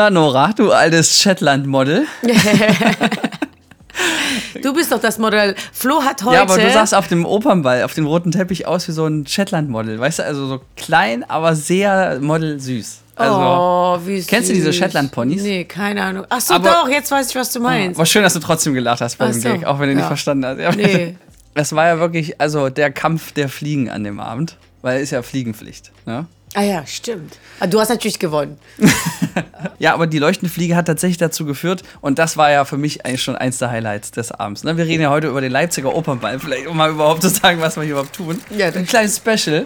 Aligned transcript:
Na, 0.00 0.08
Nora, 0.08 0.54
du 0.56 0.72
altes 0.72 1.20
Shetland-Model. 1.20 2.06
Du 4.62 4.72
bist 4.72 4.90
doch 4.90 5.00
das 5.00 5.18
Modell. 5.18 5.54
Flo 5.72 6.02
hat 6.02 6.24
heute. 6.24 6.36
Ja, 6.36 6.42
aber 6.42 6.56
du 6.56 6.72
sahst 6.72 6.94
auf 6.94 7.08
dem 7.08 7.26
Opernball, 7.26 7.82
auf 7.82 7.92
dem 7.92 8.06
roten 8.06 8.30
Teppich 8.30 8.66
aus 8.66 8.88
wie 8.88 8.92
so 8.92 9.06
ein 9.06 9.26
Shetland-Model. 9.26 9.98
Weißt 10.00 10.20
du, 10.20 10.24
also 10.24 10.46
so 10.46 10.60
klein, 10.76 11.22
aber 11.28 11.54
sehr 11.54 12.18
modelsüß. 12.20 13.00
Also, 13.16 13.36
oh, 13.38 13.98
wie 14.06 14.20
süß. 14.20 14.26
Kennst 14.26 14.48
du 14.48 14.54
diese 14.54 14.72
Shetland-Ponys? 14.72 15.42
Nee, 15.42 15.64
keine 15.64 16.02
Ahnung. 16.02 16.24
Ach 16.30 16.40
so, 16.40 16.54
Aber- 16.54 16.70
doch, 16.70 16.88
jetzt 16.88 17.10
weiß 17.10 17.28
ich, 17.28 17.36
was 17.36 17.52
du 17.52 17.60
meinst. 17.60 17.98
War 17.98 18.06
schön, 18.06 18.22
dass 18.22 18.32
du 18.32 18.40
trotzdem 18.40 18.72
gelacht 18.72 19.02
hast 19.02 19.18
bei 19.18 19.26
Ach 19.26 19.32
dem 19.32 19.40
so, 19.40 19.48
Gag, 19.50 19.64
auch 19.66 19.78
wenn 19.80 19.88
du 19.90 19.94
nicht 19.96 20.02
ja. 20.04 20.08
verstanden 20.08 20.46
hast. 20.46 20.58
Ja. 20.58 20.72
Nee. 20.72 21.16
Es 21.54 21.74
war 21.74 21.86
ja 21.86 21.98
wirklich, 21.98 22.40
also 22.40 22.70
der 22.70 22.90
Kampf 22.90 23.32
der 23.32 23.48
Fliegen 23.50 23.90
an 23.90 24.04
dem 24.04 24.20
Abend, 24.20 24.56
weil 24.82 25.02
ist 25.02 25.10
ja 25.10 25.20
Fliegenpflicht. 25.20 25.90
Ne? 26.06 26.26
Ah 26.54 26.62
ja, 26.62 26.84
stimmt. 26.86 27.38
Ah, 27.60 27.66
Du 27.66 27.78
hast 27.80 27.88
natürlich 27.90 28.18
gewonnen. 28.18 28.58
Ja, 29.78 29.94
aber 29.94 30.06
die 30.06 30.18
leuchtende 30.18 30.52
Fliege 30.52 30.76
hat 30.76 30.86
tatsächlich 30.86 31.16
dazu 31.16 31.46
geführt 31.46 31.82
und 32.02 32.18
das 32.18 32.36
war 32.36 32.50
ja 32.50 32.64
für 32.66 32.76
mich 32.76 33.04
eigentlich 33.06 33.22
schon 33.22 33.36
eins 33.36 33.58
der 33.58 33.70
Highlights 33.70 34.10
des 34.10 34.30
Abends. 34.30 34.62
Ne? 34.62 34.76
Wir 34.76 34.84
reden 34.86 35.02
ja 35.02 35.10
heute 35.10 35.28
über 35.28 35.40
den 35.40 35.52
Leipziger 35.52 35.94
Opernball, 35.94 36.38
vielleicht 36.38 36.66
um 36.66 36.76
mal 36.76 36.90
überhaupt 36.90 37.22
zu 37.22 37.28
sagen, 37.28 37.60
was 37.62 37.76
wir 37.76 37.82
hier 37.84 37.92
überhaupt 37.92 38.14
tun. 38.14 38.38
Ja, 38.50 38.66
ein 38.66 38.86
kleines 38.86 39.16
Special, 39.16 39.64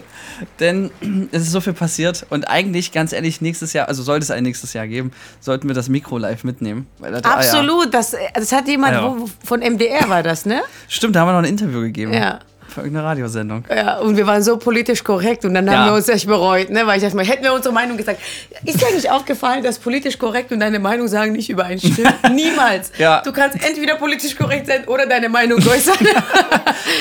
denn 0.61 0.91
es 1.33 1.43
ist 1.43 1.51
so 1.51 1.61
viel 1.61 1.73
passiert 1.73 2.27
und 2.31 2.49
eigentlich, 2.49 2.93
ganz 2.93 3.13
ehrlich, 3.13 3.41
nächstes 3.41 3.73
Jahr, 3.73 3.89
also 3.89 4.03
sollte 4.05 4.23
es 4.25 4.31
ein 4.31 4.45
nächstes 4.45 4.73
Jahr 4.73 4.87
geben, 4.87 5.11
sollten 5.41 5.67
wir 5.69 5.75
das 5.75 5.89
Mikro 5.89 6.19
live 6.19 6.45
mitnehmen. 6.45 6.87
Das, 7.01 7.11
ah, 7.25 7.29
ja. 7.31 7.35
Absolut. 7.37 7.93
Das, 7.93 8.15
das 8.35 8.53
hat 8.53 8.69
jemand 8.69 8.95
Ah, 8.95 9.01
ja. 9.03 9.17
wo, 9.19 9.29
von 9.45 9.61
MDR 9.61 10.09
war 10.09 10.23
das, 10.23 10.47
ne? 10.47 10.63
Stimmt, 10.89 11.17
da 11.17 11.21
haben 11.21 11.29
wir 11.29 11.33
noch 11.33 11.41
ein 11.41 11.45
Interview 11.47 11.81
gegeben. 11.81 12.13
Ja. 12.13 12.39
Für 12.75 12.81
irgendeine 12.81 13.07
Radiosendung. 13.07 13.65
Ja, 13.75 13.99
und 13.99 14.17
wir 14.17 14.27
waren 14.27 14.43
so 14.43 14.57
politisch 14.57 15.05
korrekt 15.05 15.45
und 15.45 15.55
dann 15.55 15.71
haben 15.71 15.77
Ja. 15.77 15.87
wir 15.87 15.93
uns 15.95 16.09
echt 16.09 16.27
bereut, 16.27 16.71
ne? 16.71 16.85
Weil 16.89 16.97
ich 16.97 17.05
dachte 17.05 17.15
mal, 17.15 17.25
hätten 17.25 17.45
wir 17.45 17.53
unsere 17.53 17.73
Meinung 17.73 17.97
gesagt. 17.97 18.21
Ist 18.65 18.81
dir 18.81 18.89
eigentlich 18.89 19.09
aufgefallen, 19.11 19.63
dass 19.63 19.79
politisch 19.79 20.19
korrekt 20.19 20.51
und 20.51 20.59
deine 20.59 20.81
Meinung 20.81 21.07
sagen 21.07 21.33
nicht 21.33 21.49
übereinstimmen? 21.51 22.13
Niemals. 22.35 22.91
Ja. 22.99 23.23
Du 23.23 23.33
kannst 23.33 23.65
entweder 23.65 23.95
politisch 23.95 24.35
korrekt 24.37 24.67
sein 24.67 24.89
oder 24.89 25.07
deine 25.07 25.29
Meinung 25.29 25.59
äußern. 25.59 25.95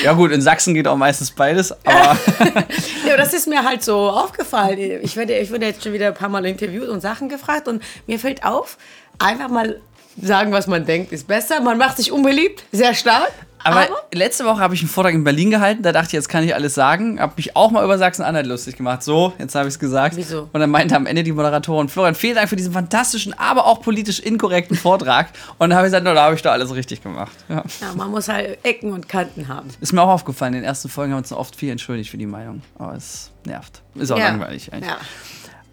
Ja 0.02 0.12
gut, 0.12 0.32
in 0.32 0.40
Sachsen 0.42 0.74
geht 0.74 0.86
auch 0.86 0.96
meistens 0.96 1.30
beides, 1.30 1.72
aber 1.84 2.16
ja, 3.08 3.16
das 3.16 3.32
ist 3.34 3.46
mir 3.48 3.64
halt 3.64 3.82
so 3.82 3.96
aufgefallen. 4.10 4.78
Ich 5.02 5.16
werde, 5.16 5.36
ich 5.38 5.50
wurde 5.50 5.66
jetzt 5.66 5.82
schon 5.82 5.92
wieder 5.92 6.08
ein 6.08 6.14
paar 6.14 6.28
Mal 6.28 6.44
interviewt 6.46 6.88
und 6.88 7.00
Sachen 7.00 7.28
gefragt 7.28 7.68
und 7.68 7.82
mir 8.06 8.18
fällt 8.18 8.44
auf, 8.44 8.76
einfach 9.18 9.48
mal 9.48 9.80
sagen, 10.20 10.52
was 10.52 10.66
man 10.66 10.84
denkt, 10.86 11.12
ist 11.12 11.26
besser. 11.26 11.60
Man 11.60 11.78
macht 11.78 11.96
sich 11.96 12.12
unbeliebt, 12.12 12.64
sehr 12.72 12.94
stark. 12.94 13.32
Aber 13.64 13.88
letzte 14.12 14.44
Woche 14.44 14.58
habe 14.58 14.74
ich 14.74 14.80
einen 14.80 14.90
Vortrag 14.90 15.14
in 15.14 15.24
Berlin 15.24 15.50
gehalten, 15.50 15.82
da 15.82 15.92
dachte 15.92 16.08
ich, 16.08 16.12
jetzt 16.12 16.28
kann 16.28 16.44
ich 16.44 16.54
alles 16.54 16.74
sagen. 16.74 17.18
Habe 17.18 17.32
mich 17.36 17.56
auch 17.56 17.70
mal 17.70 17.82
über 17.82 17.96
Sachsen-Anhalt 17.96 18.46
lustig 18.46 18.76
gemacht. 18.76 19.02
So, 19.02 19.32
jetzt 19.38 19.54
habe 19.54 19.66
ich 19.66 19.74
es 19.74 19.78
gesagt. 19.78 20.16
Wieso? 20.16 20.50
Und 20.52 20.60
dann 20.60 20.70
meinte 20.70 20.94
am 20.94 21.06
Ende 21.06 21.22
die 21.22 21.32
Moderatorin, 21.32 21.88
Florian, 21.88 22.14
vielen 22.14 22.36
Dank 22.36 22.48
für 22.48 22.56
diesen 22.56 22.72
fantastischen, 22.72 23.32
aber 23.38 23.66
auch 23.66 23.80
politisch 23.80 24.20
inkorrekten 24.20 24.76
Vortrag. 24.76 25.28
Und 25.58 25.70
dann 25.70 25.76
habe 25.76 25.86
ich 25.86 25.92
gesagt, 25.92 26.04
na, 26.04 26.12
da 26.12 26.24
habe 26.24 26.34
ich 26.34 26.42
doch 26.42 26.52
alles 26.52 26.74
richtig 26.74 27.02
gemacht. 27.02 27.32
Ja. 27.48 27.64
ja, 27.80 27.94
man 27.96 28.10
muss 28.10 28.28
halt 28.28 28.58
Ecken 28.64 28.92
und 28.92 29.08
Kanten 29.08 29.48
haben. 29.48 29.70
Ist 29.80 29.92
mir 29.92 30.02
auch 30.02 30.10
aufgefallen, 30.10 30.54
in 30.54 30.60
den 30.60 30.66
ersten 30.66 30.88
Folgen 30.88 31.12
haben 31.12 31.18
wir 31.18 31.22
uns 31.22 31.32
oft 31.32 31.56
viel 31.56 31.70
entschuldigt 31.70 32.10
für 32.10 32.18
die 32.18 32.26
Meinung. 32.26 32.62
Aber 32.78 32.94
es 32.94 33.30
nervt. 33.46 33.82
Ist 33.94 34.10
auch 34.12 34.18
ja. 34.18 34.28
langweilig 34.28 34.72
eigentlich. 34.72 34.90
Ja. 34.90 34.98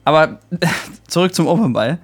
Aber 0.06 0.40
zurück 1.08 1.36
zum 1.36 1.48
Opernball. 1.48 2.00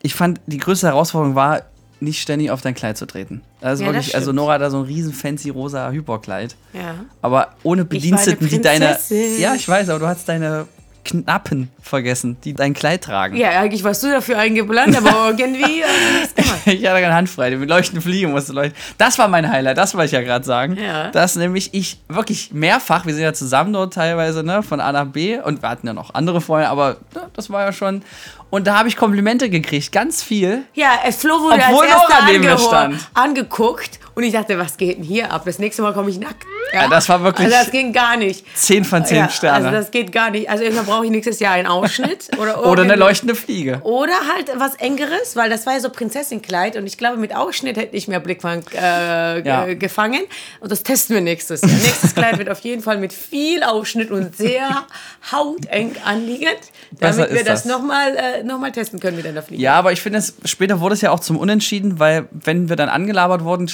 Ich 0.00 0.14
fand, 0.14 0.40
die 0.46 0.58
größte 0.58 0.86
Herausforderung 0.86 1.34
war, 1.34 1.62
nicht 2.00 2.22
ständig 2.22 2.50
auf 2.50 2.62
dein 2.62 2.74
Kleid 2.74 2.96
zu 2.96 3.06
treten. 3.06 3.42
Das 3.60 3.74
ist 3.74 3.80
Ja, 3.80 3.86
das 3.86 3.94
wirklich, 3.94 4.14
also 4.14 4.26
stimmt. 4.26 4.36
Nora 4.36 4.52
hat 4.54 4.62
da 4.62 4.70
so 4.70 4.78
ein 4.78 4.84
riesen 4.84 5.12
fancy 5.12 5.50
rosa 5.50 5.90
Hyperkleid. 5.90 6.56
ja. 6.72 6.94
Aber 7.22 7.48
ohne 7.62 7.84
Bediensteten, 7.84 8.48
die 8.48 8.60
deine. 8.60 8.96
Ja, 9.38 9.54
ich 9.54 9.68
weiß, 9.68 9.88
aber 9.88 9.98
du 9.98 10.06
hast 10.06 10.28
deine 10.28 10.66
Knappen 11.04 11.70
vergessen, 11.80 12.36
die 12.44 12.52
dein 12.52 12.74
Kleid 12.74 13.02
tragen. 13.04 13.34
Ja, 13.36 13.50
eigentlich 13.60 13.82
warst 13.82 14.02
du 14.02 14.10
dafür 14.10 14.36
eingeplant, 14.38 14.94
aber 14.94 15.30
irgendwie 15.38 15.82
hast 15.82 15.94
du 15.96 16.18
nichts 16.18 16.34
gemacht. 16.34 16.66
Ich 16.66 16.86
hatte 16.86 17.00
keine 17.00 17.14
Hand 17.14 17.30
frei, 17.30 17.48
die 17.50 17.56
mit 17.56 17.70
leuchtenden 17.70 18.02
Fliegen 18.02 18.30
musste 18.30 18.52
leuchten. 18.52 18.76
Das 18.98 19.18
war 19.18 19.26
mein 19.26 19.50
Highlight, 19.50 19.78
das 19.78 19.94
wollte 19.94 20.06
ich 20.06 20.12
ja 20.12 20.20
gerade 20.20 20.44
sagen. 20.44 20.76
Ja. 20.76 21.10
Dass 21.10 21.36
nämlich 21.36 21.72
ich 21.72 21.98
wirklich 22.08 22.52
mehrfach, 22.52 23.06
wir 23.06 23.14
sind 23.14 23.22
ja 23.22 23.32
zusammen 23.32 23.72
dort 23.72 23.94
teilweise, 23.94 24.42
ne, 24.42 24.62
von 24.62 24.80
A 24.80 24.92
nach 24.92 25.06
B 25.06 25.38
und 25.38 25.62
wir 25.62 25.68
hatten 25.70 25.86
ja 25.86 25.94
noch 25.94 26.12
andere 26.12 26.42
Freunde, 26.42 26.68
aber 26.68 26.98
ne, 27.14 27.22
das 27.32 27.48
war 27.48 27.62
ja 27.64 27.72
schon. 27.72 28.02
Und 28.50 28.66
da 28.66 28.78
habe 28.78 28.88
ich 28.88 28.96
Komplimente 28.96 29.50
gekriegt, 29.50 29.92
ganz 29.92 30.22
viel. 30.22 30.62
Ja, 30.74 31.00
äh, 31.04 31.12
Flo 31.12 31.40
wurde 31.40 31.60
Obwohl 31.68 31.84
als 31.86 31.92
erster 32.10 32.58
stand. 32.58 33.08
angeguckt 33.14 33.98
und 34.14 34.22
ich 34.22 34.32
dachte, 34.32 34.58
was 34.58 34.76
geht 34.78 34.96
denn 34.98 35.04
hier 35.04 35.30
ab? 35.32 35.42
Das 35.44 35.58
nächste 35.58 35.82
Mal 35.82 35.92
komme 35.92 36.08
ich 36.10 36.18
nackt. 36.18 36.44
Ja, 36.72 36.88
das 36.88 37.08
war 37.08 37.22
wirklich- 37.22 37.46
Also 37.46 37.58
das 37.58 37.70
ging 37.70 37.92
gar 37.92 38.16
nicht. 38.16 38.44
10 38.56 38.84
von 38.84 39.04
10 39.04 39.16
ja, 39.18 39.28
Sterne. 39.28 39.66
Also 39.66 39.70
das 39.70 39.90
geht 39.90 40.12
gar 40.12 40.30
nicht. 40.30 40.50
Also 40.50 40.64
irgendwann 40.64 40.86
brauche 40.86 41.04
ich 41.04 41.10
nächstes 41.10 41.40
Jahr 41.40 41.52
einen 41.54 41.66
Ausschnitt. 41.66 42.28
Oder, 42.38 42.66
Oder 42.66 42.82
eine 42.82 42.96
leuchtende 42.96 43.34
Fliege. 43.34 43.80
Oder 43.84 44.12
halt 44.34 44.50
was 44.56 44.74
Engeres, 44.76 45.34
weil 45.36 45.48
das 45.50 45.64
war 45.66 45.74
ja 45.74 45.80
so 45.80 45.88
Prinzessinnenkleid 45.90 46.76
und 46.76 46.86
ich 46.86 46.98
glaube, 46.98 47.16
mit 47.18 47.34
Ausschnitt 47.34 47.76
hätte 47.76 47.96
ich 47.96 48.08
mehr 48.08 48.20
Blickfang 48.20 48.64
äh, 48.74 49.40
Ja. 49.46 49.64
ge- 49.66 49.76
gefangen. 49.76 50.22
Und 50.60 50.72
das 50.72 50.82
testen 50.82 51.14
wir 51.14 51.20
nächstes 51.22 51.60
Jahr. 51.62 51.70
Nächstes 51.82 52.14
Kleid 52.14 52.38
wird 52.38 52.50
auf 52.50 52.60
jeden 52.60 52.82
Fall 52.82 52.98
mit 52.98 53.12
viel 53.12 53.62
Ausschnitt 53.62 54.10
und 54.10 54.36
sehr 54.36 54.84
hauteng 55.32 55.96
anliegend, 56.04 56.58
damit 56.98 57.30
wir 57.32 57.44
das, 57.44 57.62
das. 57.62 57.64
nochmal 57.66 58.14
äh, 58.16 58.37
noch 58.44 58.58
mal 58.58 58.72
testen 58.72 59.00
können 59.00 59.16
mit 59.16 59.26
einer 59.26 59.42
Fliege. 59.42 59.62
Ja, 59.62 59.74
aber 59.74 59.92
ich 59.92 60.00
finde, 60.00 60.22
später 60.44 60.80
wurde 60.80 60.94
es 60.94 61.00
ja 61.00 61.10
auch 61.10 61.20
zum 61.20 61.36
Unentschieden, 61.36 61.98
weil 61.98 62.28
wenn 62.30 62.68
wir 62.68 62.76
dann 62.76 62.88
angelabert 62.88 63.44
wurden, 63.44 63.70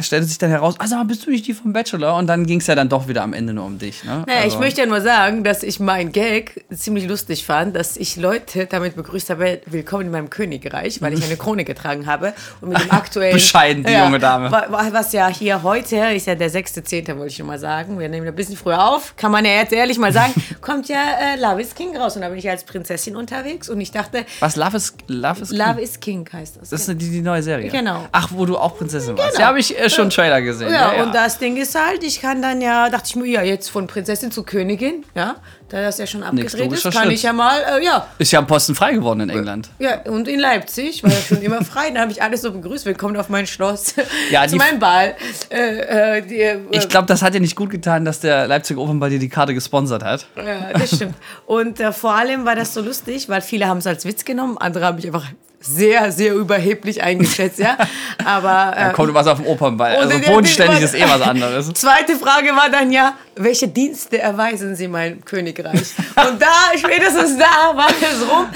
stellte 0.00 0.26
sich 0.26 0.38
dann 0.38 0.50
heraus, 0.50 0.74
also 0.78 0.96
bist 1.04 1.26
du 1.26 1.30
nicht 1.30 1.46
die 1.46 1.54
vom 1.54 1.72
Bachelor? 1.72 2.16
Und 2.16 2.26
dann 2.26 2.46
ging 2.46 2.60
es 2.60 2.66
ja 2.66 2.74
dann 2.74 2.88
doch 2.88 3.08
wieder 3.08 3.22
am 3.22 3.32
Ende 3.32 3.52
nur 3.52 3.64
um 3.64 3.78
dich. 3.78 4.04
Ne? 4.04 4.24
Naja, 4.26 4.38
ich 4.40 4.44
Also- 4.44 4.58
möchte 4.58 4.80
ja 4.80 4.86
nur 4.86 5.00
sagen, 5.00 5.44
dass 5.44 5.62
ich 5.62 5.80
mein 5.80 6.12
Gag 6.12 6.64
ziemlich 6.74 7.08
lustig 7.08 7.44
fand, 7.44 7.74
dass 7.76 7.96
ich 7.96 8.16
Leute 8.16 8.66
damit 8.66 8.96
begrüßt 8.96 9.30
habe, 9.30 9.60
willkommen 9.66 10.06
in 10.06 10.10
meinem 10.12 10.30
Königreich, 10.30 11.00
weil 11.02 11.12
ich 11.14 11.24
eine 11.24 11.36
Krone 11.36 11.64
getragen 11.64 12.06
habe 12.06 12.32
und 12.60 12.70
mit 12.70 12.80
dem 12.80 12.90
aktuellen... 12.90 13.32
Bescheiden, 13.34 13.84
die 13.84 13.92
junge 13.92 14.18
Dame. 14.18 14.50
wa- 14.50 14.66
wa- 14.68 14.88
Was 14.92 15.12
ja 15.12 15.28
hier 15.28 15.62
heute, 15.62 15.96
ist 15.96 16.26
ja 16.26 16.34
der 16.34 16.50
6.10., 16.50 17.08
wollte 17.16 17.26
ich 17.28 17.36
schon 17.36 17.46
mal 17.46 17.58
sagen, 17.58 17.98
wir 17.98 18.08
nehmen 18.08 18.26
ein 18.28 18.34
bisschen 18.34 18.56
früher 18.56 18.84
auf, 18.88 19.14
kann 19.16 19.32
man 19.32 19.44
ja 19.44 19.52
jetzt 19.52 19.72
ehrlich 19.72 19.98
mal 19.98 20.12
sagen, 20.12 20.32
kommt 20.60 20.88
ja 20.88 21.02
äh, 21.20 21.40
Love 21.40 21.60
is 21.62 21.74
King 21.74 21.96
raus 21.96 22.16
und 22.16 22.22
da 22.22 22.28
bin 22.28 22.38
ich 22.38 22.48
als 22.48 22.64
Prinzessin 22.64 23.16
unterwegs 23.16 23.68
und 23.68 23.80
ich 23.80 23.90
dachte, 23.90 24.24
Was, 24.40 24.56
Love 24.56 24.76
is, 24.76 24.94
Love 25.08 25.40
is 25.42 25.50
Love 25.50 25.74
King? 25.74 25.78
is 25.84 26.00
King 26.00 26.28
heißt 26.32 26.56
das. 26.60 26.70
Das 26.70 26.88
ist 26.88 27.00
die, 27.00 27.10
die 27.10 27.22
neue 27.22 27.42
Serie. 27.42 27.70
Genau. 27.70 28.06
Ach, 28.12 28.28
wo 28.32 28.46
du 28.46 28.56
auch 28.58 28.76
Prinzessin 28.76 29.16
warst. 29.16 29.30
Genau. 29.32 29.40
Ja, 29.40 29.46
habe 29.48 29.58
ich 29.60 29.78
äh, 29.78 29.79
schon 29.88 30.10
Trailer 30.10 30.42
gesehen. 30.42 30.72
Ja, 30.72 31.02
und 31.02 31.14
das 31.14 31.38
Ding 31.38 31.56
ist 31.56 31.74
halt, 31.74 32.02
ich 32.04 32.20
kann 32.20 32.42
dann 32.42 32.60
ja, 32.60 32.90
dachte 32.90 33.04
ich 33.08 33.16
mir, 33.16 33.26
ja, 33.26 33.42
jetzt 33.42 33.70
von 33.70 33.86
Prinzessin 33.86 34.30
zu 34.30 34.42
Königin, 34.42 35.04
ja, 35.14 35.36
da 35.68 35.82
das 35.82 35.98
ja 35.98 36.06
schon 36.06 36.22
abgedreht 36.22 36.72
ist, 36.72 36.82
kann 36.82 36.92
Schritt. 36.92 37.12
ich 37.12 37.22
ja 37.22 37.32
mal, 37.32 37.60
äh, 37.60 37.84
ja, 37.84 38.06
Ist 38.18 38.32
ja 38.32 38.40
am 38.40 38.46
Posten 38.46 38.74
frei 38.74 38.92
geworden 38.92 39.20
in 39.20 39.30
England. 39.30 39.70
Ja, 39.78 40.00
und 40.02 40.26
in 40.26 40.40
Leipzig 40.40 41.02
war 41.04 41.10
ja 41.10 41.16
schon 41.20 41.40
immer 41.42 41.64
frei. 41.64 41.90
Da 41.90 42.00
habe 42.00 42.10
ich 42.10 42.22
alles 42.22 42.42
so 42.42 42.52
begrüßt. 42.52 42.86
Willkommen 42.86 43.16
auf 43.16 43.28
mein 43.28 43.46
Schloss. 43.46 43.94
Ja, 44.30 44.46
zu 44.48 44.56
meinem 44.56 44.80
Ball. 44.80 45.14
Äh, 45.48 46.18
äh, 46.18 46.22
die, 46.22 46.40
äh, 46.40 46.58
Ich 46.72 46.88
glaube, 46.88 47.06
das 47.06 47.22
hat 47.22 47.34
dir 47.34 47.40
nicht 47.40 47.54
gut 47.54 47.70
getan, 47.70 48.04
dass 48.04 48.18
der 48.20 48.48
Leipziger 48.48 48.80
Opernball 48.80 49.10
dir 49.10 49.20
die 49.20 49.28
Karte 49.28 49.54
gesponsert 49.54 50.02
hat. 50.02 50.26
ja, 50.36 50.72
das 50.72 50.96
stimmt. 50.96 51.14
Und 51.46 51.78
äh, 51.78 51.92
vor 51.92 52.14
allem 52.14 52.44
war 52.44 52.56
das 52.56 52.74
so 52.74 52.80
lustig, 52.80 53.28
weil 53.28 53.40
viele 53.40 53.68
haben 53.68 53.78
es 53.78 53.86
als 53.86 54.04
Witz 54.04 54.24
genommen, 54.24 54.58
andere 54.58 54.86
haben 54.86 54.96
mich 54.96 55.06
einfach 55.06 55.26
sehr, 55.62 56.10
sehr 56.10 56.34
überheblich 56.34 57.02
eingeschätzt, 57.02 57.58
ja. 57.58 57.76
Aber 58.24 58.72
äh, 58.76 58.80
Dann 58.84 58.92
kommt 58.94 59.10
du 59.10 59.14
was 59.14 59.26
auf 59.26 59.38
dem 59.38 59.46
Opernball. 59.46 59.96
Und 59.96 60.12
Also 60.12 60.18
bodenständig 60.30 60.80
ist 60.80 60.94
eh 60.94 61.04
was 61.06 61.20
anderes. 61.20 61.70
Zweite 61.74 62.16
Frage 62.16 62.48
war 62.56 62.70
dann 62.70 62.90
ja, 62.90 63.14
welche 63.36 63.68
Dienste 63.68 64.18
erweisen 64.18 64.74
Sie 64.74 64.88
meinem 64.88 65.22
Königreich? 65.24 65.74
Und 66.28 66.40
da, 66.40 66.76
spätestens 66.78 67.36
da 67.38 67.76
war 67.76 67.88
es 67.90 68.20
rum, 68.30 68.46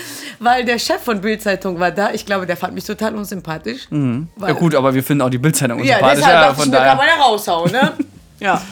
weil 0.41 0.65
der 0.65 0.79
Chef 0.79 1.03
von 1.03 1.21
Bild-Zeitung 1.21 1.79
war 1.79 1.91
da. 1.91 2.11
Ich 2.13 2.25
glaube, 2.25 2.47
der 2.47 2.57
fand 2.57 2.75
mich 2.75 2.85
total 2.85 3.15
unsympathisch. 3.15 3.83
Ja 3.91 3.99
Weil- 4.37 4.55
gut, 4.55 4.75
aber 4.75 4.95
wir 4.95 5.03
finden 5.05 5.21
auch 5.23 5.31
die 5.31 5.39
Bildzeitung 5.39 5.79
Ja, 5.85 5.97
unsympathisch. 5.97 6.19
deshalb 6.25 6.43
Ja, 6.49 6.55
von 6.55 6.65
ich 6.65 6.71
mir, 6.71 6.77
kann 6.79 6.97
man 6.97 7.07
daher. 7.07 7.17
ja 7.19 7.23
raushauen, 7.23 7.71
ne? 7.73 7.93
ja. 8.41 8.63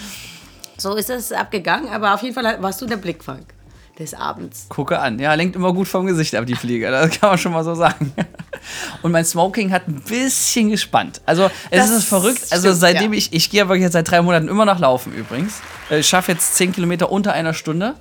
So 0.79 0.97
ist 0.97 1.11
es 1.11 1.33
abgegangen, 1.33 1.89
aber 1.93 2.15
auf 2.15 2.23
jeden 2.23 2.35
Fall 2.35 2.56
warst 2.61 2.81
du 2.81 2.87
der 2.87 2.97
Blickfang 2.97 3.41
des 3.99 4.15
Abends. 4.15 4.67
Gucke 4.69 4.99
an. 4.99 5.19
Ja, 5.19 5.35
lenkt 5.35 5.55
immer 5.56 5.73
gut 5.73 5.87
vom 5.89 6.06
Gesicht 6.06 6.35
ab, 6.35 6.47
die 6.47 6.55
Fliege. 6.55 6.91
Das 6.91 7.11
kann 7.21 7.31
man 7.31 7.39
schon 7.39 7.53
mal 7.53 7.62
so 7.65 7.75
sagen. 7.75 8.12
Und 9.03 9.12
mein 9.12 9.25
Smoking 9.25 9.71
hat 9.73 9.87
ein 9.89 10.00
bisschen 10.00 10.71
gespannt. 10.71 11.21
Also, 11.27 11.50
es 11.71 11.81
Das 11.81 11.91
ist 11.91 12.05
verrückt. 12.05 12.43
Also, 12.50 12.69
stimmt, 12.69 12.81
seitdem 12.81 13.12
ja. 13.12 13.19
ich, 13.19 13.33
ich 13.33 13.50
gehe 13.50 13.69
wirklich 13.69 13.83
jetzt 13.83 13.93
seit 13.93 14.11
drei 14.11 14.23
Monaten 14.23 14.49
immer 14.49 14.65
noch 14.65 14.79
laufen 14.79 15.12
übrigens. 15.15 15.61
Äh, 15.91 15.99
Ich 16.00 16.09
schaffe 16.09 16.33
jetzt 16.33 16.55
10 16.56 16.73
Kilometer 16.73 17.11
unter 17.12 17.33
einer 17.33 17.55
Stunde. 17.55 17.94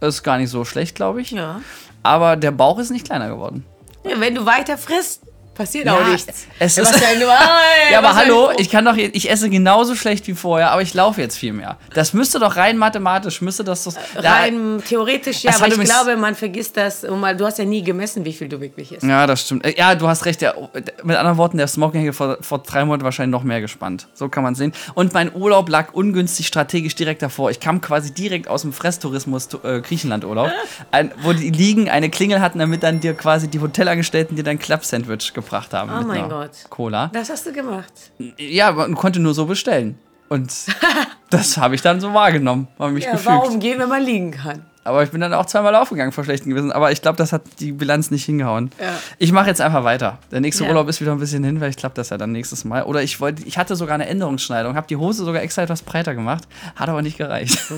Das 0.00 0.16
ist 0.16 0.22
gar 0.22 0.38
nicht 0.38 0.50
so 0.50 0.64
schlecht, 0.64 0.94
glaube 0.96 1.20
ich. 1.20 1.30
Ja. 1.30 1.60
Aber 2.02 2.36
der 2.36 2.50
Bauch 2.50 2.78
ist 2.78 2.90
nicht 2.90 3.06
kleiner 3.06 3.28
geworden. 3.28 3.64
Ja, 4.04 4.18
Wenn 4.20 4.34
du 4.34 4.46
weiter 4.46 4.78
frisst, 4.78 5.22
Passiert 5.54 5.84
Ja, 5.84 5.96
auch 5.98 6.06
nichts. 6.06 6.46
es 6.58 6.78
ist- 6.78 7.00
ja, 7.00 7.18
nur, 7.18 7.28
ah, 7.30 7.58
Ja, 7.92 7.98
aber 7.98 8.14
hallo, 8.14 8.50
ich 8.56 8.70
kann 8.70 8.84
doch, 8.84 8.96
ich 8.96 9.28
esse 9.28 9.50
genauso 9.50 9.94
schlecht 9.94 10.26
wie 10.28 10.32
vorher, 10.34 10.70
aber 10.70 10.80
ich 10.80 10.94
laufe 10.94 11.20
jetzt 11.20 11.36
viel 11.36 11.52
mehr. 11.52 11.76
Das 11.92 12.14
müsste 12.14 12.38
doch 12.38 12.56
rein 12.56 12.78
mathematisch, 12.78 13.42
müsste 13.42 13.62
das 13.64 13.84
doch. 13.84 13.92
Da- 14.14 14.20
Rein 14.32 14.82
theoretisch 14.86 15.42
ja, 15.42 15.52
aber 15.54 15.66
ich 15.68 15.78
glaube, 15.80 16.16
man 16.16 16.34
vergisst 16.34 16.76
das. 16.76 17.04
Und 17.04 17.20
mal, 17.20 17.36
du 17.36 17.44
hast 17.44 17.58
ja 17.58 17.64
nie 17.66 17.82
gemessen, 17.82 18.24
wie 18.24 18.32
viel 18.32 18.48
du 18.48 18.60
wirklich 18.60 18.92
isst. 18.92 19.02
Ja, 19.02 19.26
das 19.26 19.42
stimmt. 19.42 19.66
Äh, 19.66 19.74
Ja, 19.76 19.94
du 19.94 20.08
hast 20.08 20.24
recht. 20.24 20.40
Der, 20.40 20.54
mit 21.02 21.16
anderen 21.16 21.36
Worten, 21.36 21.58
der 21.58 21.66
Smoking 21.66 22.00
hätte 22.02 22.12
vor, 22.14 22.38
vor 22.40 22.58
drei 22.60 22.84
Monaten 22.84 23.04
wahrscheinlich 23.04 23.32
noch 23.32 23.42
mehr 23.44 23.60
gespannt. 23.60 24.06
So 24.14 24.28
kann 24.28 24.42
man 24.44 24.54
sehen. 24.54 24.72
Und 24.94 25.12
mein 25.12 25.34
Urlaub 25.34 25.68
lag 25.68 25.92
ungünstig 25.92 26.46
strategisch 26.46 26.94
direkt 26.94 27.20
davor. 27.22 27.50
Ich 27.50 27.60
kam 27.60 27.80
quasi 27.82 28.14
direkt 28.14 28.48
aus 28.48 28.62
dem 28.62 28.72
Fresstourismus 28.72 29.48
äh, 29.64 29.80
Griechenland-Urlaub, 29.80 30.50
wo 31.22 31.32
die 31.34 31.50
Liegen 31.50 31.90
eine 31.90 32.08
Klingel 32.08 32.40
hatten, 32.40 32.60
damit 32.60 32.82
dann 32.82 33.00
dir 33.00 33.12
quasi 33.14 33.48
die 33.48 33.60
Hotelangestellten 33.60 34.36
dir 34.36 34.44
dein 34.44 34.58
Club-Sandwich 34.58 35.34
gebracht 35.40 35.72
haben. 35.74 35.90
Oh 35.92 35.98
mit 35.98 36.06
mein 36.08 36.28
Gott. 36.28 36.50
Cola. 36.70 37.08
Das 37.12 37.30
hast 37.30 37.46
du 37.46 37.52
gemacht. 37.52 37.92
Ja, 38.38 38.72
man 38.72 38.94
konnte 38.94 39.20
nur 39.20 39.34
so 39.34 39.46
bestellen. 39.46 39.98
Und 40.28 40.52
das 41.30 41.56
habe 41.56 41.74
ich 41.74 41.82
dann 41.82 42.00
so 42.00 42.14
wahrgenommen. 42.14 42.68
War 42.78 42.88
mich 42.90 43.04
Ja, 43.04 43.12
gefügt. 43.12 43.28
warum 43.28 43.58
gehen, 43.60 43.78
wenn 43.78 43.88
man 43.88 44.02
liegen 44.02 44.30
kann? 44.30 44.64
Aber 44.82 45.02
ich 45.02 45.10
bin 45.10 45.20
dann 45.20 45.34
auch 45.34 45.44
zweimal 45.44 45.74
aufgegangen 45.74 46.10
vor 46.10 46.24
schlechten 46.24 46.48
Gewissen. 46.48 46.72
Aber 46.72 46.90
ich 46.90 47.02
glaube, 47.02 47.16
das 47.18 47.32
hat 47.32 47.42
die 47.58 47.72
Bilanz 47.72 48.10
nicht 48.10 48.24
hingehauen. 48.24 48.70
Ja. 48.80 48.94
Ich 49.18 49.30
mache 49.30 49.48
jetzt 49.48 49.60
einfach 49.60 49.84
weiter. 49.84 50.18
Der 50.30 50.40
nächste 50.40 50.64
Ja. 50.64 50.70
Urlaub 50.70 50.88
ist 50.88 51.00
wieder 51.02 51.12
ein 51.12 51.18
bisschen 51.18 51.44
hin, 51.44 51.58
vielleicht 51.58 51.78
klappt 51.80 51.98
das 51.98 52.08
ja 52.08 52.16
dann 52.16 52.32
nächstes 52.32 52.64
Mal. 52.64 52.84
Oder 52.84 53.02
ich 53.02 53.20
wollte, 53.20 53.42
ich 53.44 53.58
hatte 53.58 53.76
sogar 53.76 53.94
eine 53.96 54.06
Änderungsschneidung, 54.06 54.76
habe 54.76 54.86
die 54.86 54.96
Hose 54.96 55.24
sogar 55.24 55.42
extra 55.42 55.62
etwas 55.62 55.82
breiter 55.82 56.14
gemacht, 56.14 56.44
hat 56.76 56.88
aber 56.88 57.02
nicht 57.02 57.18
gereicht. 57.18 57.58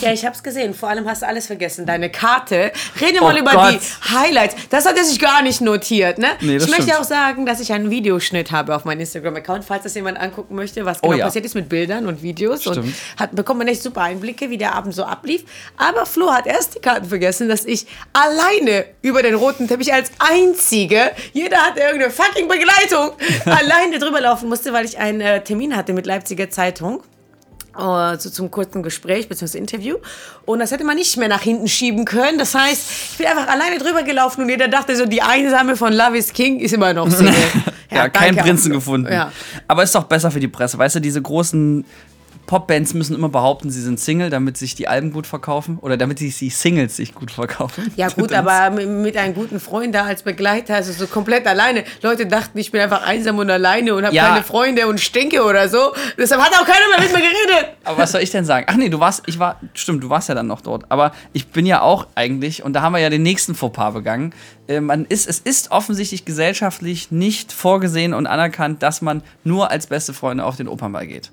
Ja, 0.00 0.12
ich 0.12 0.24
hab's 0.24 0.42
gesehen. 0.42 0.74
Vor 0.74 0.88
allem 0.88 1.08
hast 1.08 1.22
du 1.22 1.26
alles 1.26 1.46
vergessen. 1.46 1.86
Deine 1.86 2.10
Karte. 2.10 2.72
Rede 3.00 3.20
mal 3.20 3.34
Oh 3.34 3.38
über 3.38 3.52
Gott. 3.52 3.74
die 3.74 4.14
Highlights. 4.14 4.56
Das 4.70 4.86
hat 4.86 4.96
er 4.96 5.04
sich 5.04 5.18
gar 5.18 5.42
nicht 5.42 5.60
notiert, 5.60 6.18
ne? 6.18 6.28
Nee, 6.40 6.54
das 6.54 6.64
ich 6.64 6.70
möchte 6.70 6.84
stimmt. 6.84 6.98
auch 7.00 7.04
sagen, 7.04 7.46
dass 7.46 7.60
ich 7.60 7.72
einen 7.72 7.90
Videoschnitt 7.90 8.50
habe 8.50 8.74
auf 8.74 8.84
meinem 8.84 9.00
Instagram-Account, 9.00 9.64
falls 9.64 9.84
das 9.84 9.94
jemand 9.94 10.18
angucken 10.18 10.54
möchte, 10.54 10.84
was 10.84 10.98
Oh 11.02 11.08
genau 11.08 11.18
ja. 11.18 11.24
passiert 11.26 11.44
ist 11.44 11.54
mit 11.54 11.68
Bildern 11.68 12.06
und 12.06 12.22
Videos. 12.22 12.66
Und 12.66 12.74
Stimmt. 12.74 12.94
hat, 13.18 13.34
bekommt 13.36 13.58
man 13.58 13.68
echt 13.68 13.82
super 13.82 14.02
Einblicke, 14.02 14.50
wie 14.50 14.58
der 14.58 14.74
Abend 14.74 14.94
so 14.94 15.04
ablief. 15.04 15.44
Aber 15.76 16.06
Flo 16.06 16.32
hat 16.32 16.46
erst 16.46 16.76
die 16.76 16.80
Karten 16.80 17.06
vergessen, 17.08 17.48
dass 17.48 17.64
ich 17.64 17.86
alleine 18.12 18.86
über 19.02 19.22
den 19.22 19.34
roten 19.34 19.68
Teppich 19.68 19.92
als 19.92 20.10
Einzige, 20.18 21.10
jeder 21.32 21.58
hatte 21.58 21.80
irgendeine 21.80 22.10
fucking 22.10 22.48
Begleitung, 22.48 23.12
alleine 23.44 23.98
drüber 23.98 24.20
laufen 24.20 24.48
musste, 24.48 24.72
weil 24.72 24.84
ich 24.84 24.98
einen 24.98 25.20
äh, 25.20 25.42
Termin 25.44 25.76
hatte 25.76 25.92
mit 25.92 26.06
Leipziger 26.06 26.50
Zeitung 26.50 27.02
äh, 27.76 28.18
so 28.18 28.30
zum 28.30 28.50
kurzen 28.50 28.82
Gespräch 28.82 29.28
bzw. 29.28 29.58
Interview. 29.58 29.96
Und 30.44 30.58
das 30.58 30.70
hätte 30.70 30.84
man 30.84 30.96
nicht 30.96 31.16
mehr 31.16 31.28
nach 31.28 31.42
hinten 31.42 31.68
schieben 31.68 32.04
können. 32.04 32.38
Das 32.38 32.54
heißt, 32.54 32.90
ich 33.12 33.18
bin 33.18 33.26
einfach 33.26 33.48
alleine 33.48 33.78
drüber 33.78 34.02
gelaufen 34.02 34.42
und 34.42 34.48
jeder 34.48 34.68
dachte 34.68 34.96
so, 34.96 35.06
die 35.06 35.22
Einsame 35.22 35.76
von 35.76 35.92
Love 35.92 36.18
is 36.18 36.32
King 36.32 36.60
ist 36.60 36.72
immer 36.72 36.92
noch 36.92 37.10
Single. 37.10 37.34
Ja, 37.90 38.08
keinen 38.08 38.36
danke 38.36 38.42
Prinzen 38.42 38.72
gefunden. 38.72 39.12
Ja. 39.12 39.32
Aber 39.66 39.82
ist 39.82 39.94
doch 39.94 40.04
besser 40.04 40.30
für 40.30 40.40
die 40.40 40.48
Presse. 40.48 40.78
Weißt 40.78 40.96
du, 40.96 41.00
diese 41.00 41.20
großen 41.20 41.84
Popbands 42.46 42.94
müssen 42.94 43.14
immer 43.14 43.28
behaupten, 43.28 43.70
sie 43.70 43.80
sind 43.80 44.00
Single, 44.00 44.28
damit 44.30 44.56
sich 44.56 44.74
die 44.74 44.88
Alben 44.88 45.12
gut 45.12 45.26
verkaufen 45.26 45.78
oder 45.80 45.96
damit 45.96 46.18
sich 46.18 46.36
die 46.38 46.50
Singles 46.50 46.96
sich 46.96 47.14
gut 47.14 47.30
verkaufen. 47.30 47.92
Ja 47.96 48.08
gut, 48.16 48.32
aber 48.32 48.70
mit, 48.70 49.16
einem 49.16 49.34
guten 49.34 49.60
Freund 49.60 49.94
da 49.94 50.04
als 50.04 50.22
Begleiter, 50.22 50.74
also 50.74 50.92
so 50.92 51.06
komplett 51.06 51.46
alleine. 51.46 51.84
Leute 52.02 52.26
dachten, 52.26 52.58
ich 52.58 52.72
bin 52.72 52.80
einfach 52.80 53.06
einsam 53.06 53.38
und 53.38 53.50
alleine 53.50 53.94
und 53.94 54.04
habe 54.04 54.14
Ja. 54.14 54.30
keine 54.30 54.42
Freunde 54.44 54.86
und 54.88 55.00
stinke 55.00 55.44
oder 55.44 55.68
so. 55.68 55.92
Deshalb 56.18 56.40
hat 56.42 56.52
auch 56.54 56.66
keiner 56.66 56.88
mehr 56.90 57.00
mit 57.00 57.12
mir 57.12 57.20
geredet. 57.20 57.76
Aber 57.84 57.98
was 57.98 58.12
soll 58.12 58.20
ich 58.22 58.30
denn 58.30 58.44
sagen? 58.44 58.66
Ach 58.68 58.76
nee, 58.76 58.88
du 58.88 58.98
warst, 59.00 59.22
ich 59.26 59.38
war, 59.38 59.60
stimmt, 59.74 60.02
du 60.02 60.10
warst 60.10 60.28
ja 60.28 60.34
dann 60.34 60.46
noch 60.48 60.60
dort. 60.60 60.84
Aber 60.90 61.12
ich 61.32 61.46
bin 61.48 61.66
ja 61.66 61.82
auch 61.82 62.06
eigentlich, 62.14 62.62
und 62.64 62.72
da 62.72 62.82
haben 62.82 62.92
wir 62.92 63.00
ja 63.00 63.10
den 63.10 63.22
nächsten 63.22 63.54
Fauxpas 63.54 63.92
begangen. 63.92 64.34
Äh, 64.66 64.80
man 64.80 65.04
ist, 65.04 65.28
es 65.28 65.38
ist 65.38 65.70
offensichtlich 65.70 66.24
gesellschaftlich 66.24 67.10
nicht 67.10 67.52
vorgesehen 67.52 68.12
und 68.14 68.26
anerkannt, 68.26 68.82
dass 68.82 69.02
man 69.02 69.22
nur 69.44 69.70
als 69.70 69.86
beste 69.86 70.12
Freunde 70.12 70.44
auf 70.44 70.56
den 70.56 70.68
Opernball 70.68 71.06
geht. 71.06 71.30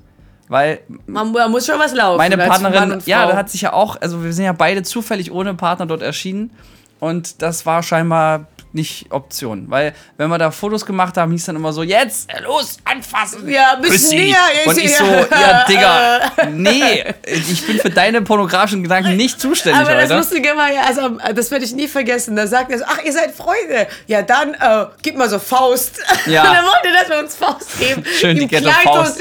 Weil 0.50 0.80
Man, 1.06 1.34
da 1.34 1.48
muss 1.48 1.66
schon 1.66 1.80
was 1.80 1.94
laufen. 1.94 2.18
meine 2.18 2.38
Partnerin, 2.38 3.02
ja, 3.06 3.26
da 3.28 3.36
hat 3.36 3.50
sich 3.50 3.62
ja 3.62 3.74
auch, 3.74 4.00
also 4.00 4.24
wir 4.24 4.32
sind 4.32 4.46
ja 4.46 4.54
beide 4.54 4.84
zufällig 4.84 5.32
ohne 5.32 5.54
Partner 5.54 5.86
dort 5.86 6.02
erschienen. 6.02 6.52
Und 7.00 7.42
das 7.42 7.66
war 7.66 7.84
scheinbar 7.84 8.48
nicht 8.74 9.12
Option. 9.12 9.66
Weil, 9.70 9.94
wenn 10.18 10.30
wir 10.30 10.38
da 10.38 10.52
Fotos 10.52 10.86
gemacht 10.86 11.18
haben, 11.18 11.32
hieß 11.32 11.46
dann 11.46 11.56
immer 11.56 11.74
so: 11.74 11.84
Jetzt, 11.84 12.32
äh, 12.32 12.42
los, 12.42 12.78
anfassen. 12.86 13.48
Ja, 13.50 13.74
ein 13.74 13.82
bisschen 13.82 14.20
näher, 14.20 14.38
Und 14.66 14.78
ich 14.78 14.96
so. 14.96 15.06
Ja, 15.06 15.66
Digga, 15.68 16.32
nee, 16.52 17.04
ich 17.26 17.66
bin 17.66 17.80
für 17.80 17.90
deine 17.90 18.22
pornografischen 18.22 18.84
Gedanken 18.84 19.16
nicht 19.18 19.40
zuständig 19.40 19.82
Aber 19.82 19.96
das 19.96 20.06
heute. 20.06 20.18
Lustige 20.18 20.50
war 20.56 20.72
ja, 20.72 20.84
also 20.88 21.18
das 21.34 21.52
werde 21.52 21.66
ich 21.66 21.74
nie 21.74 21.88
vergessen. 21.88 22.36
Da 22.36 22.48
sagt 22.48 22.72
er 22.72 22.80
so, 22.80 22.86
ach, 22.88 23.04
ihr 23.04 23.14
seid 23.14 23.36
Freunde. 23.36 23.88
Ja, 24.06 24.22
dann 24.22 24.54
äh, 24.54 24.86
gib 25.02 25.18
mal 25.18 25.30
so 25.30 25.40
Faust. 25.40 26.00
Ja. 26.26 26.44
Und 26.48 26.54
dann 26.54 26.66
wollte 26.66 26.88
er, 26.88 27.02
dass 27.02 27.10
wir 27.10 27.20
uns 27.20 27.36
Faust 27.36 27.80
geben. 27.80 28.04
Schön 28.20 28.38
die 28.38 28.48
Faust. 28.84 29.20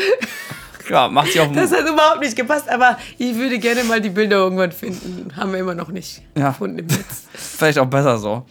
Ja, 0.91 1.09
macht 1.09 1.33
sie 1.33 1.41
auf 1.41 1.51
Das 1.53 1.71
dem. 1.71 1.79
hat 1.79 1.89
überhaupt 1.89 2.21
nicht 2.21 2.37
gepasst, 2.37 2.69
aber 2.69 2.97
ich 3.19 3.35
würde 3.37 3.59
gerne 3.59 3.85
mal 3.85 4.01
die 4.01 4.11
Bilder 4.11 4.37
irgendwann 4.37 4.73
finden. 4.73 5.33
Haben 5.37 5.53
wir 5.53 5.61
immer 5.61 5.75
noch 5.75 5.89
nicht 5.89 6.23
Ja. 6.37 6.51
gefunden 6.51 6.79
im 6.81 6.87
Netz. 6.87 7.25
Vielleicht 7.35 7.79
auch 7.79 7.87
besser 7.87 8.19
so. 8.19 8.45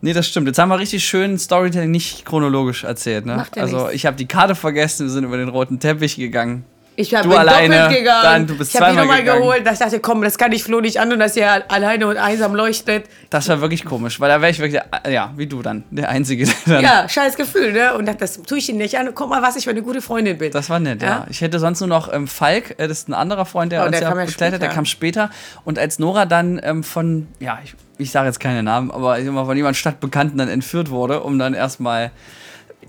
Nee, 0.00 0.12
das 0.12 0.26
stimmt. 0.26 0.46
Jetzt 0.48 0.58
haben 0.58 0.68
wir 0.68 0.78
richtig 0.78 1.04
schön 1.04 1.38
Storytelling 1.38 1.90
nicht 1.90 2.26
chronologisch 2.26 2.84
erzählt. 2.84 3.24
Ne? 3.24 3.36
Macht 3.36 3.56
ja 3.56 3.62
also, 3.62 3.78
nichts. 3.78 3.94
ich 3.94 4.06
habe 4.06 4.16
die 4.16 4.26
Karte 4.26 4.54
vergessen, 4.54 5.06
wir 5.06 5.10
sind 5.10 5.24
über 5.24 5.36
den 5.38 5.48
roten 5.48 5.78
Teppich 5.80 6.16
gegangen. 6.16 6.64
Ich 6.96 7.14
habe 7.14 7.28
Du 7.28 7.34
alleine, 7.36 7.76
doppelt 7.76 7.98
gegangen. 7.98 8.22
dann 8.22 8.46
du 8.46 8.56
bist 8.56 8.74
ich 8.74 8.80
habe 8.80 8.92
die 8.92 8.96
zweimal 8.98 9.18
nochmal 9.18 9.38
geholt. 9.38 9.68
Ich 9.70 9.78
dachte, 9.78 10.00
komm, 10.00 10.22
das 10.22 10.38
kann 10.38 10.52
ich 10.52 10.62
Flo 10.62 10.80
nicht 10.80 11.00
an 11.00 11.12
und 11.12 11.18
dass 11.18 11.36
er 11.36 11.70
alleine 11.70 12.06
und 12.06 12.16
einsam 12.16 12.54
leuchtet. 12.54 13.06
Das 13.30 13.48
war 13.48 13.60
wirklich 13.60 13.84
komisch, 13.84 14.20
weil 14.20 14.28
da 14.28 14.40
wäre 14.40 14.50
ich 14.52 14.58
wirklich, 14.60 14.80
ja, 15.10 15.32
wie 15.36 15.46
du 15.46 15.60
dann, 15.62 15.84
der 15.90 16.08
Einzige, 16.08 16.46
dann. 16.66 16.82
Ja, 16.82 17.08
scheiß 17.08 17.36
Gefühl, 17.36 17.72
ne? 17.72 17.94
Und 17.94 18.06
dachte, 18.06 18.18
das 18.20 18.40
tue 18.42 18.58
ich 18.58 18.68
ihm 18.68 18.76
nicht 18.76 18.96
an. 18.96 19.10
Guck 19.14 19.28
mal, 19.28 19.42
was 19.42 19.56
ich 19.56 19.64
für 19.64 19.70
eine 19.70 19.82
gute 19.82 20.00
Freundin 20.02 20.38
bin. 20.38 20.52
Das 20.52 20.70
war 20.70 20.78
nett, 20.78 21.02
ja. 21.02 21.08
Ja? 21.08 21.26
Ich 21.28 21.40
hätte 21.40 21.58
sonst 21.58 21.80
nur 21.80 21.88
noch 21.88 22.12
ähm, 22.12 22.28
Falk, 22.28 22.76
äh, 22.78 22.86
das 22.86 22.98
ist 22.98 23.08
ein 23.08 23.14
anderer 23.14 23.44
Freund, 23.44 23.72
der 23.72 23.82
Oh, 23.82 23.86
uns 23.86 23.98
der 23.98 24.08
ja 24.08 24.14
begleitet, 24.14 24.62
der 24.62 24.68
kam 24.68 24.84
später. 24.84 25.30
Und 25.64 25.78
als 25.78 25.98
Nora 25.98 26.26
dann 26.26 26.60
ähm, 26.62 26.84
von, 26.84 27.26
ja, 27.40 27.58
ich, 27.64 27.74
ich 27.98 28.10
sage 28.12 28.26
jetzt 28.28 28.38
keine 28.38 28.62
Namen, 28.62 28.90
aber 28.92 29.18
immer 29.18 29.46
von 29.46 29.56
jemandem 29.56 29.74
Stadtbekannten 29.76 30.38
dann 30.38 30.48
entführt 30.48 30.90
wurde, 30.90 31.20
um 31.20 31.38
dann 31.38 31.54
erstmal. 31.54 32.12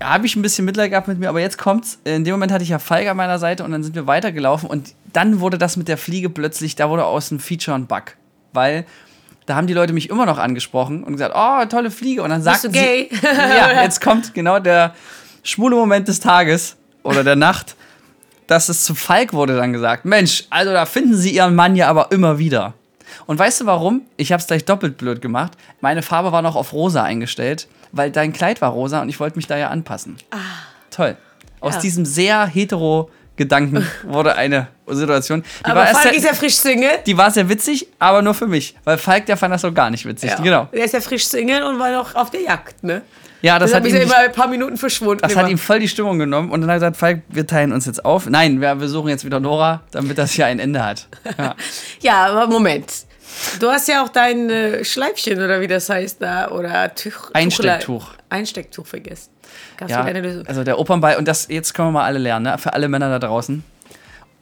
Habe 0.02 0.26
ich 0.26 0.36
ein 0.36 0.42
bisschen 0.42 0.64
Mitleid 0.64 0.90
gehabt 0.90 1.08
mit 1.08 1.18
mir, 1.18 1.28
aber 1.28 1.40
jetzt 1.40 1.58
kommt's. 1.58 1.98
In 2.04 2.24
dem 2.24 2.32
Moment 2.32 2.52
hatte 2.52 2.64
ich 2.64 2.70
ja 2.70 2.78
Falk 2.78 3.08
an 3.08 3.16
meiner 3.16 3.38
Seite 3.38 3.64
und 3.64 3.72
dann 3.72 3.82
sind 3.82 3.94
wir 3.94 4.06
weitergelaufen 4.06 4.68
und 4.68 4.94
dann 5.12 5.40
wurde 5.40 5.58
das 5.58 5.76
mit 5.76 5.88
der 5.88 5.96
Fliege 5.96 6.28
plötzlich, 6.28 6.76
da 6.76 6.90
wurde 6.90 7.04
aus 7.04 7.30
dem 7.30 7.38
Feature 7.38 7.76
ein 7.76 7.86
Bug. 7.86 8.16
Weil 8.52 8.84
da 9.46 9.54
haben 9.54 9.66
die 9.66 9.74
Leute 9.74 9.92
mich 9.92 10.10
immer 10.10 10.26
noch 10.26 10.38
angesprochen 10.38 11.04
und 11.04 11.12
gesagt, 11.12 11.34
oh, 11.36 11.64
tolle 11.66 11.90
Fliege. 11.90 12.22
Und 12.22 12.30
dann 12.30 12.42
sagten 12.42 12.72
du 12.72 12.78
gay? 12.78 13.08
sie, 13.10 13.26
ja, 13.26 13.82
jetzt 13.84 14.00
kommt 14.00 14.34
genau 14.34 14.58
der 14.58 14.94
schwule 15.42 15.76
Moment 15.76 16.08
des 16.08 16.20
Tages 16.20 16.76
oder 17.02 17.22
der 17.24 17.36
Nacht, 17.36 17.76
dass 18.48 18.68
es 18.68 18.84
zu 18.84 18.94
Falk 18.94 19.32
wurde 19.32 19.56
dann 19.56 19.72
gesagt, 19.72 20.04
Mensch, 20.04 20.44
also 20.50 20.72
da 20.72 20.84
finden 20.84 21.16
sie 21.16 21.30
ihren 21.30 21.54
Mann 21.54 21.76
ja 21.76 21.88
aber 21.88 22.10
immer 22.10 22.38
wieder. 22.38 22.74
Und 23.26 23.38
weißt 23.38 23.60
du 23.62 23.66
warum? 23.66 24.02
Ich 24.16 24.32
habe 24.32 24.40
es 24.40 24.46
gleich 24.46 24.64
doppelt 24.64 24.98
blöd 24.98 25.22
gemacht. 25.22 25.52
Meine 25.80 26.02
Farbe 26.02 26.32
war 26.32 26.42
noch 26.42 26.56
auf 26.56 26.72
rosa 26.72 27.02
eingestellt, 27.02 27.68
weil 27.96 28.10
dein 28.10 28.32
Kleid 28.32 28.60
war 28.60 28.70
rosa 28.70 29.02
und 29.02 29.08
ich 29.08 29.18
wollte 29.20 29.36
mich 29.36 29.46
da 29.46 29.56
ja 29.56 29.68
anpassen. 29.70 30.16
Toll. 30.90 31.16
Aus 31.60 31.74
Ja. 31.74 31.80
diesem 31.80 32.04
sehr 32.04 32.46
hetero 32.46 33.10
Gedanken 33.36 33.86
wurde 34.04 34.34
eine 34.36 34.68
Situation. 34.86 35.42
Die 35.60 35.64
aber 35.66 35.80
war, 35.80 35.86
Falk 35.88 36.02
sehr, 36.04 36.14
ist 36.14 36.24
ja 36.24 36.32
frisch 36.34 36.54
Single. 36.56 36.90
die 37.06 37.18
war 37.18 37.30
sehr 37.30 37.48
witzig, 37.48 37.88
aber 37.98 38.22
nur 38.22 38.34
für 38.34 38.46
mich. 38.46 38.76
Weil 38.84 38.96
Falk, 38.98 39.26
der 39.26 39.36
fand 39.36 39.52
das 39.52 39.62
so 39.62 39.72
gar 39.72 39.90
nicht 39.90 40.06
witzig. 40.06 40.30
Ja. 40.30 40.36
Genau. 40.36 40.68
Er 40.72 40.84
ist 40.84 40.94
ja 40.94 41.00
frisch 41.00 41.26
Single 41.26 41.62
und 41.64 41.78
war 41.78 41.90
noch 41.90 42.14
auf 42.14 42.30
der 42.30 42.40
Jagd, 42.42 42.82
ne? 42.82 43.02
Ja, 43.42 43.58
das, 43.58 43.70
Das 43.70 43.80
hat 43.80 43.86
ihm 43.86 43.94
er 43.94 44.02
immer 44.02 44.16
ein 44.16 44.32
paar 44.32 44.48
Minuten 44.48 44.78
verschwunden. 44.78 45.20
Das 45.22 45.32
immer. 45.32 45.42
hat 45.42 45.50
ihm 45.50 45.58
voll 45.58 45.78
die 45.78 45.88
Stimmung 45.88 46.18
genommen 46.18 46.50
und 46.50 46.62
dann 46.62 46.70
hat 46.70 46.76
er 46.76 46.90
gesagt, 46.90 46.96
Falk, 46.96 47.22
wir 47.28 47.46
teilen 47.46 47.72
uns 47.72 47.84
jetzt 47.84 48.02
auf. 48.04 48.26
Nein, 48.28 48.60
wir, 48.62 48.80
wir 48.80 48.88
suchen 48.88 49.08
jetzt 49.08 49.24
wieder 49.26 49.38
Nora, 49.40 49.82
damit 49.90 50.16
das 50.16 50.32
hier 50.32 50.46
ein 50.46 50.58
Ende 50.58 50.82
hat. 50.84 51.06
Ja. 51.36 51.54
Ja, 52.00 52.26
aber 52.26 52.46
Moment. 52.46 53.05
Du 53.60 53.68
hast 53.68 53.88
ja 53.88 54.02
auch 54.04 54.08
dein 54.08 54.48
äh, 54.50 54.84
Schleifchen 54.84 55.38
oder 55.40 55.60
wie 55.60 55.66
das 55.66 55.88
heißt 55.88 56.20
da 56.22 56.50
oder 56.50 56.94
Tuch, 56.94 57.30
Einstecktuch. 57.32 58.08
Einstecktuch 58.28 58.86
vergessen. 58.86 59.30
Gab's 59.76 59.90
Ja, 59.92 60.00
wieder 60.00 60.10
eine 60.10 60.20
Lösung? 60.20 60.46
also 60.46 60.64
der 60.64 60.78
Opernball, 60.78 61.16
und 61.16 61.26
das 61.28 61.48
jetzt 61.48 61.74
können 61.74 61.88
wir 61.88 61.92
mal 61.92 62.04
alle 62.04 62.18
lernen, 62.18 62.44
ne? 62.44 62.58
für 62.58 62.72
alle 62.72 62.88
Männer 62.88 63.08
da 63.08 63.18
draußen 63.26 63.62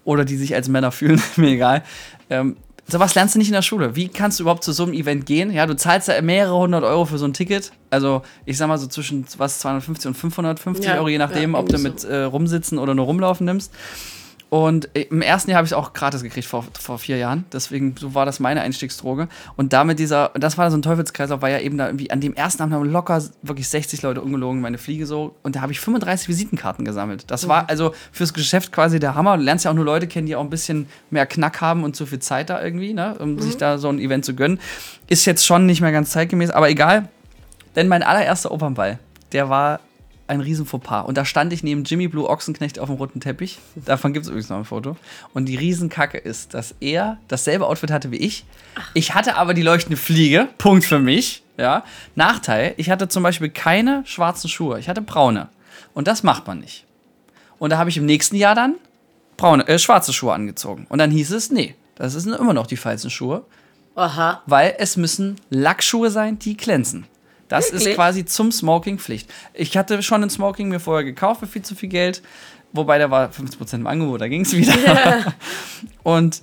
oder 0.05 0.25
die 0.25 0.37
sich 0.37 0.55
als 0.55 0.69
Männer 0.69 0.93
fühlen, 0.93 1.21
mir 1.37 1.49
egal. 1.51 1.83
Ähm, 2.31 2.57
sowas 2.87 3.15
lernst 3.15 3.35
du 3.35 3.39
nicht 3.39 3.49
in 3.49 3.55
der 3.55 3.63
Schule. 3.63 3.97
Wie 3.97 4.09
kannst 4.09 4.39
du 4.39 4.45
überhaupt 4.45 4.63
zu 4.65 4.73
so 4.73 4.85
einem 4.85 4.93
Event 4.93 5.27
gehen? 5.27 5.51
Ja, 5.51 5.67
du 5.67 5.75
zahlst 5.77 6.09
ja 6.09 6.21
mehrere 6.23 6.57
hundert 6.57 6.85
Euro 6.85 7.05
für 7.05 7.19
so 7.19 7.27
ein 7.27 7.33
Ticket. 7.33 7.73
Also 7.91 8.23
ich 8.45 8.57
sag 8.59 8.69
mal 8.69 8.79
so 8.79 8.87
zwischen 8.87 9.25
was 9.39 9.59
250 9.61 10.09
und 10.09 10.15
550 10.15 10.85
Ja, 10.87 10.97
Euro, 10.97 11.09
je 11.09 11.19
nachdem, 11.19 11.53
ja, 11.55 11.59
ob 11.59 11.69
du 11.69 11.75
irgendwie 11.77 11.91
mit 11.91 12.01
so. 12.01 12.09
äh, 12.09 12.23
rumsitzen 12.25 12.79
oder 12.79 12.95
nur 12.95 13.07
rumlaufen 13.07 13.47
nimmst. 13.47 13.73
Und 14.55 14.89
im 14.95 15.21
ersten 15.21 15.51
Jahr 15.51 15.57
habe 15.57 15.67
ich 15.67 15.73
es 15.73 15.77
auch 15.77 15.95
gratis 15.95 16.23
gekriegt 16.23 16.47
vor, 16.47 16.65
vor 16.79 17.01
vier 17.01 17.17
Jahren. 17.17 17.45
Deswegen, 17.53 17.97
so 17.99 18.15
war 18.15 18.25
das 18.25 18.39
meine 18.39 18.61
Einstiegsdroge. 18.61 19.27
Und 19.57 19.73
damit 19.73 19.99
dieser, 19.99 20.33
und 20.33 20.45
das 20.45 20.57
war 20.57 20.71
so 20.71 20.77
ein 20.77 20.83
Teufelskreislauf, 20.83 21.43
weil 21.43 21.55
ja 21.55 21.59
eben 21.59 21.77
da 21.77 21.87
irgendwie 21.87 22.13
an 22.13 22.21
dem 22.21 22.35
ersten 22.35 22.63
Abend 22.63 22.73
haben 22.73 22.89
locker 22.89 23.21
wirklich 23.43 23.67
60 23.67 24.03
Leute 24.03 24.23
ungelogen 24.23 24.61
meine 24.61 24.79
Fliege 24.79 25.07
so. 25.07 25.35
Und 25.43 25.57
da 25.57 25.61
habe 25.61 25.73
ich 25.73 25.81
35 25.81 26.29
Visitenkarten 26.29 26.85
gesammelt. 26.85 27.25
Das 27.33 27.49
war 27.49 27.69
also 27.69 27.97
fürs 28.13 28.33
Geschäft 28.33 28.71
quasi 28.71 29.01
der 29.01 29.17
Hammer. 29.17 29.39
Du 29.39 29.43
lernst 29.43 29.65
ja 29.65 29.73
auch 29.73 29.75
nur 29.75 29.85
Leute 29.85 30.07
kennen, 30.07 30.29
die 30.29 30.37
auch 30.37 30.45
ein 30.45 30.51
bisschen 30.51 30.87
mehr 31.11 31.27
Knack 31.27 31.61
haben 31.61 31.83
und 31.83 31.97
zu 31.97 32.07
viel 32.07 32.21
Zeit 32.21 32.49
da 32.49 32.63
irgendwie, 32.63 32.93
ne, 32.93 33.17
um 33.19 33.41
sich 33.41 33.57
da 33.57 33.77
so 33.79 33.89
ein 33.89 33.99
Event 33.99 34.25
zu 34.25 34.37
gönnen. 34.37 34.61
Ist 35.09 35.25
jetzt 35.25 35.45
schon 35.45 35.67
nicht 35.67 35.81
mehr 35.81 35.91
ganz 35.91 36.13
zeitgemäß, 36.13 36.51
aber 36.51 36.71
egal. 36.71 37.09
Denn 37.75 37.89
mein 37.89 38.05
allererster 38.05 38.53
Opernball 38.53 39.01
der 39.35 39.49
war 39.49 39.81
ein 40.27 40.41
riesen 40.41 40.67
Fauxpas. 40.67 41.03
Und 41.03 41.19
da 41.19 41.25
stand 41.25 41.53
ich 41.53 41.63
neben 41.63 41.85
Jimmy 41.85 42.09
Blue 42.09 42.29
Ochsenknecht 42.29 42.79
auf 42.79 42.89
dem 42.89 42.97
roten 42.97 43.21
Teppich. 43.21 43.59
Davon 43.75 44.13
gibt 44.13 44.25
es 44.25 44.31
übrigens 44.31 44.49
noch 44.49 44.59
ein 44.59 44.65
Foto. 44.65 44.97
Und 45.35 45.47
die 45.47 45.57
Riesenkacke 45.57 46.19
ist, 46.19 46.55
dass 46.55 46.75
er 46.81 47.19
dasselbe 47.29 47.67
Outfit 47.67 47.91
hatte 47.91 48.11
wie 48.11 48.17
ich. 48.17 48.45
Ich 48.95 49.15
hatte 49.15 49.37
aber 49.37 49.55
die 49.55 49.63
leuchtende 49.63 49.97
Fliege. 49.97 50.49
Punkt 50.59 50.85
für 50.85 50.99
mich. 50.99 51.43
Ja. 51.57 51.85
Nachteil, 52.15 52.75
ich 52.79 52.91
hatte 52.91 53.09
zum 53.09 53.23
Beispiel 53.23 53.51
keine 53.51 54.03
schwarzen 54.07 54.49
Schuhe. 54.49 54.79
Ich 54.81 54.89
hatte 54.89 55.03
braune. 55.03 55.49
Und 55.93 56.09
das 56.09 56.23
macht 56.23 56.47
man 56.47 56.61
nicht. 56.61 56.85
Und 57.59 57.71
da 57.71 57.79
habe 57.79 57.91
ich 57.91 57.97
im 57.97 58.07
nächsten 58.07 58.37
Jahr 58.37 58.55
dann 58.55 58.75
braune, 59.37 59.67
äh, 59.69 59.79
schwarze 59.79 60.13
Schuhe 60.13 60.33
angezogen. 60.33 60.87
Und 60.89 60.99
dann 60.99 61.11
hieß 61.11 61.33
es, 61.33 61.51
nee, 61.51 61.75
das 61.95 62.15
sind 62.15 62.35
immer 62.35 62.55
noch 62.55 62.67
die 62.67 62.77
falschen 62.77 63.11
Schuhe, 63.11 63.45
Aha. 63.95 64.43
weil 64.47 64.75
es 64.79 64.97
müssen 64.97 65.37
Lackschuhe 65.51 66.11
sein, 66.11 66.39
die 66.39 66.57
glänzen. 66.57 67.07
Das 67.49 67.73
Wirklich? 67.73 67.91
ist 67.91 67.95
quasi 67.95 68.25
zum 68.25 68.53
Smoking 68.53 68.99
Pflicht. 68.99 69.33
Ich 69.53 69.77
hatte 69.77 70.03
schon 70.03 70.23
ein 70.23 70.31
Smoking 70.31 70.69
mir 70.69 70.81
vorher 70.81 71.05
gekauft 71.05 71.41
für 71.41 71.47
viel 71.47 71.63
zu 71.63 71.75
viel 71.75 71.89
Geld, 71.89 72.23
wobei 72.73 72.99
der 72.99 73.11
war 73.11 73.31
50% 73.31 73.75
im 73.75 73.87
Angebot, 73.87 74.21
da 74.21 74.29
ging 74.29 74.43
es 74.43 74.57
wieder. 74.57 75.35
Und 76.03 76.43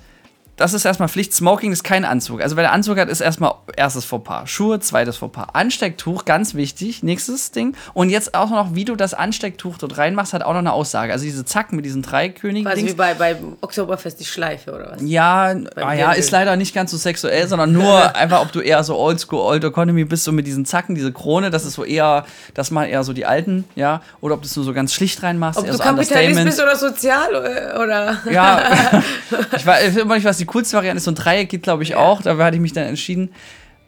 das 0.62 0.74
ist 0.74 0.86
erstmal 0.86 1.10
Pflicht. 1.10 1.34
Smoking 1.34 1.72
ist 1.72 1.84
kein 1.84 2.06
Anzug. 2.06 2.42
Also 2.42 2.56
wer 2.56 2.64
der 2.64 2.72
Anzug 2.72 2.98
hat, 2.98 3.10
ist 3.10 3.20
erstmal 3.20 3.54
erstes 3.76 4.06
Fauxpas. 4.06 4.48
Schuhe, 4.48 4.80
zweites 4.80 5.18
Fauxpas. 5.18 5.48
Anstecktuch, 5.54 6.24
ganz 6.26 6.54
wichtig. 6.54 7.02
Nächstes 7.02 7.52
Ding. 7.52 7.76
Und 7.94 8.12
jetzt 8.12 8.36
auch 8.36 8.52
noch, 8.52 8.76
wie 8.76 8.86
du 8.86 8.96
das 8.96 9.16
Anstecktuch 9.16 9.80
dort 9.80 9.98
reinmachst, 9.98 10.34
hat 10.34 10.44
auch 10.44 10.54
noch 10.54 10.60
eine 10.60 10.72
Aussage. 10.72 11.12
Also 11.12 11.26
diese 11.26 11.46
Zacken 11.46 11.76
mit 11.76 11.86
diesen 11.86 12.04
drei 12.04 12.30
Königen. 12.30 12.70
Quasi 12.70 12.86
wie 12.86 12.94
bei, 12.94 13.16
beim 13.16 13.58
Oktoberfest 13.62 14.20
die 14.20 14.26
Schleife 14.26 14.72
oder 14.72 14.92
was? 14.92 15.02
Ja, 15.02 15.56
ah, 15.76 15.94
ja, 15.94 16.12
ist 16.12 16.30
leider 16.30 16.56
nicht 16.56 16.76
ganz 16.76 16.92
so 16.92 16.98
sexuell, 16.98 17.48
sondern 17.48 17.72
nur 17.72 18.16
einfach, 18.16 18.42
ob 18.42 18.52
du 18.52 18.60
eher 18.60 18.84
so 18.84 18.98
Oldschool, 18.98 19.40
Old 19.40 19.64
Economy 19.64 20.06
bist, 20.06 20.26
so 20.26 20.32
mit 20.32 20.46
diesen 20.46 20.66
Zacken, 20.66 20.94
diese 20.94 21.12
Krone, 21.12 21.50
das 21.50 21.66
ist 21.66 21.74
so 21.74 21.84
eher, 21.84 22.26
das 22.54 22.70
machen 22.70 22.90
eher 22.90 23.04
so 23.04 23.14
die 23.14 23.26
Alten, 23.26 23.66
ja, 23.76 24.02
oder 24.22 24.36
ob 24.36 24.42
du 24.42 24.46
es 24.46 24.56
nur 24.56 24.66
so 24.66 24.74
ganz 24.74 24.94
schlicht 24.94 25.24
reinmachst, 25.24 25.60
Ob 25.60 25.66
eher 25.66 25.72
du 25.72 25.78
so 25.78 25.84
Kapitalist 25.84 26.44
bist 26.44 26.62
oder 26.62 26.76
sozial 26.76 27.34
äh, 27.34 27.80
oder. 27.80 28.18
Ja, 28.30 28.62
ich 29.56 29.66
weiß 29.66 29.98
immer 29.98 30.16
nicht, 30.16 30.26
was 30.26 30.38
die 30.38 30.46
coolste 30.52 30.78
Variante 30.78 30.98
ist. 30.98 31.06
So 31.06 31.12
ein 31.12 31.16
Dreieck 31.16 31.50
geht, 31.50 31.64
glaube 31.64 31.84
ich, 31.84 31.96
auch. 31.96 32.22
Da 32.22 32.38
hatte 32.38 32.56
ich 32.56 32.62
mich 32.62 32.74
dann 32.74 32.86
entschieden. 32.86 33.30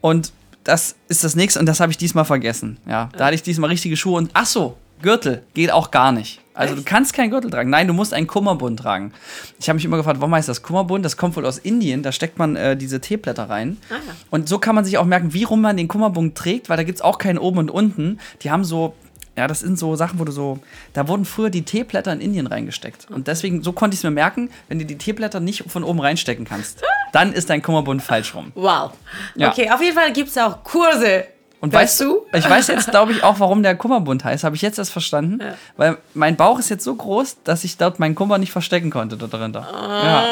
Und 0.00 0.32
das 0.64 0.96
ist 1.08 1.24
das 1.24 1.36
nächste. 1.36 1.60
Und 1.60 1.66
das 1.66 1.80
habe 1.80 1.92
ich 1.92 1.98
diesmal 1.98 2.24
vergessen. 2.24 2.78
Ja, 2.88 3.10
da 3.16 3.26
hatte 3.26 3.34
ich 3.34 3.42
diesmal 3.42 3.70
richtige 3.70 3.96
Schuhe. 3.96 4.16
Und 4.16 4.30
ach 4.32 4.46
so, 4.46 4.76
Gürtel 5.02 5.42
geht 5.54 5.70
auch 5.70 5.90
gar 5.90 6.12
nicht. 6.12 6.40
Also 6.54 6.76
du 6.76 6.82
kannst 6.82 7.12
keinen 7.12 7.30
Gürtel 7.30 7.50
tragen. 7.50 7.68
Nein, 7.68 7.88
du 7.88 7.92
musst 7.92 8.14
einen 8.14 8.28
Kummerbund 8.28 8.78
tragen. 8.78 9.12
Ich 9.58 9.68
habe 9.68 9.74
mich 9.74 9.84
immer 9.84 9.96
gefragt, 9.96 10.20
warum 10.20 10.34
heißt 10.34 10.48
das 10.48 10.62
Kummerbund? 10.62 11.04
Das 11.04 11.16
kommt 11.16 11.36
wohl 11.36 11.44
aus 11.44 11.58
Indien. 11.58 12.02
Da 12.02 12.12
steckt 12.12 12.38
man 12.38 12.54
äh, 12.54 12.76
diese 12.76 13.00
Teeblätter 13.00 13.50
rein. 13.50 13.76
Ah, 13.90 13.94
ja. 13.94 14.14
Und 14.30 14.48
so 14.48 14.58
kann 14.58 14.74
man 14.74 14.84
sich 14.84 14.96
auch 14.96 15.04
merken, 15.04 15.34
wie 15.34 15.42
rum 15.42 15.60
man 15.60 15.76
den 15.76 15.88
Kummerbund 15.88 16.36
trägt, 16.36 16.68
weil 16.68 16.76
da 16.76 16.84
gibt 16.84 16.98
es 16.98 17.02
auch 17.02 17.18
keinen 17.18 17.38
oben 17.38 17.58
und 17.58 17.70
unten. 17.70 18.20
Die 18.42 18.50
haben 18.52 18.64
so, 18.64 18.94
ja, 19.36 19.48
das 19.48 19.60
sind 19.60 19.78
so 19.78 19.96
Sachen, 19.96 20.18
wo 20.18 20.24
du 20.24 20.32
so, 20.32 20.60
da 20.92 21.08
wurden 21.08 21.24
früher 21.24 21.50
die 21.50 21.62
Teeblätter 21.62 22.12
in 22.12 22.20
Indien 22.20 22.46
reingesteckt. 22.46 23.10
Und 23.10 23.26
deswegen, 23.26 23.62
so 23.62 23.72
konnte 23.72 23.94
ich 23.94 24.00
es 24.00 24.04
mir 24.04 24.10
merken, 24.10 24.50
wenn 24.68 24.78
du 24.78 24.84
die 24.84 24.96
Teeblätter 24.96 25.40
nicht 25.40 25.64
von 25.68 25.82
oben 25.82 26.00
reinstecken 26.00 26.44
kannst, 26.44 26.82
dann 27.12 27.32
ist 27.32 27.50
dein 27.50 27.62
Kummerbund 27.62 28.02
falsch 28.02 28.34
rum. 28.34 28.52
Wow. 28.54 28.92
Ja. 29.34 29.50
Okay, 29.50 29.70
auf 29.70 29.82
jeden 29.82 29.96
Fall 29.96 30.12
gibt 30.12 30.28
es 30.30 30.38
auch 30.38 30.62
Kurse. 30.62 31.26
Und 31.60 31.72
weißt 31.72 32.00
weißt 32.00 32.00
du? 32.00 32.26
Ich 32.34 32.48
weiß 32.48 32.66
jetzt, 32.68 32.90
glaube 32.90 33.12
ich, 33.12 33.24
auch, 33.24 33.40
warum 33.40 33.62
der 33.62 33.74
Kummerbund 33.74 34.22
heißt. 34.22 34.44
Habe 34.44 34.54
ich 34.54 34.62
jetzt 34.62 34.78
erst 34.78 34.92
verstanden. 34.92 35.40
Ja. 35.40 35.54
Weil 35.78 35.98
mein 36.12 36.36
Bauch 36.36 36.58
ist 36.58 36.68
jetzt 36.68 36.84
so 36.84 36.94
groß, 36.94 37.38
dass 37.42 37.64
ich 37.64 37.78
dort 37.78 37.98
meinen 37.98 38.14
Kummer 38.14 38.36
nicht 38.36 38.52
verstecken 38.52 38.90
konnte 38.90 39.16
da 39.16 39.26
dahinter. 39.26 39.66
Ja. 39.72 40.24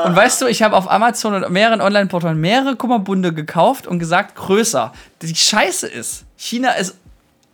Und 0.06 0.16
weißt 0.16 0.42
du, 0.42 0.48
ich 0.48 0.62
habe 0.62 0.76
auf 0.76 0.92
Amazon 0.92 1.34
und 1.34 1.50
mehreren 1.50 1.80
Online-Portalen 1.80 2.40
mehrere 2.40 2.76
Kummerbunde 2.76 3.34
gekauft 3.34 3.88
und 3.88 4.00
gesagt, 4.00 4.36
größer. 4.36 4.92
Die 5.22 5.34
Scheiße 5.34 5.88
ist, 5.88 6.26
China 6.44 6.72
ist 6.72 6.96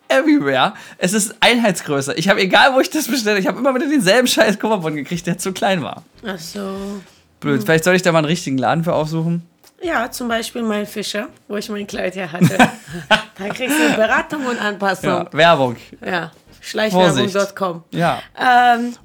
everywhere. 0.08 0.74
Es 0.98 1.14
ist 1.14 1.36
Einheitsgröße. 1.40 2.16
Ich 2.16 2.28
habe, 2.28 2.42
egal 2.42 2.74
wo 2.74 2.80
ich 2.80 2.90
das 2.90 3.08
bestelle, 3.08 3.38
ich 3.40 3.48
habe 3.48 3.60
immer 3.60 3.74
wieder 3.76 3.88
denselben 3.88 4.28
scheiß 4.28 4.60
Kummerbund 4.60 4.96
gekriegt, 4.96 5.28
der 5.28 5.38
zu 5.38 5.54
klein 5.54 5.84
war. 5.84 6.04
Ach 6.26 6.40
so. 6.40 7.02
Blöd. 7.40 7.64
Vielleicht 7.64 7.84
soll 7.84 7.96
ich 7.96 8.02
da 8.02 8.12
mal 8.12 8.20
einen 8.20 8.26
richtigen 8.26 8.58
Laden 8.58 8.84
für 8.84 8.94
aufsuchen. 8.94 9.48
Ja, 9.82 10.12
zum 10.12 10.28
Beispiel 10.28 10.64
mein 10.64 10.86
Fischer, 10.86 11.30
wo 11.48 11.56
ich 11.56 11.70
mein 11.70 11.88
Kleid 11.88 12.16
her 12.16 12.32
hatte. 12.32 12.58
da 13.38 13.50
kriegst 13.50 13.78
du 13.80 13.96
Beratung 13.96 14.46
und 14.46 14.60
Anpassung. 14.60 15.10
Ja, 15.10 15.28
Werbung. 15.32 15.78
Ja. 16.06 16.32
Schleichwerbung.com. 16.60 17.84
Ja. 17.92 18.22
Ähm, 18.38 18.96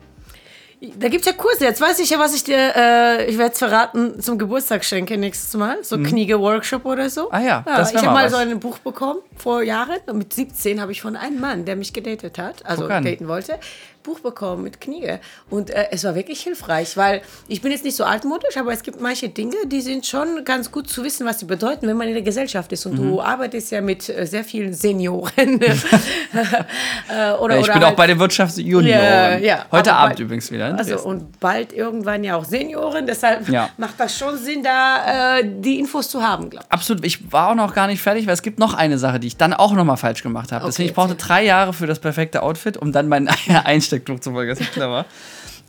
da 0.98 1.08
gibt 1.08 1.26
es 1.26 1.26
ja 1.26 1.36
Kurse. 1.36 1.64
Jetzt 1.64 1.80
weiß 1.80 1.98
ich 2.00 2.10
ja, 2.10 2.18
was 2.18 2.34
ich 2.34 2.44
dir, 2.44 2.56
äh, 2.76 3.26
ich 3.26 3.38
werde 3.38 3.52
es 3.52 3.58
verraten, 3.58 4.20
zum 4.20 4.38
Geburtstag 4.38 4.84
schenke 4.84 5.16
nächstes 5.16 5.54
Mal. 5.54 5.82
So 5.82 5.98
Kniege-Workshop 5.98 6.84
oder 6.84 7.10
so. 7.10 7.24
Mhm. 7.24 7.28
Ah 7.32 7.40
ja, 7.40 7.62
das 7.66 7.92
wär 7.92 8.00
Ich 8.00 8.06
habe 8.06 8.14
mal 8.14 8.24
was. 8.26 8.32
so 8.32 8.38
ein 8.38 8.58
Buch 8.60 8.78
bekommen, 8.78 9.20
vor 9.36 9.62
Jahren. 9.62 9.98
Und 10.06 10.18
mit 10.18 10.32
17 10.32 10.80
habe 10.80 10.92
ich 10.92 11.00
von 11.00 11.16
einem 11.16 11.40
Mann, 11.40 11.64
der 11.64 11.76
mich 11.76 11.92
gedatet 11.92 12.38
hat, 12.38 12.64
also 12.66 12.88
daten 12.88 13.28
wollte, 13.28 13.58
Buch 14.04 14.20
bekommen 14.20 14.62
mit 14.62 14.80
Kniege. 14.80 15.18
Und 15.50 15.70
äh, 15.70 15.86
es 15.90 16.04
war 16.04 16.14
wirklich 16.14 16.40
hilfreich, 16.42 16.96
weil 16.96 17.22
ich 17.48 17.60
bin 17.60 17.72
jetzt 17.72 17.84
nicht 17.84 17.96
so 17.96 18.04
altmodisch, 18.04 18.56
aber 18.56 18.72
es 18.72 18.82
gibt 18.84 19.00
manche 19.00 19.28
Dinge, 19.28 19.56
die 19.66 19.80
sind 19.80 20.06
schon 20.06 20.44
ganz 20.44 20.70
gut 20.70 20.88
zu 20.88 21.02
wissen, 21.02 21.26
was 21.26 21.40
sie 21.40 21.46
bedeuten, 21.46 21.88
wenn 21.88 21.96
man 21.96 22.06
in 22.06 22.14
der 22.14 22.22
Gesellschaft 22.22 22.70
ist. 22.72 22.86
Und 22.86 22.92
Mhm. 22.98 23.02
du 23.10 23.20
arbeitest 23.20 23.72
ja 23.72 23.80
mit 23.80 24.08
äh, 24.08 24.26
sehr 24.26 24.44
vielen 24.44 24.72
Senioren. 24.74 25.60
äh, 25.62 27.32
oder, 27.40 27.58
ich 27.58 27.64
oder 27.64 27.72
bin 27.74 27.82
auch 27.82 27.86
halt- 27.88 27.96
bei 27.96 28.06
den 28.06 28.18
Wirtschaftsjunioren. 28.18 28.86
Ja, 28.86 29.36
ja. 29.38 29.66
Heute 29.72 29.92
Abend 29.94 30.16
bei- 30.16 30.22
übrigens 30.22 30.50
wieder. 30.50 30.76
Also 30.76 31.00
und 31.00 31.40
bald 31.40 31.72
irgendwann 31.72 32.24
ja 32.24 32.36
auch 32.36 32.44
Senioren, 32.44 33.06
deshalb 33.06 33.48
Ja. 33.48 33.70
macht 33.76 33.98
das 33.98 34.16
schon 34.16 34.36
Sinn, 34.38 34.62
da 34.62 35.38
äh, 35.38 35.44
die 35.44 35.78
Infos 35.78 36.08
zu 36.08 36.22
haben, 36.22 36.50
glaube 36.50 36.66
Absolut, 36.68 37.04
ich 37.04 37.32
war 37.32 37.50
auch 37.50 37.54
noch 37.54 37.74
gar 37.74 37.86
nicht 37.86 38.02
fertig, 38.02 38.26
weil 38.26 38.34
es 38.34 38.42
gibt 38.42 38.58
noch 38.58 38.74
eine 38.74 38.98
Sache, 38.98 39.18
die 39.20 39.28
ich 39.28 39.36
dann 39.36 39.52
auch 39.54 39.72
noch 39.72 39.84
mal 39.84 39.96
falsch 39.96 40.22
gemacht 40.22 40.52
habe. 40.52 40.64
Deswegen, 40.66 40.84
Okay, 40.84 40.90
ich 40.90 40.94
brauchte 40.94 41.12
erzähl. 41.14 41.26
drei 41.28 41.44
Jahre 41.44 41.72
für 41.72 41.86
das 41.86 41.98
perfekte 42.00 42.42
Outfit, 42.42 42.76
um 42.76 42.92
dann 42.92 43.08
mein 43.08 43.28
Einstecktuch 43.94 44.20
zu 44.20 44.32
vergessen. 44.32 44.66
Clever. 44.72 45.06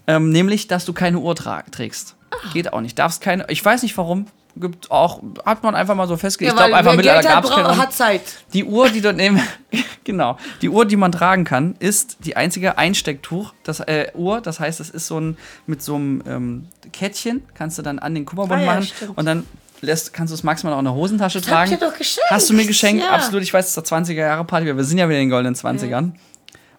Ähm, 0.08 0.30
nämlich, 0.30 0.68
dass 0.68 0.86
du 0.86 0.94
keine 0.94 1.20
Uhr 1.20 1.36
trägst. 1.36 2.16
Ah. 2.32 2.36
Geht 2.54 2.74
auch 2.74 2.82
nicht. 2.82 2.98
Darfst 2.98 3.22
keine. 3.22 3.46
Ich 3.50 3.64
weiß 3.64 3.84
nicht 3.84 3.98
warum. 3.98 4.28
Gibt 4.58 4.90
auch, 4.90 5.22
hat 5.46 5.64
man 5.64 5.76
einfach 5.76 5.96
mal 5.96 6.08
so 6.08 6.16
festgelegt. 6.16 6.54
ich. 6.54 6.60
ich 6.60 6.66
glaube 6.66 6.78
einfach 6.78 6.96
mittlerweile 6.96 7.24
Geld 7.24 7.36
hat, 7.36 7.44
gab 7.44 7.52
es 7.52 7.56
keine 7.58 7.78
hat 7.78 7.92
Zeit. 7.92 8.22
Die 8.54 8.64
Uhr, 8.64 8.90
die 8.90 9.02
dort 9.02 9.18
neben, 9.18 9.42
genau, 10.06 10.38
die 10.62 10.70
Uhr, 10.70 10.86
die 10.86 10.96
man 10.96 11.12
tragen 11.12 11.44
kann, 11.44 11.76
ist 11.80 12.20
die 12.22 12.38
einzige 12.38 12.78
Einstecktuch. 12.78 13.54
Das 13.64 13.82
äh, 13.82 14.12
Uhr, 14.14 14.40
das 14.40 14.62
heißt, 14.62 14.80
es 14.80 14.90
ist 14.90 15.08
so 15.08 15.20
ein 15.20 15.38
mit 15.68 15.82
so 15.84 15.96
einem 15.96 16.24
ähm, 16.26 16.68
Kettchen, 16.94 17.44
kannst 17.54 17.78
du 17.78 17.82
dann 17.82 18.00
an 18.00 18.16
den 18.16 18.24
Kummerbund 18.24 18.62
Ah 18.62 18.64
ja, 18.64 18.74
machen 18.76 18.84
stimmt. 18.86 19.18
und 19.18 19.26
dann 19.26 19.46
lässt, 19.82 20.14
kannst 20.14 20.32
du 20.32 20.36
es 20.36 20.44
maximal 20.44 20.74
auch 20.74 20.80
in 20.80 20.86
der 20.86 20.94
Hosentasche 20.94 21.40
hab 21.40 21.46
tragen. 21.46 21.74
ich 21.74 21.78
dir 21.78 21.90
doch 21.90 21.98
geschenkt. 21.98 22.32
Hast 22.32 22.50
du 22.50 22.54
mir 22.54 22.66
geschenkt? 22.66 23.04
Ja. 23.04 23.10
Absolut. 23.12 23.44
Ich 23.44 23.54
weiß, 23.54 23.66
es 23.66 23.76
ist 23.76 23.92
der 23.92 23.98
20er 23.98 24.14
Jahre 24.14 24.46
Party. 24.46 24.68
Wir 24.68 24.84
sind 24.86 25.00
ja 25.00 25.10
wieder 25.10 25.20
in 25.20 25.26
den 25.26 25.32
goldenen 25.32 25.56
20ern. 25.56 26.14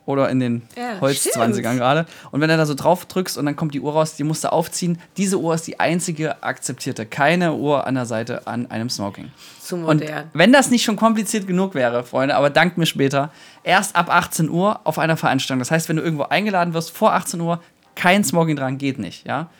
Oder 0.07 0.31
in 0.31 0.39
den 0.41 0.63
Ja, 0.77 1.01
Holz-20ern 1.01 1.51
stimmt. 1.53 1.63
gerade. 1.79 2.07
Und 2.31 2.41
wenn 2.41 2.49
du 2.49 2.57
da 2.57 2.65
so 2.65 2.75
drauf 2.75 3.05
drückst 3.07 3.37
und 3.37 3.45
dann 3.45 3.57
kommt 3.57 3.75
die 3.75 3.81
Uhr 3.81 3.93
raus, 3.93 4.15
die 4.15 4.23
musst 4.25 4.45
du 4.45 4.53
aufziehen. 4.53 4.99
Diese 5.17 5.39
Uhr 5.39 5.55
ist 5.55 5.67
die 5.67 5.79
einzige 5.81 6.43
akzeptierte. 6.45 7.05
Keine 7.07 7.55
Uhr 7.55 7.87
an 7.87 7.97
der 7.97 8.07
Seite 8.07 8.47
an 8.47 8.71
einem 8.71 8.89
Smoking. 8.89 9.33
Zu 9.61 9.77
Und 9.77 10.01
modern. 10.01 10.31
wenn 10.33 10.53
das 10.53 10.71
nicht 10.71 10.85
schon 10.85 10.95
kompliziert 10.97 11.47
genug 11.49 11.75
wäre, 11.75 12.05
Freunde, 12.05 12.37
aber 12.37 12.51
dankt 12.51 12.79
mir 12.79 12.87
später, 12.87 13.33
erst 13.65 13.97
ab 13.97 14.09
18 14.09 14.49
Uhr 14.49 14.79
auf 14.85 14.99
einer 15.01 15.17
Veranstaltung. 15.17 15.59
Das 15.59 15.73
heißt, 15.73 15.89
wenn 15.89 15.97
du 15.97 16.03
irgendwo 16.03 16.23
eingeladen 16.25 16.73
wirst 16.73 16.93
vor 16.97 17.13
18 17.13 17.41
Uhr, 17.41 17.61
kein 17.97 18.23
Smoking 18.23 18.55
dran, 18.57 18.79
geht 18.79 18.99
nicht, 19.01 19.27
ja? 19.27 19.51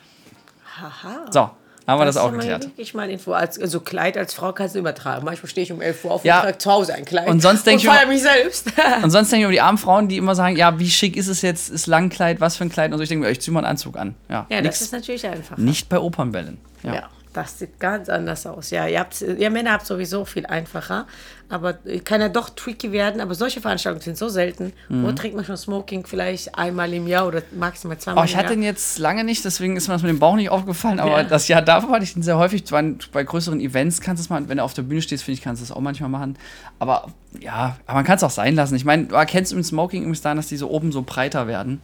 Haha. 0.81 1.25
So, 1.31 1.49
haben 1.87 1.99
wir 2.01 2.05
das, 2.05 2.15
ist 2.17 2.21
auch 2.21 2.31
geklärt. 2.31 2.65
wirklich 2.65 2.93
mal 2.93 3.09
Info. 3.09 3.31
Als, 3.31 3.59
also 3.59 3.79
Kleid 3.79 4.17
als 4.17 4.33
Frau 4.33 4.51
kannst 4.51 4.75
du 4.75 4.79
übertragen. 4.79 5.23
Manchmal 5.25 5.49
stehe 5.49 5.63
ich 5.63 5.71
um 5.71 5.81
11 5.81 6.03
Uhr 6.05 6.11
auf 6.11 6.25
Ja. 6.25 6.37
und 6.37 6.43
trage 6.43 6.57
zu 6.57 6.71
Hause 6.71 6.93
ein 6.95 7.05
Kleid. 7.05 7.27
Und 7.29 7.41
sonst 7.41 7.65
denk 7.65 7.79
ich 7.79 7.85
immer- 7.85 8.05
mich 8.07 8.21
selbst. 8.21 8.67
Und 9.03 9.09
sonst 9.11 9.31
denke 9.31 9.41
ich 9.41 9.45
über 9.45 9.51
die 9.53 9.61
armen 9.61 9.77
Frauen, 9.77 10.07
die 10.07 10.17
immer 10.17 10.35
sagen, 10.35 10.55
ja, 10.57 10.77
wie 10.79 10.89
schick 10.89 11.15
ist 11.15 11.27
es 11.27 11.41
jetzt, 11.41 11.69
ist 11.69 11.87
Langkleid, 11.87 12.41
was 12.41 12.57
für 12.57 12.65
ein 12.65 12.69
Kleid? 12.69 12.91
Und 12.91 12.97
so, 12.97 13.03
ich 13.03 13.09
denke 13.09 13.25
mir, 13.25 13.31
ich 13.31 13.39
zieh 13.41 13.51
mal 13.51 13.59
einen 13.59 13.67
Anzug 13.71 13.97
an. 13.97 14.15
Ja, 14.29 14.45
ja, 14.49 14.61
das 14.61 14.81
ist 14.81 14.91
natürlich 14.91 15.25
einfach. 15.25 15.57
nicht 15.57 15.87
bei 15.89 15.97
Opernbällen. 15.99 16.57
Ja. 16.83 16.93
Ja, 16.93 17.09
das 17.37 17.59
sieht 17.59 17.79
ganz 17.79 18.09
anders 18.09 18.45
aus. 18.47 18.71
Ja, 18.71 18.87
ihr, 18.87 18.99
habt, 18.99 19.21
ihr 19.21 19.49
Männer 19.49 19.71
habt 19.73 19.85
sowieso 19.85 20.25
viel 20.25 20.45
einfacher. 20.45 21.05
Aber 21.49 21.75
kann 22.03 22.19
ja 22.19 22.27
doch 22.29 22.49
tricky 22.49 22.91
werden. 22.91 23.21
Aber 23.21 23.33
solche 23.35 23.61
Veranstaltungen 23.61 24.01
sind 24.01 24.17
so 24.17 24.27
selten. 24.27 24.73
Wo 24.89 25.11
trägt 25.13 25.35
man 25.35 25.45
schon 25.45 25.55
Smoking? 25.55 26.05
Vielleicht 26.05 26.57
einmal 26.57 26.91
im 26.93 27.07
Jahr 27.07 27.25
oder 27.27 27.41
maximal 27.57 27.97
zweimal 27.97 28.21
Oh, 28.23 28.25
ich 28.25 28.33
im 28.33 28.37
hatte 28.39 28.47
Jahr. 28.47 28.55
den 28.55 28.63
jetzt 28.63 28.97
lange 28.99 29.23
nicht, 29.23 29.45
deswegen 29.45 29.77
ist 29.77 29.87
mir 29.87 29.93
das 29.93 30.01
mit 30.01 30.09
dem 30.09 30.19
Bauch 30.19 30.35
nicht 30.35 30.49
aufgefallen, 30.49 30.99
aber 30.99 31.21
Ja. 31.21 31.23
das 31.23 31.47
Jahr 31.47 31.61
davor 31.61 31.91
hatte 31.91 32.03
ich 32.03 32.13
den 32.13 32.23
sehr 32.23 32.37
häufig. 32.37 32.65
Bei 33.13 33.23
größeren 33.23 33.61
Events 33.61 34.01
kannst 34.01 34.19
du 34.21 34.25
es 34.25 34.29
mal, 34.29 34.49
wenn 34.49 34.57
du 34.57 34.63
auf 34.63 34.73
der 34.73 34.81
Bühne 34.81 35.01
stehst, 35.01 35.23
finde 35.23 35.37
ich, 35.37 35.41
kannst 35.43 35.61
du 35.61 35.63
es 35.63 35.71
auch 35.71 35.79
manchmal 35.79 36.09
machen. 36.09 36.37
Aber 36.79 37.07
ja, 37.39 37.77
aber 37.85 37.95
man 37.99 38.03
kann 38.05 38.17
es 38.17 38.23
auch 38.23 38.29
sein 38.31 38.55
lassen. 38.55 38.75
Ich 38.75 38.83
meine, 38.83 39.05
du 39.05 39.15
erkennst 39.15 39.53
im 39.53 39.63
Smoking 39.63 40.01
übrigens 40.01 40.21
daran, 40.21 40.37
dass 40.37 40.47
die 40.47 40.57
so 40.57 40.69
oben 40.69 40.91
so 40.91 41.03
breiter 41.03 41.47
werden. 41.47 41.81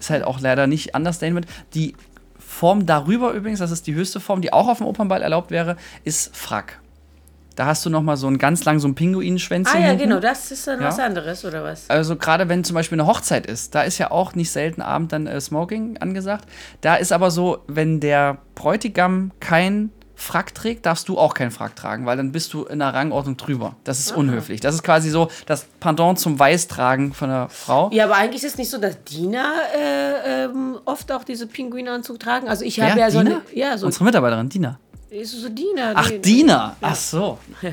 Ist 0.00 0.10
halt 0.10 0.24
auch 0.24 0.40
leider 0.40 0.66
nicht 0.66 0.96
Understatement. 0.96 1.46
Die 1.74 1.94
Form 2.54 2.86
darüber 2.86 3.32
übrigens, 3.32 3.58
das 3.58 3.70
ist 3.72 3.86
die 3.88 3.94
höchste 3.94 4.20
Form, 4.20 4.40
die 4.40 4.52
auch 4.52 4.68
auf 4.68 4.78
dem 4.78 4.86
Opernball 4.86 5.22
erlaubt 5.22 5.50
wäre, 5.50 5.76
ist 6.04 6.36
Frack. 6.36 6.80
Da 7.56 7.66
hast 7.66 7.84
du 7.86 7.90
noch 7.90 8.02
mal 8.02 8.16
so 8.16 8.26
einen 8.26 8.38
ganz 8.38 8.64
lang 8.64 8.78
so 8.80 8.88
ein 8.88 8.94
Pinguinschwänzchen 8.94 9.76
Ah 9.76 9.80
ja, 9.80 9.88
hinten. 9.90 10.04
genau, 10.08 10.20
das 10.20 10.50
ist 10.50 10.66
dann 10.66 10.80
Ja. 10.80 10.88
was 10.88 10.98
anderes, 10.98 11.44
oder 11.44 11.62
was? 11.64 11.88
Also 11.90 12.16
gerade 12.16 12.48
wenn 12.48 12.64
zum 12.64 12.74
Beispiel 12.74 12.98
eine 13.00 13.08
Hochzeit 13.08 13.46
ist, 13.46 13.74
da 13.74 13.82
ist 13.82 13.98
ja 13.98 14.10
auch 14.10 14.34
nicht 14.34 14.50
selten 14.50 14.82
Abend 14.82 15.12
dann 15.12 15.26
äh, 15.26 15.40
Smoking 15.40 15.98
angesagt. 15.98 16.48
Da 16.80 16.94
ist 16.96 17.12
aber 17.12 17.30
so, 17.30 17.58
wenn 17.68 18.00
der 18.00 18.38
Bräutigam 18.54 19.30
kein 19.40 19.90
Frack 20.24 20.54
trägt, 20.54 20.86
darfst 20.86 21.08
du 21.08 21.18
auch 21.18 21.34
keinen 21.34 21.50
Frack 21.50 21.76
tragen, 21.76 22.06
weil 22.06 22.16
dann 22.16 22.32
bist 22.32 22.52
du 22.54 22.64
in 22.64 22.78
der 22.78 22.94
Rangordnung 22.94 23.36
drüber. 23.36 23.76
Das 23.84 23.98
ist 24.00 24.16
unhöflich. 24.16 24.60
Das 24.60 24.74
ist 24.74 24.82
quasi 24.82 25.10
so 25.10 25.28
das 25.46 25.66
Pendant 25.80 26.18
zum 26.18 26.38
Weißtragen 26.38 27.12
von 27.12 27.28
der 27.28 27.48
Frau. 27.50 27.90
Ja, 27.92 28.04
aber 28.04 28.16
eigentlich 28.16 28.42
ist 28.42 28.52
es 28.52 28.58
nicht 28.58 28.70
so, 28.70 28.78
dass 28.78 29.04
Diener 29.04 29.52
äh, 29.76 30.44
ähm, 30.44 30.78
oft 30.86 31.12
auch 31.12 31.24
diese 31.24 31.46
Pinguinanzug 31.46 32.18
tragen. 32.18 32.48
Also 32.48 32.64
ich 32.64 32.80
habe 32.80 32.94
Wer? 32.94 33.02
ja 33.02 33.10
so 33.10 33.18
eine. 33.18 33.42
Ja, 33.52 33.76
so, 33.76 33.86
Unsere 33.86 34.04
Mitarbeiterin, 34.04 34.48
Dina. 34.48 34.78
So 35.22 35.48
Diener. 35.48 35.92
Ach, 35.94 36.08
die- 36.10 36.20
Diener. 36.20 36.76
Ach 36.80 36.94
so. 36.96 37.38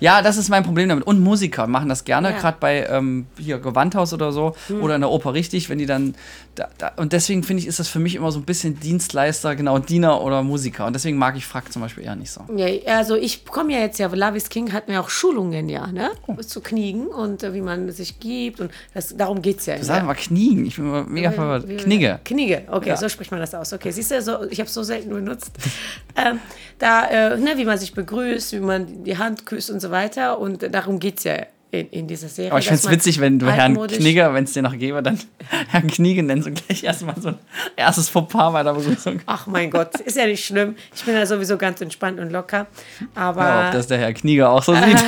ja, 0.00 0.22
das 0.22 0.36
ist 0.36 0.48
mein 0.48 0.64
Problem 0.64 0.88
damit. 0.88 1.06
Und 1.06 1.20
Musiker 1.20 1.66
machen 1.66 1.88
das 1.88 2.04
gerne, 2.04 2.28
Ja. 2.30 2.34
Hm. 2.34 2.40
gerade 2.40 2.56
bei 2.60 2.86
ähm, 2.86 3.26
hier 3.38 3.58
Gewandhaus 3.58 4.12
oder 4.12 4.32
so 4.32 4.54
oder 4.80 4.94
in 4.96 5.00
der 5.02 5.10
Oper 5.10 5.34
richtig, 5.34 5.68
wenn 5.68 5.78
die 5.78 5.86
dann. 5.86 6.14
Da, 6.54 6.68
da, 6.78 6.92
und 6.96 7.12
deswegen 7.12 7.42
finde 7.42 7.62
ich, 7.62 7.68
ist 7.68 7.78
das 7.78 7.88
für 7.88 7.98
mich 7.98 8.14
immer 8.14 8.32
so 8.32 8.38
ein 8.38 8.44
bisschen 8.44 8.80
Dienstleister, 8.80 9.54
genau, 9.56 9.78
Diener 9.78 10.22
oder 10.22 10.42
Musiker. 10.42 10.86
Und 10.86 10.94
deswegen 10.94 11.18
mag 11.18 11.36
ich 11.36 11.44
Frack 11.44 11.70
zum 11.70 11.82
Beispiel 11.82 12.04
eher 12.04 12.16
nicht 12.16 12.30
so. 12.30 12.40
Ja, 12.56 12.66
also 12.96 13.14
ich 13.14 13.44
komme 13.44 13.74
ja 13.74 13.80
jetzt 13.80 13.98
ja, 13.98 14.06
Love 14.06 14.38
is 14.38 14.48
King 14.48 14.72
hat 14.72 14.88
mir 14.88 15.00
auch 15.00 15.10
Schulungen 15.10 15.68
ja, 15.68 15.86
ne? 15.88 16.10
Oh. 16.26 16.34
Zu 16.36 16.62
Kniegen 16.62 17.08
und 17.08 17.42
äh, 17.42 17.52
wie 17.52 17.60
man 17.60 17.90
sich 17.92 18.18
gibt 18.20 18.60
und 18.60 18.70
das, 18.94 19.14
darum 19.14 19.42
geht 19.42 19.58
es 19.58 19.66
ja. 19.66 19.82
Sag 19.82 20.06
mal 20.06 20.14
Kniegen. 20.14 20.64
Ich 20.64 20.76
bin 20.76 20.86
immer 20.86 21.04
mega 21.04 21.30
verwirrt. 21.30 21.82
Knigge. 21.82 22.20
Knigge, 22.24 22.62
okay, 22.70 22.88
Ja. 22.90 22.96
so 22.96 23.08
spricht 23.10 23.30
man 23.30 23.40
das 23.40 23.54
aus. 23.54 23.74
Okay, 23.74 23.90
siehst 23.90 24.10
du, 24.10 24.22
so, 24.22 24.44
ich 24.48 24.58
habe 24.58 24.68
es 24.68 24.72
so 24.74 24.82
selten 24.82 25.10
benutzt. 25.10 25.50
ähm, 26.16 26.40
da, 26.78 27.06
äh, 27.06 27.36
ne, 27.38 27.54
wie 27.56 27.64
man 27.64 27.78
sich 27.78 27.94
begrüßt, 27.94 28.52
wie 28.52 28.60
man 28.60 29.04
die 29.04 29.18
Hand 29.18 29.46
küsst 29.46 29.70
und 29.70 29.80
so 29.80 29.90
weiter. 29.90 30.38
Und 30.38 30.74
darum 30.74 30.98
geht 30.98 31.18
es 31.18 31.24
ja 31.24 31.36
in, 31.70 31.88
in 31.90 32.06
dieser 32.06 32.28
Serie. 32.28 32.50
Aber 32.50 32.60
ich 32.60 32.68
dass 32.68 32.82
finde 32.82 32.94
es 32.94 32.98
witzig, 32.98 33.20
wenn 33.20 33.38
du 33.38 33.50
Herrn 33.50 33.76
Knigger, 33.86 34.32
wenn 34.34 34.44
es 34.44 34.52
dir 34.52 34.62
noch 34.62 34.76
gäbe, 34.76 35.02
dann 35.02 35.18
Herrn 35.68 35.88
Kniege 35.88 36.22
nennst 36.22 36.46
und 36.46 36.66
gleich 36.66 36.84
erstmal 36.84 37.20
so 37.20 37.28
ein 37.28 37.38
erstes 37.76 38.08
Fauxpas 38.08 38.52
bei 38.52 38.62
der 38.62 38.72
Begrüßung. 38.72 39.20
Ach 39.26 39.46
mein 39.46 39.70
Gott, 39.70 40.00
ist 40.00 40.16
ja 40.16 40.26
nicht 40.26 40.44
schlimm. 40.44 40.76
Ich 40.94 41.04
bin 41.04 41.14
ja 41.14 41.26
sowieso 41.26 41.56
ganz 41.56 41.80
entspannt 41.80 42.20
und 42.20 42.30
locker. 42.30 42.66
Aber, 43.14 43.42
Ja, 43.42 43.66
ob 43.66 43.72
das 43.72 43.86
der 43.86 43.98
Herr 43.98 44.12
Knieger 44.12 44.50
auch 44.50 44.62
so 44.62 44.74
sieht. 44.74 44.82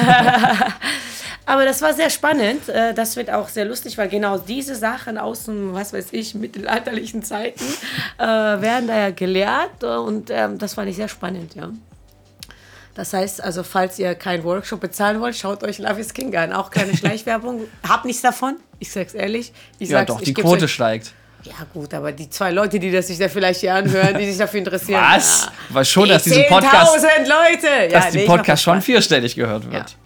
aber 1.48 1.64
das 1.64 1.82
war 1.82 1.92
sehr 1.94 2.10
spannend. 2.10 2.68
Äh, 2.68 2.94
Das 2.94 3.16
wird 3.16 3.30
auch 3.30 3.48
sehr 3.48 3.64
lustig, 3.64 3.98
weil 3.98 4.08
genau 4.08 4.38
diese 4.38 4.74
Sachen 4.76 5.18
aus 5.18 5.44
dem, 5.44 5.74
was 5.74 5.92
weiß 5.92 6.08
ich, 6.12 6.34
mittelalterlichen 6.34 7.22
Zeiten 7.22 7.64
äh, 8.18 8.22
werden 8.26 8.86
da 8.86 8.96
ja 8.98 9.10
gelehrt. 9.10 9.82
Und 9.82 10.30
ähm, 10.30 10.58
das 10.58 10.74
fand 10.74 10.88
ich 10.90 10.96
sehr 10.96 11.08
spannend, 11.08 11.54
ja. 11.54 11.70
Das 12.94 13.12
heißt, 13.12 13.42
also 13.44 13.62
falls 13.62 13.98
ihr 14.00 14.14
keinen 14.16 14.42
Workshop 14.42 14.80
bezahlen 14.80 15.20
wollt, 15.20 15.36
schaut 15.36 15.62
euch 15.62 15.78
Love 15.78 16.00
is 16.00 16.12
King 16.12 16.34
an. 16.36 16.52
Auch 16.52 16.70
keine 16.70 16.96
Schleichwerbung. 16.96 17.62
Hab 17.88 18.04
nichts 18.04 18.22
davon. 18.22 18.56
Ich 18.80 18.90
sag's 18.90 19.14
ehrlich. 19.14 19.52
Ich 19.78 19.88
Ja, 19.90 19.98
sag's, 19.98 20.08
doch, 20.08 20.20
die 20.20 20.34
Quote 20.34 20.64
euch- 20.64 20.72
steigt. 20.72 21.12
Ja 21.44 21.54
gut, 21.72 21.94
aber 21.94 22.10
die 22.10 22.28
zwei 22.28 22.50
Leute, 22.50 22.80
die 22.80 22.90
das 22.90 23.06
sich 23.06 23.16
da 23.16 23.28
vielleicht 23.28 23.60
hier 23.60 23.72
anhören, 23.72 24.18
die 24.18 24.26
sich 24.26 24.36
dafür 24.38 24.58
interessieren. 24.58 25.00
Was? 25.00 25.44
Ja. 25.44 25.52
Weil 25.68 25.84
schon, 25.84 26.08
dass 26.08 26.24
Die 26.24 26.30
diesen 26.30 26.46
Podcast, 26.48 26.96
10.000 26.96 27.18
Leute. 27.28 27.92
dass 27.92 28.04
ja, 28.06 28.10
die 28.10 28.16
nee, 28.18 28.24
mach 28.26 28.36
Podcast 28.38 28.62
schon 28.64 28.82
vierstellig 28.82 29.36
gehört 29.36 29.64
wird. 29.70 29.90
Ja. 29.90 29.96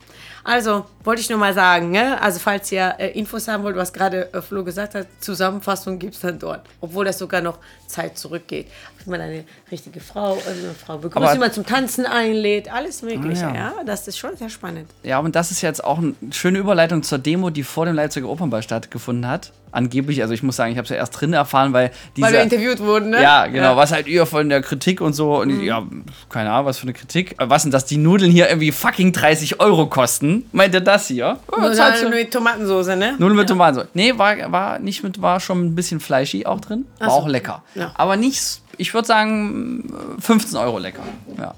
Also, 0.44 0.86
wollte 1.04 1.20
ich 1.20 1.30
nur 1.30 1.38
mal 1.38 1.54
sagen, 1.54 1.90
ne? 1.90 2.20
also 2.20 2.40
falls 2.40 2.70
ihr 2.72 2.94
äh, 2.98 3.18
Infos 3.18 3.46
haben 3.46 3.62
wollt, 3.62 3.76
was 3.76 3.92
gerade 3.92 4.32
äh, 4.32 4.42
Flo 4.42 4.64
gesagt 4.64 4.94
hat, 4.94 5.06
Zusammenfassung 5.20 5.98
gibt 5.98 6.14
es 6.14 6.20
dann 6.20 6.38
dort. 6.38 6.62
Obwohl 6.80 7.04
das 7.04 7.18
sogar 7.18 7.40
noch 7.40 7.58
Zeit 7.86 8.18
zurückgeht. 8.18 8.66
Wie 9.04 9.10
man 9.10 9.20
eine 9.20 9.44
richtige 9.70 10.00
Frau, 10.00 10.34
also 10.34 10.48
eine 10.48 10.74
Frau 10.74 10.98
begrüßt, 10.98 11.34
wie 11.34 11.38
man 11.38 11.52
zum 11.52 11.66
Tanzen 11.66 12.06
einlädt, 12.06 12.72
alles 12.72 13.02
Mögliche. 13.02 13.46
Ah, 13.46 13.54
ja. 13.54 13.74
ja. 13.78 13.84
Das 13.84 14.08
ist 14.08 14.18
schon 14.18 14.36
sehr 14.36 14.48
spannend. 14.48 14.90
Ja, 15.02 15.18
und 15.18 15.36
das 15.36 15.50
ist 15.50 15.60
jetzt 15.60 15.84
auch 15.84 15.98
eine 15.98 16.14
schöne 16.32 16.58
Überleitung 16.58 17.02
zur 17.02 17.18
Demo, 17.18 17.50
die 17.50 17.62
vor 17.62 17.86
dem 17.86 17.94
Leipziger 17.94 18.28
Opernball 18.28 18.62
stattgefunden 18.62 19.28
hat. 19.28 19.52
Angeblich, 19.72 20.20
also 20.20 20.34
ich 20.34 20.42
muss 20.42 20.56
sagen, 20.56 20.70
ich 20.70 20.76
habe 20.76 20.84
es 20.84 20.90
ja 20.90 20.96
erst 20.96 21.18
drin 21.18 21.32
erfahren, 21.32 21.72
weil 21.72 21.90
diese. 22.14 22.26
Weil 22.26 22.34
wir 22.34 22.42
interviewt 22.42 22.80
wurden, 22.80 23.10
ne? 23.10 23.22
Ja, 23.22 23.46
genau. 23.46 23.74
Was 23.74 23.90
halt 23.90 24.06
ihr 24.06 24.26
von 24.26 24.50
der 24.50 24.60
Kritik 24.60 25.00
und 25.00 25.14
so. 25.14 25.40
Und 25.40 25.48
ich, 25.48 25.62
ja, 25.62 25.82
keine 26.28 26.52
Ahnung, 26.52 26.66
was 26.66 26.76
für 26.78 26.82
eine 26.82 26.92
Kritik. 26.92 27.34
Aber 27.38 27.48
Was 27.50 27.62
denn, 27.62 27.70
dass 27.72 27.86
die 27.86 27.96
Nudeln 27.96 28.30
hier 28.30 28.48
irgendwie 28.50 28.70
fucking 28.70 29.12
30 29.12 29.60
Euro 29.60 29.86
kosten? 29.86 30.44
Meint 30.52 30.74
ihr 30.74 30.82
das 30.82 31.08
hier? 31.08 31.38
Ja, 31.56 31.72
zahlst 31.72 32.02
du- 32.02 32.06
dann 32.10 32.14
mit 32.14 32.30
Tomatensauce, 32.32 32.88
ne? 32.96 33.14
Nudeln 33.18 33.36
mit 33.36 33.48
Tomaten. 33.48 33.88
Nee, 33.94 34.12
war, 34.18 34.52
war 34.52 34.78
nicht 34.78 35.02
mit, 35.02 35.22
war 35.22 35.40
schon 35.40 35.64
ein 35.64 35.74
bisschen 35.74 36.00
fleischig 36.00 36.46
auch 36.46 36.60
drin. 36.60 36.84
War 36.98 37.08
so. 37.08 37.14
auch 37.16 37.26
lecker. 37.26 37.62
Ja. 37.74 37.92
Aber 37.94 38.16
nicht, 38.16 38.60
ich 38.76 38.92
würde 38.92 39.08
sagen, 39.08 39.90
15 40.20 40.58
Euro 40.58 40.78
lecker. 40.78 41.02
Ja. 41.38 41.54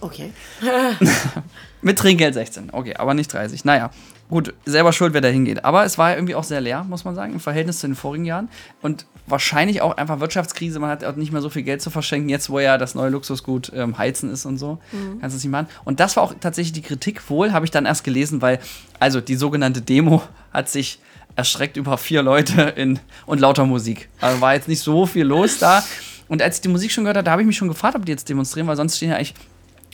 Okay. 0.00 0.32
Mit 1.82 1.98
Trinkgeld 1.98 2.34
16. 2.34 2.70
Okay, 2.72 2.94
aber 2.96 3.14
nicht 3.14 3.32
30. 3.32 3.64
Naja, 3.64 3.90
gut, 4.28 4.54
selber 4.64 4.92
schuld, 4.92 5.14
wer 5.14 5.20
da 5.20 5.28
hingeht. 5.28 5.64
Aber 5.64 5.84
es 5.84 5.98
war 5.98 6.14
irgendwie 6.14 6.34
auch 6.34 6.44
sehr 6.44 6.60
leer, 6.60 6.84
muss 6.84 7.04
man 7.04 7.14
sagen, 7.14 7.32
im 7.32 7.40
Verhältnis 7.40 7.80
zu 7.80 7.86
den 7.86 7.96
vorigen 7.96 8.24
Jahren. 8.24 8.48
Und 8.82 9.06
wahrscheinlich 9.26 9.82
auch 9.82 9.96
einfach 9.96 10.20
Wirtschaftskrise. 10.20 10.78
Man 10.78 10.90
hat 10.90 11.04
auch 11.04 11.16
nicht 11.16 11.32
mehr 11.32 11.40
so 11.40 11.50
viel 11.50 11.62
Geld 11.62 11.82
zu 11.82 11.90
verschenken, 11.90 12.28
jetzt 12.28 12.50
wo 12.50 12.60
ja 12.60 12.78
das 12.78 12.94
neue 12.94 13.10
Luxusgut 13.10 13.72
ähm, 13.74 13.98
Heizen 13.98 14.30
ist 14.30 14.46
und 14.46 14.58
so. 14.58 14.78
Kannst 15.20 15.34
du 15.34 15.38
es 15.38 15.44
nicht 15.44 15.52
machen. 15.52 15.68
Und 15.84 16.00
das 16.00 16.16
war 16.16 16.22
auch 16.22 16.34
tatsächlich 16.40 16.72
die 16.72 16.82
Kritik 16.82 17.28
wohl, 17.30 17.52
habe 17.52 17.64
ich 17.64 17.70
dann 17.70 17.86
erst 17.86 18.04
gelesen, 18.04 18.42
weil, 18.42 18.58
also 18.98 19.20
die 19.20 19.36
sogenannte 19.36 19.82
Demo 19.82 20.22
hat 20.52 20.68
sich 20.68 21.00
erstreckt 21.36 21.76
über 21.76 21.96
vier 21.98 22.22
Leute 22.22 22.62
in, 22.76 22.98
und 23.24 23.40
lauter 23.40 23.64
Musik. 23.64 24.08
Also 24.20 24.40
war 24.40 24.54
jetzt 24.54 24.68
nicht 24.68 24.80
so 24.80 25.06
viel 25.06 25.24
los 25.24 25.58
da. 25.58 25.84
Und 26.28 26.42
als 26.42 26.56
ich 26.56 26.62
die 26.62 26.68
Musik 26.68 26.90
schon 26.90 27.04
gehört 27.04 27.16
habe, 27.16 27.24
da 27.24 27.30
habe 27.30 27.42
ich 27.42 27.46
mich 27.46 27.56
schon 27.56 27.68
gefragt, 27.68 27.96
ob 27.96 28.04
die 28.04 28.12
jetzt 28.12 28.28
demonstrieren, 28.28 28.66
weil 28.66 28.76
sonst 28.76 28.96
stehen 28.96 29.10
ja 29.10 29.16
eigentlich 29.16 29.34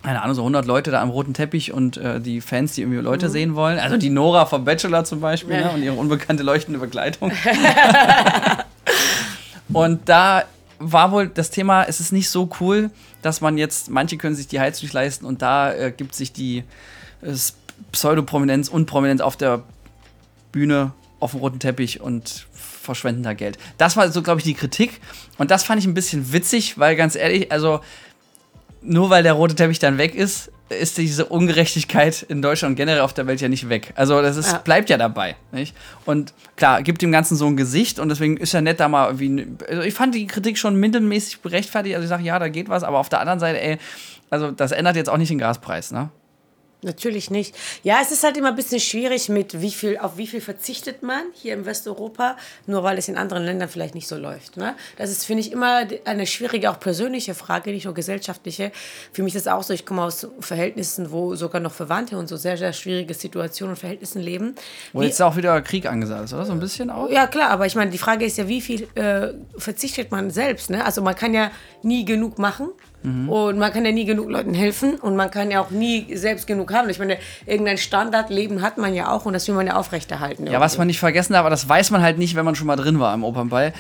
keine 0.05 0.23
Ahnung, 0.23 0.35
so 0.35 0.43
100 0.43 0.67
Leute 0.67 0.91
da 0.91 1.01
am 1.01 1.11
roten 1.11 1.35
Teppich 1.35 1.73
und 1.73 1.97
äh, 1.97 2.21
die 2.21 2.41
Fans, 2.41 2.75
die 2.75 2.83
irgendwie 2.83 3.01
Leute 3.01 3.31
sehen 3.31 3.55
wollen. 3.55 3.79
Also 3.79 3.97
die 3.97 4.11
Nora 4.11 4.47
vom 4.47 4.65
Bachelor 4.65 5.05
zum 5.05 5.21
Beispiel 5.21 5.55
Ja. 5.55 5.69
ne, 5.69 5.71
und 5.73 5.83
ihre 5.83 5.95
unbekannte 5.97 6.43
leuchtende 6.43 6.79
Begleitung. 6.79 7.33
und 9.73 10.09
da 10.09 10.45
war 10.79 11.11
wohl 11.11 11.29
das 11.29 11.51
Thema, 11.51 11.85
es 11.85 12.01
ist 12.01 12.13
nicht 12.13 12.29
so 12.29 12.51
cool, 12.61 12.91
dass 13.23 13.41
man 13.41 13.57
jetzt, 13.57 13.91
manche 13.91 14.19
können 14.19 14.37
sich 14.37 14.47
die 14.47 14.61
Heizung 14.61 14.89
leisten 14.93 15.25
und 15.25 15.41
da 15.41 15.73
äh, 15.73 15.91
gibt 15.91 16.15
sich 16.15 16.33
die 16.33 16.65
äh, 17.23 17.33
Pseudoprominenz 17.93 18.69
und 18.69 18.87
Prominenz 18.87 19.21
auf 19.21 19.37
der 19.37 19.63
Bühne 20.53 20.93
auf 21.21 21.31
dem 21.31 21.41
roten 21.41 21.59
Teppich 21.59 22.01
und 22.03 22.47
verschwenden 22.53 23.23
da 23.23 23.33
Geld. 23.33 23.57
Das 23.79 23.97
war 23.97 24.11
so, 24.13 24.23
glaube 24.23 24.41
ich, 24.41 24.45
die 24.45 24.55
Kritik. 24.55 25.01
Und 25.39 25.51
das 25.51 25.65
fand 25.65 25.81
ich 25.81 25.87
ein 25.87 25.95
bisschen 25.95 26.33
witzig, 26.33 26.79
weil 26.79 26.97
ganz 26.97 27.17
ehrlich, 27.17 27.51
also 27.51 27.81
nur 28.85 29.11
weil 29.11 29.23
der 29.23 29.33
rote 29.33 29.55
Teppich 29.55 29.79
dann 29.79 29.99
weg 29.99 30.15
ist, 30.15 30.51
ist 30.71 30.97
diese 30.99 31.27
Ungerechtigkeit 31.27 32.23
in 32.23 32.41
Deutschland 32.43 32.73
und 32.73 32.77
generell 32.77 33.01
auf 33.01 33.13
der 33.13 33.27
Welt 33.27 33.41
ja 33.41 33.49
nicht 33.49 33.69
weg. 33.69 33.93
Also 33.97 34.21
das 34.23 34.37
ist, 34.37 34.53
Ja. 34.53 34.59
bleibt 34.59 34.89
ja 34.91 34.97
dabei. 34.97 35.37
Nicht? 35.53 35.77
Und 36.07 36.33
klar, 36.57 36.83
gibt 36.83 37.03
dem 37.03 37.13
Ganzen 37.13 37.37
so 37.37 37.47
ein 37.47 37.57
Gesicht 37.57 37.99
und 37.99 38.09
deswegen 38.09 38.37
ist 38.39 38.53
ja 38.53 38.61
nett 38.61 38.81
da 38.81 38.89
mal 38.89 39.19
wie. 39.21 39.47
Also 39.69 39.83
ich 39.83 39.95
fand 39.95 40.15
die 40.15 40.27
Kritik 40.27 40.57
schon 40.59 40.77
mittelmäßig 40.77 41.41
berechtfertigt. 41.41 41.95
Also 41.97 42.05
ich 42.05 42.09
sage, 42.09 42.25
ja, 42.25 42.39
da 42.39 42.49
geht 42.49 42.69
was, 42.69 42.83
aber 42.83 42.99
auf 42.99 43.09
der 43.09 43.21
anderen 43.21 43.41
Seite, 43.41 43.61
ey, 43.61 43.79
also 44.31 44.51
das 44.51 44.73
ändert 44.73 44.97
jetzt 44.97 45.11
auch 45.11 45.19
nicht 45.19 45.31
den 45.31 45.39
Gaspreis, 45.39 45.93
ne? 45.93 46.09
Natürlich 46.85 47.31
nicht. 47.31 47.55
Ja, 47.83 47.99
es 48.03 48.13
ist 48.13 48.23
halt 48.25 48.37
immer 48.37 48.49
ein 48.49 48.57
bisschen 48.57 48.81
schwierig 48.81 49.29
mit 49.31 49.61
wie 49.61 49.71
viel, 49.71 49.97
auf 49.97 50.19
wie 50.19 50.27
viel 50.27 50.43
verzichtet 50.43 51.03
man 51.03 51.23
hier 51.33 51.55
in 51.55 51.65
Westeuropa, 51.65 52.37
nur 52.67 52.83
weil 52.83 52.99
es 52.99 53.09
in 53.09 53.17
anderen 53.17 53.45
Ländern 53.45 53.71
vielleicht 53.71 53.95
nicht 53.95 54.07
so 54.07 54.17
läuft. 54.17 54.59
Ne? 54.59 54.75
Das 54.99 55.11
ist, 55.11 55.25
finde 55.25 55.41
ich, 55.41 55.51
immer 55.51 55.87
eine 56.05 56.27
schwierige, 56.27 56.71
auch 56.71 56.79
persönliche 56.79 57.35
Frage, 57.35 57.71
nicht 57.71 57.87
nur 57.87 57.95
gesellschaftliche. 57.95 58.71
Für 59.13 59.23
mich 59.23 59.35
ist 59.35 59.43
es 59.43 59.49
auch 59.49 59.63
so, 59.63 59.73
ich 59.73 59.87
komme 59.87 60.03
aus 60.03 60.27
Verhältnissen, 60.41 61.11
wo 61.11 61.35
sogar 61.35 61.61
noch 61.61 61.73
Verwandte 61.73 62.19
und 62.19 62.29
so 62.29 62.37
sehr, 62.37 62.59
sehr 62.59 62.75
schwierige 62.75 63.15
Situationen 63.15 63.73
und 63.75 63.79
Verhältnissen 63.79 64.21
leben. 64.21 64.55
Wo 64.93 65.03
jetzt 65.03 65.23
auch 65.23 65.37
wieder 65.37 65.63
Krieg 65.63 65.87
angesagt 65.87 66.25
ist, 66.25 66.35
oder? 66.35 66.45
So 66.45 66.53
ein 66.53 66.61
bisschen 66.61 66.91
auch? 66.91 67.11
ja, 67.11 67.27
klar, 67.27 67.51
aber 67.51 67.65
ich 67.65 67.75
meine, 67.75 67.91
die 67.91 67.99
Frage 67.99 68.27
ist 68.27 68.37
ja, 68.37 68.47
wie 68.47 68.61
viel 68.61 68.87
äh, 68.95 69.33
verzichtet 69.57 70.11
man 70.11 70.31
selbst? 70.31 70.69
Ne? 70.69 70.85
Also 70.85 71.01
man 71.01 71.15
kann 71.15 71.33
ja 71.33 71.51
nie 71.83 72.05
genug 72.05 72.39
machen 72.39 72.69
und 73.05 73.59
man 73.59 73.71
kann 73.71 73.85
ja 73.85 73.93
nie 73.93 74.07
genug 74.07 74.31
Leuten 74.31 74.55
helfen 74.55 74.95
und 74.95 75.15
man 75.15 75.31
kann 75.31 75.51
ja 75.51 75.61
auch 75.61 75.71
nie 75.71 76.17
selbst 76.17 76.47
genug 76.47 76.73
haben. 76.73 76.89
Ich 76.89 76.99
meine, 76.99 77.19
irgendein 77.45 77.77
Standardleben 77.77 78.63
hat 78.63 78.79
man 78.79 78.95
ja 78.95 79.11
auch 79.13 79.27
und 79.27 79.35
das 79.35 79.47
will 79.47 79.55
man 79.55 79.67
ja 79.67 79.77
aufrechterhalten. 79.77 80.47
Ja, 80.47 80.59
was 80.59 80.79
man 80.79 80.87
nicht 80.87 81.01
vergessen 81.01 81.35
darf, 81.35 81.41
aber 81.41 81.51
das 81.51 81.69
weiß 81.69 81.91
man 81.91 82.01
halt 82.01 82.17
nicht, 82.17 82.35
wenn 82.35 82.47
man 82.47 82.55
schon 82.55 82.67
mal 82.67 82.77
drin 82.77 82.99
war 83.01 83.13
im 83.13 83.23
Opernball. 83.23 83.75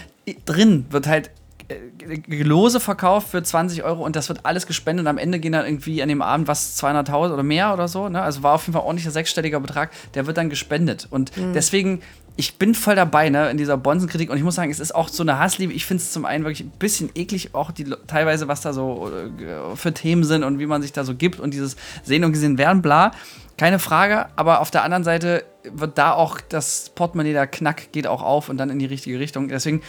Drin 0.44 0.84
wird 0.90 1.06
halt 1.06 1.30
äh, 1.68 2.42
Lose 2.42 2.80
verkauft 2.80 3.28
für 3.28 3.42
20 3.42 3.82
Euro 3.82 4.04
und 4.04 4.14
das 4.14 4.28
wird 4.28 4.40
alles 4.44 4.66
gespendet 4.66 5.04
und 5.04 5.08
am 5.08 5.16
Ende 5.16 5.38
gehen 5.38 5.52
dann 5.52 5.64
irgendwie 5.64 6.02
an 6.02 6.10
dem 6.10 6.20
Abend 6.20 6.46
was 6.46 6.78
200.000 6.82 7.32
oder 7.32 7.42
mehr 7.42 7.72
oder 7.72 7.88
so. 7.88 8.10
Ne? 8.10 8.20
Also 8.20 8.42
war 8.42 8.52
auf 8.52 8.66
jeden 8.66 8.74
Fall 8.74 8.82
ordentlicher 8.82 9.10
sechsstelliger 9.10 9.60
Betrag, 9.60 9.90
der 10.12 10.26
wird 10.26 10.36
dann 10.36 10.50
gespendet. 10.50 11.08
Und 11.10 11.32
deswegen, 11.54 12.02
ich 12.36 12.58
bin 12.58 12.74
voll 12.74 12.96
dabei 12.96 13.28
ne, 13.28 13.50
in 13.50 13.56
dieser 13.56 13.76
Bonsenkritik 13.76 14.28
und 14.28 14.36
ich 14.36 14.42
muss 14.42 14.56
sagen, 14.56 14.70
es 14.70 14.80
ist 14.80 14.94
auch 14.94 15.08
so 15.08 15.22
eine 15.22 15.38
Hassliebe. 15.38 15.72
Ich 15.72 15.86
finde 15.86 16.02
es 16.02 16.10
zum 16.10 16.24
einen 16.24 16.44
wirklich 16.44 16.66
ein 16.66 16.72
bisschen 16.78 17.10
eklig, 17.14 17.54
auch 17.54 17.70
die, 17.70 17.84
teilweise, 18.08 18.48
was 18.48 18.60
da 18.60 18.72
so 18.72 19.08
äh, 19.08 19.76
für 19.76 19.94
Themen 19.94 20.24
sind 20.24 20.42
und 20.42 20.58
wie 20.58 20.66
man 20.66 20.82
sich 20.82 20.92
da 20.92 21.04
so 21.04 21.14
gibt 21.14 21.38
und 21.38 21.54
dieses 21.54 21.76
Sehen 22.02 22.24
und 22.24 22.32
Gesehen 22.32 22.58
werden, 22.58 22.82
bla. 22.82 23.12
Keine 23.56 23.78
Frage, 23.78 24.26
aber 24.34 24.60
auf 24.60 24.72
der 24.72 24.82
anderen 24.82 25.04
Seite 25.04 25.44
wird 25.62 25.96
da 25.96 26.12
auch 26.12 26.40
das 26.40 26.90
Portemonnaie, 26.96 27.32
der 27.32 27.46
Knack 27.46 27.92
geht 27.92 28.08
auch 28.08 28.22
auf 28.22 28.48
und 28.48 28.56
dann 28.56 28.68
in 28.68 28.80
die 28.80 28.86
richtige 28.86 29.20
Richtung. 29.20 29.46
Deswegen, 29.46 29.80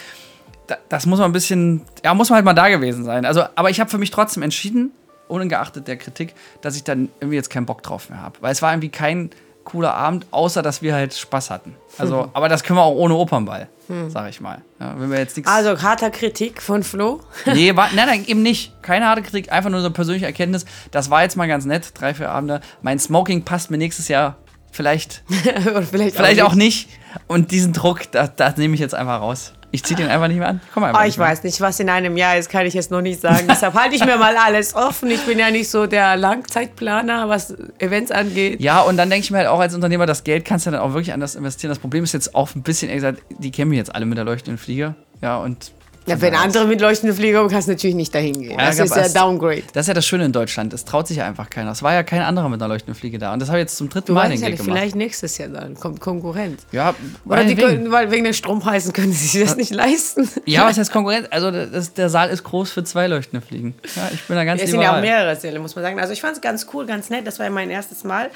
da, 0.67 0.77
das 0.87 1.07
muss 1.07 1.17
man 1.17 1.29
ein 1.29 1.33
bisschen, 1.33 1.81
ja, 2.03 2.13
muss 2.13 2.29
man 2.29 2.35
halt 2.35 2.45
mal 2.45 2.53
da 2.53 2.69
gewesen 2.69 3.03
sein. 3.05 3.25
Also, 3.25 3.43
aber 3.55 3.71
ich 3.71 3.79
habe 3.79 3.89
für 3.89 3.97
mich 3.97 4.11
trotzdem 4.11 4.43
entschieden, 4.43 4.91
ungeachtet 5.27 5.87
der 5.87 5.97
Kritik, 5.97 6.35
dass 6.61 6.75
ich 6.75 6.83
dann 6.83 7.09
irgendwie 7.19 7.37
jetzt 7.37 7.49
keinen 7.49 7.65
Bock 7.65 7.81
drauf 7.81 8.11
mehr 8.11 8.21
habe. 8.21 8.37
Weil 8.41 8.51
es 8.51 8.61
war 8.61 8.71
irgendwie 8.71 8.89
kein 8.89 9.31
cooler 9.65 9.93
Abend, 9.93 10.25
außer 10.31 10.61
dass 10.61 10.81
wir 10.81 10.93
halt 10.93 11.13
Spaß 11.13 11.49
hatten. 11.49 11.75
Also, 11.97 12.29
aber 12.33 12.47
das 12.47 12.63
können 12.63 12.77
wir 12.79 12.83
auch 12.83 12.95
ohne 12.95 13.15
Opernball, 13.15 13.67
sag 14.07 14.29
ich 14.29 14.39
mal. 14.39 14.61
Ja, 14.79 14.95
wenn 14.97 15.11
wir 15.11 15.19
jetzt. 15.19 15.39
Also 15.45 15.81
harter 15.81 16.11
Kritik 16.11 16.61
von 16.61 16.83
Flo. 16.83 17.21
Nee, 17.45 17.75
war, 17.75 17.89
nein, 17.93 18.07
nein, 18.07 18.25
eben 18.25 18.41
nicht. 18.41 18.81
Keine 18.81 19.07
harte 19.07 19.21
Kritik, 19.21 19.51
einfach 19.51 19.69
nur 19.69 19.81
so 19.81 19.87
eine 19.87 19.93
persönliche 19.93 20.25
Erkenntnis. 20.25 20.65
Das 20.91 21.09
war 21.09 21.23
jetzt 21.23 21.35
mal 21.35 21.47
ganz 21.47 21.65
nett, 21.65 21.91
drei, 21.93 22.13
vier 22.13 22.31
Abende. 22.31 22.61
Mein 22.81 22.99
Smoking 22.99 23.43
passt 23.43 23.71
mir 23.71 23.77
nächstes 23.77 24.07
Jahr 24.07 24.37
vielleicht, 24.71 25.23
vielleicht, 25.89 26.15
vielleicht 26.15 26.41
auch 26.41 26.55
nicht. 26.55 26.89
Und 27.27 27.51
diesen 27.51 27.73
Druck, 27.73 28.11
da, 28.11 28.27
das 28.27 28.57
nehme 28.57 28.75
ich 28.75 28.79
jetzt 28.79 28.93
einfach 28.93 29.21
raus. 29.21 29.53
Ich 29.75 29.83
ziehe 29.83 29.97
den 29.97 30.07
einfach 30.07 30.27
nicht 30.29 30.37
mehr 30.37 30.47
an. 30.47 30.61
Komm 30.73 30.85
einfach 30.85 31.01
Oh, 31.01 31.03
nicht 31.03 31.15
ich 31.15 31.19
weiß 31.19 31.43
nicht, 31.43 31.59
was 31.59 31.79
in 31.81 31.89
einem 31.89 32.15
Jahr 32.15 32.37
ist, 32.37 32.49
kann 32.49 32.65
ich 32.65 32.73
jetzt 32.73 32.91
noch 32.91 33.01
nicht 33.01 33.19
sagen. 33.19 33.45
Deshalb 33.49 33.73
halte 33.73 33.93
ich 33.95 34.05
mir 34.05 34.17
mal 34.17 34.35
alles 34.37 34.73
offen. 34.73 35.11
Ich 35.11 35.21
bin 35.25 35.37
ja 35.37 35.51
nicht 35.51 35.69
so 35.69 35.85
der 35.85 36.15
Langzeitplaner, 36.15 37.27
was 37.29 37.53
Events 37.79 38.09
angeht. 38.11 38.61
Ja, 38.61 38.81
und 38.81 38.95
dann 38.97 39.09
denke 39.09 39.25
ich 39.25 39.31
mir 39.31 39.39
halt 39.39 39.47
auch 39.47 39.59
als 39.59 39.75
Unternehmer, 39.75 40.05
das 40.05 40.23
Geld 40.23 40.45
kannst 40.45 40.65
du 40.65 40.71
dann 40.71 40.79
auch 40.79 40.93
wirklich 40.93 41.13
anders 41.13 41.35
investieren. 41.35 41.69
Das 41.69 41.79
Problem 41.79 42.03
ist 42.05 42.13
jetzt 42.13 42.33
auch 42.35 42.55
ein 42.55 42.63
bisschen, 42.63 42.89
ehrlich 42.89 43.03
gesagt, 43.03 43.21
die 43.39 43.51
kennen 43.51 43.69
mich 43.69 43.77
jetzt 43.77 43.93
alle 43.93 44.05
mit 44.05 44.17
der 44.17 44.25
leuchtenden 44.25 44.57
Fliege. 44.57 44.95
Ja, 45.21 45.37
und. 45.37 45.71
Ja, 46.07 46.21
wenn 46.21 46.35
andere 46.35 46.65
mit 46.67 46.81
leuchtenden 46.81 47.15
Fliegen 47.17 47.35
kommen, 47.37 47.49
kannst 47.49 47.67
du 47.67 47.71
natürlich 47.71 47.95
nicht 47.95 48.13
dahin 48.13 48.39
gehen. 48.39 48.51
Ja, 48.51 48.67
Das 48.67 48.79
ist 48.79 48.95
ja 48.95 49.09
Downgrade. 49.09 49.63
Das 49.73 49.85
ist 49.85 49.87
ja 49.87 49.93
das 49.95 50.05
Schöne 50.05 50.25
in 50.25 50.31
Deutschland. 50.31 50.71
Es 50.73 50.85
traut 50.85 51.07
sich 51.07 51.17
ja 51.17 51.25
einfach 51.25 51.49
keiner. 51.49 51.71
Es 51.71 51.81
war 51.81 51.93
ja 51.93 52.03
kein 52.03 52.21
anderer 52.21 52.47
mit 52.49 52.61
einer 52.61 52.69
leuchtenden 52.71 52.93
Fliege 52.99 53.17
da. 53.17 53.33
Und 53.33 53.39
das 53.41 53.49
habe 53.49 53.57
ich 53.59 53.63
jetzt 53.63 53.77
zum 53.77 53.89
dritten 53.89 54.07
Du 54.07 54.13
Mal 54.13 54.25
ja 54.25 54.29
nicht, 54.29 54.57
gemacht. 54.57 54.61
vielleicht 54.63 54.95
nächstes 54.95 55.37
Jahr 55.39 55.49
dann 55.49 55.73
kommt 55.75 55.99
Konkurrenz. 55.99 56.61
Ja, 56.71 56.89
Oder 56.89 56.97
die 57.43 57.55
meinetwegen. 57.55 57.59
können, 57.61 57.91
weil 57.91 58.11
wegen 58.11 58.23
den 58.23 58.33
Strompreisen 58.35 58.93
können 58.93 59.13
sie 59.13 59.25
sich 59.27 59.43
das 59.43 59.55
nicht 59.57 59.73
leisten. 59.73 60.29
ja, 60.45 60.65
was 60.67 60.77
heißt 60.77 60.91
Konkurrenz? 60.91 61.27
Also 61.31 61.49
das, 61.49 61.93
der 61.93 62.09
Saal 62.09 62.29
ist 62.29 62.43
groß 62.43 62.71
für 62.71 62.83
zwei 62.83 63.07
leuchtende 63.07 63.45
Fliegen. 63.45 63.73
Ja, 63.95 64.09
ich 64.13 64.21
bin 64.23 64.35
da 64.35 64.43
ganz 64.45 64.61
Es 64.61 64.69
sind 64.71 64.81
ja 64.81 64.95
auch 64.97 65.01
mehrere 65.01 65.35
Säle, 65.35 65.59
muss 65.59 65.75
man 65.75 65.83
sagen. 65.83 65.99
Also 65.99 66.13
ich 66.13 66.21
fand 66.21 66.35
es 66.35 66.41
ganz 66.41 66.67
cool, 66.73 66.85
ganz 66.85 67.09
nett. 67.09 67.25
Das 67.25 67.39
war 67.39 67.47
ja 67.47 67.51
mein 67.51 67.69
erstes 67.71 68.03
Mal. 68.03 68.29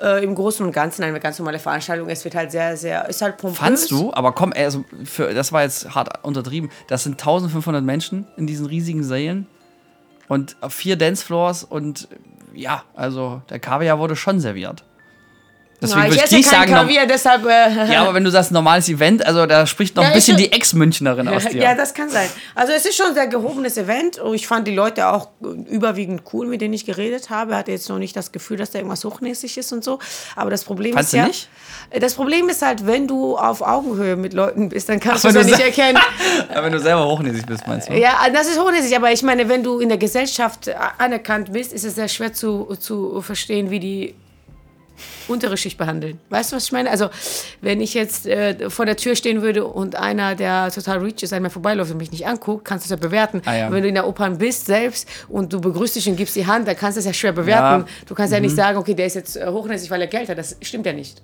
Äh, 0.00 0.22
Im 0.22 0.34
Großen 0.34 0.64
und 0.64 0.72
Ganzen 0.72 1.04
eine 1.04 1.18
ganz 1.20 1.38
normale 1.38 1.58
Veranstaltung. 1.58 2.08
Es 2.08 2.24
wird 2.24 2.34
halt 2.34 2.50
sehr, 2.50 2.76
sehr, 2.76 3.08
ist 3.08 3.22
halt 3.22 3.38
pompös. 3.38 3.58
Fandst 3.58 3.90
du? 3.90 4.12
Aber 4.12 4.32
komm, 4.32 4.52
also 4.54 4.84
für, 5.04 5.32
das 5.32 5.52
war 5.52 5.62
jetzt 5.62 5.94
hart 5.94 6.22
untertrieben. 6.22 6.70
Das 6.88 7.04
sind 7.04 7.12
1500 7.12 7.82
Menschen 7.82 8.26
in 8.36 8.46
diesen 8.46 8.66
riesigen 8.66 9.02
Sälen 9.02 9.46
und 10.28 10.56
vier 10.68 10.96
Dancefloors 10.96 11.64
und 11.64 12.08
ja, 12.52 12.84
also 12.94 13.42
der 13.48 13.58
Kaviar 13.58 13.98
wurde 13.98 14.16
schon 14.16 14.40
serviert. 14.40 14.84
Deswegen 15.80 16.00
Na, 16.00 16.08
ich 16.08 16.22
esse 16.22 16.34
nicht 16.34 16.50
kein 16.50 16.68
sagen, 16.68 16.72
Kaviar, 16.72 17.06
deshalb... 17.06 17.44
Äh, 17.44 17.92
ja, 17.92 18.02
aber 18.02 18.14
wenn 18.14 18.24
du 18.24 18.30
sagst 18.30 18.50
normales 18.50 18.88
Event, 18.88 19.24
also 19.26 19.46
da 19.46 19.66
spricht 19.66 19.94
noch 19.96 20.02
Ja, 20.02 20.08
ein 20.08 20.14
bisschen 20.14 20.36
die 20.36 20.50
Ex-Münchnerin 20.52 21.28
aus 21.28 21.44
dir. 21.48 21.62
Ja, 21.62 21.74
das 21.74 21.92
kann 21.92 22.08
sein. 22.08 22.28
Also 22.54 22.72
es 22.72 22.86
ist 22.86 22.96
schon 22.96 23.08
ein 23.08 23.14
sehr 23.14 23.26
gehobenes 23.26 23.76
Event 23.76 24.18
und 24.18 24.34
ich 24.34 24.46
fand 24.46 24.66
die 24.66 24.74
Leute 24.74 25.08
auch 25.08 25.28
äh, 25.42 25.46
überwiegend 25.70 26.22
cool, 26.32 26.46
mit 26.46 26.60
denen 26.60 26.74
ich 26.74 26.86
geredet 26.86 27.28
habe. 27.30 27.56
Hatte 27.56 27.72
jetzt 27.72 27.88
noch 27.88 27.98
nicht 27.98 28.16
das 28.16 28.32
Gefühl, 28.32 28.56
dass 28.56 28.70
da 28.70 28.78
irgendwas 28.78 29.04
hochnäsig 29.04 29.58
ist 29.58 29.72
und 29.72 29.84
so. 29.84 29.98
Aber 30.34 30.50
das 30.50 30.64
Problem 30.64 30.94
Fandst 30.94 31.12
ist 31.12 31.18
ja, 31.18 31.26
nicht? 31.26 31.48
Äh, 31.90 32.00
das 32.00 32.14
Problem 32.14 32.48
ist 32.48 32.62
halt, 32.62 32.86
wenn 32.86 33.06
du 33.06 33.36
auf 33.36 33.60
Augenhöhe 33.60 34.16
mit 34.16 34.32
Leuten 34.32 34.70
bist, 34.70 34.88
dann 34.88 34.98
kannst 34.98 35.26
Ach, 35.26 35.32
du 35.32 35.38
es 35.38 35.46
ja 35.46 35.56
du 35.56 35.62
nicht 35.62 35.78
erkennen. 35.78 35.98
Ja, 36.54 36.62
wenn 36.62 36.72
du 36.72 36.78
selber 36.78 37.06
hochnäsig 37.06 37.44
bist, 37.46 37.66
meinst 37.66 37.88
du? 37.88 37.94
Ja, 37.94 38.14
das 38.32 38.46
ist 38.48 38.58
hochnäsig, 38.58 38.96
aber 38.96 39.12
ich 39.12 39.22
meine, 39.22 39.48
wenn 39.48 39.62
du 39.62 39.80
in 39.80 39.88
der 39.88 39.98
Gesellschaft 39.98 40.70
anerkannt 40.98 41.52
bist, 41.52 41.72
ist 41.72 41.84
es 41.84 41.94
sehr 41.94 42.08
schwer 42.08 42.32
zu, 42.32 42.76
zu 42.78 43.20
verstehen, 43.20 43.70
wie 43.70 43.80
die 43.80 44.14
untere 45.28 45.56
Schicht 45.56 45.78
behandeln. 45.78 46.18
Weißt 46.30 46.52
du, 46.52 46.56
was 46.56 46.64
ich 46.64 46.72
meine? 46.72 46.90
Also, 46.90 47.08
wenn 47.60 47.80
ich 47.80 47.94
jetzt 47.94 48.26
äh, 48.26 48.70
vor 48.70 48.86
der 48.86 48.96
Tür 48.96 49.16
stehen 49.16 49.42
würde 49.42 49.64
und 49.64 49.96
einer, 49.96 50.34
der 50.34 50.70
total 50.70 50.98
rich 50.98 51.22
ist, 51.22 51.32
an 51.32 51.42
mir 51.42 51.50
vorbeiläuft 51.50 51.92
und 51.92 51.98
mich 51.98 52.12
nicht 52.12 52.26
anguckt, 52.26 52.64
kannst 52.64 52.86
du 52.86 52.88
das 52.88 53.00
ja 53.00 53.08
bewerten. 53.08 53.42
Ah, 53.44 53.56
ja. 53.56 53.70
Wenn 53.70 53.82
du 53.82 53.88
in 53.88 53.94
der 53.94 54.06
Opern 54.06 54.38
bist 54.38 54.66
selbst 54.66 55.08
und 55.28 55.52
du 55.52 55.60
begrüßt 55.60 55.96
dich 55.96 56.08
und 56.08 56.16
gibst 56.16 56.36
die 56.36 56.46
Hand, 56.46 56.68
dann 56.68 56.76
kannst 56.76 56.96
du 56.96 57.00
das 57.00 57.06
ja 57.06 57.12
schwer 57.12 57.32
bewerten. 57.32 57.86
Ja. 57.86 57.86
Du 58.06 58.14
kannst 58.14 58.32
ja 58.32 58.40
nicht 58.40 58.54
sagen, 58.56 58.78
okay, 58.78 58.94
der 58.94 59.06
ist 59.06 59.14
jetzt 59.14 59.36
äh, 59.36 59.46
hochnäsig, 59.46 59.90
weil 59.90 60.00
er 60.00 60.06
Geld 60.06 60.28
hat. 60.28 60.38
Das 60.38 60.56
stimmt 60.62 60.86
ja 60.86 60.92
nicht. 60.92 61.22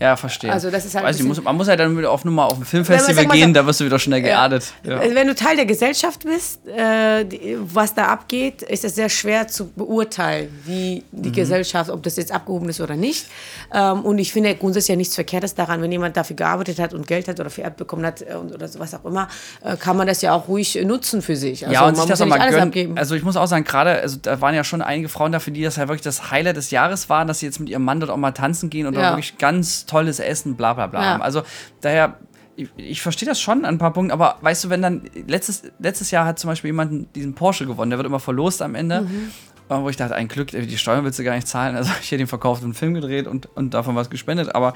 Ja, 0.00 0.16
verstehe. 0.16 0.52
Also 0.52 0.70
das 0.72 0.84
ist 0.84 0.94
halt 0.96 1.04
Weiß 1.04 1.20
ich, 1.20 1.24
muss, 1.24 1.40
man 1.42 1.56
muss 1.56 1.68
halt 1.68 1.78
dann 1.78 1.96
wieder 1.96 2.10
auf 2.10 2.24
Nummer 2.24 2.46
auf 2.46 2.58
ein 2.58 2.64
Filmfestival 2.64 3.26
gehen, 3.26 3.50
so- 3.50 3.54
da 3.60 3.66
wirst 3.66 3.78
du 3.80 3.84
wieder 3.84 3.98
schnell 4.00 4.22
geadet. 4.22 4.72
Ja. 4.82 4.98
Also 4.98 5.14
wenn 5.14 5.28
du 5.28 5.34
Teil 5.36 5.54
der 5.56 5.66
Gesellschaft 5.66 6.24
bist, 6.24 6.66
äh, 6.66 7.24
die, 7.24 7.56
was 7.60 7.94
da 7.94 8.06
abgeht, 8.06 8.62
ist 8.62 8.84
es 8.84 8.96
sehr 8.96 9.08
schwer 9.08 9.46
zu 9.46 9.68
beurteilen, 9.68 10.48
wie 10.64 11.04
die 11.12 11.28
Mhm. 11.28 11.32
Gesellschaft, 11.32 11.90
ob 11.90 12.02
das 12.02 12.16
jetzt 12.16 12.32
abgehoben 12.32 12.68
ist 12.68 12.80
oder 12.80 12.96
nicht. 12.96 13.26
Ähm, 13.72 14.00
und 14.04 14.18
ich 14.18 14.32
finde 14.32 14.54
grundsätzlich 14.56 14.88
ja 14.90 14.96
nichts 14.96 15.14
Verkehrtes 15.14 15.54
daran, 15.54 15.80
wenn 15.80 15.92
jemand 15.92 16.16
dafür 16.16 16.34
gearbeitet 16.36 16.80
hat 16.80 16.92
und 16.92 17.06
Geld 17.06 17.28
hat 17.28 17.38
oder 17.38 17.50
vererbt 17.50 17.76
bekommen 17.76 18.04
hat 18.04 18.20
äh, 18.22 18.34
und, 18.34 18.52
oder 18.52 18.66
so, 18.66 18.80
was 18.80 18.94
auch 18.94 19.04
immer, 19.04 19.28
äh, 19.62 19.76
kann 19.76 19.96
man 19.96 20.08
das 20.08 20.22
ja 20.22 20.34
auch 20.34 20.48
ruhig 20.48 20.74
nutzen 20.84 21.22
für 21.22 21.36
sich. 21.36 21.62
Also 21.64 21.72
ja, 21.72 21.80
und 21.82 21.86
man 21.86 21.94
sich 21.96 22.06
das 22.06 22.18
muss 22.20 22.28
ja 22.36 22.42
alles 22.42 22.56
abgeben. 22.56 22.98
Also 22.98 23.14
ich 23.14 23.22
muss 23.22 23.36
auch 23.36 23.46
sagen, 23.46 23.64
gerade, 23.64 24.00
also 24.00 24.18
da 24.20 24.40
waren 24.40 24.56
ja 24.56 24.64
schon 24.64 24.82
einige 24.82 25.08
Frauen 25.08 25.30
dafür, 25.30 25.52
die 25.52 25.62
das 25.62 25.76
ja 25.76 25.82
wirklich 25.88 26.02
das 26.02 26.32
Highlight 26.32 26.56
des 26.56 26.72
Jahres 26.72 27.08
waren, 27.08 27.28
dass 27.28 27.38
sie 27.38 27.46
jetzt 27.46 27.60
mit 27.60 27.68
ihrem 27.68 27.84
Mann 27.84 28.00
dort 28.00 28.10
auch 28.10 28.16
mal 28.16 28.32
tanzen 28.32 28.70
gehen 28.70 28.88
oder 28.88 29.00
Ja. 29.00 29.10
wirklich 29.12 29.38
ganz 29.38 29.86
tolles 29.94 30.18
Essen, 30.18 30.56
bla 30.56 30.72
bla 30.74 30.86
bla 30.88 31.00
Ja. 31.02 31.06
haben. 31.10 31.22
Also 31.22 31.42
daher, 31.80 32.18
ich, 32.56 32.68
ich 32.76 33.02
verstehe 33.02 33.28
das 33.28 33.40
schon 33.40 33.64
an 33.64 33.74
ein 33.76 33.78
paar 33.78 33.92
Punkten, 33.92 34.10
aber 34.12 34.38
weißt 34.40 34.64
du, 34.64 34.70
wenn 34.70 34.82
dann, 34.82 35.02
letztes, 35.26 35.62
letztes 35.78 36.10
Jahr 36.10 36.26
hat 36.26 36.38
zum 36.38 36.48
Beispiel 36.50 36.68
jemand 36.68 37.14
diesen 37.16 37.34
Porsche 37.34 37.66
gewonnen, 37.66 37.90
der 37.90 37.98
wird 37.98 38.06
immer 38.06 38.20
verlost 38.20 38.60
am 38.62 38.74
Ende. 38.74 39.02
Mhm. 39.02 39.30
Äh, 39.68 39.80
Wo 39.80 39.88
ich 39.88 39.96
dachte, 39.96 40.14
ein 40.14 40.28
Glück, 40.28 40.48
die 40.50 40.78
Steuern 40.78 41.04
willst 41.04 41.18
du 41.18 41.24
gar 41.24 41.34
nicht 41.34 41.48
zahlen. 41.48 41.76
Also 41.76 41.90
ich 42.02 42.10
hätte 42.10 42.22
ihn 42.22 42.26
verkauft 42.26 42.62
und 42.62 42.66
einen 42.68 42.74
Film 42.74 42.94
gedreht 42.94 43.26
und, 43.26 43.46
und 43.56 43.72
davon 43.74 43.94
was 43.96 44.10
gespendet. 44.10 44.54
Aber 44.54 44.74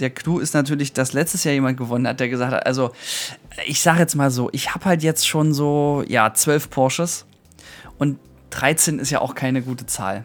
der 0.00 0.10
Clou 0.10 0.38
ist 0.38 0.54
natürlich, 0.54 0.92
dass 0.94 1.12
letztes 1.12 1.44
Jahr 1.44 1.52
jemand 1.54 1.76
gewonnen 1.76 2.06
hat, 2.08 2.18
der 2.20 2.28
gesagt 2.28 2.52
hat, 2.52 2.66
also 2.66 2.92
ich 3.66 3.80
sage 3.82 3.98
jetzt 4.00 4.14
mal 4.14 4.30
so, 4.30 4.48
ich 4.52 4.74
habe 4.74 4.84
halt 4.86 5.02
jetzt 5.02 5.26
schon 5.28 5.52
so, 5.52 6.02
ja, 6.08 6.32
zwölf 6.34 6.70
Porsches 6.70 7.26
und 7.98 8.18
13 8.50 8.98
ist 8.98 9.10
ja 9.10 9.20
auch 9.20 9.34
keine 9.34 9.60
gute 9.62 9.86
Zahl. 9.86 10.24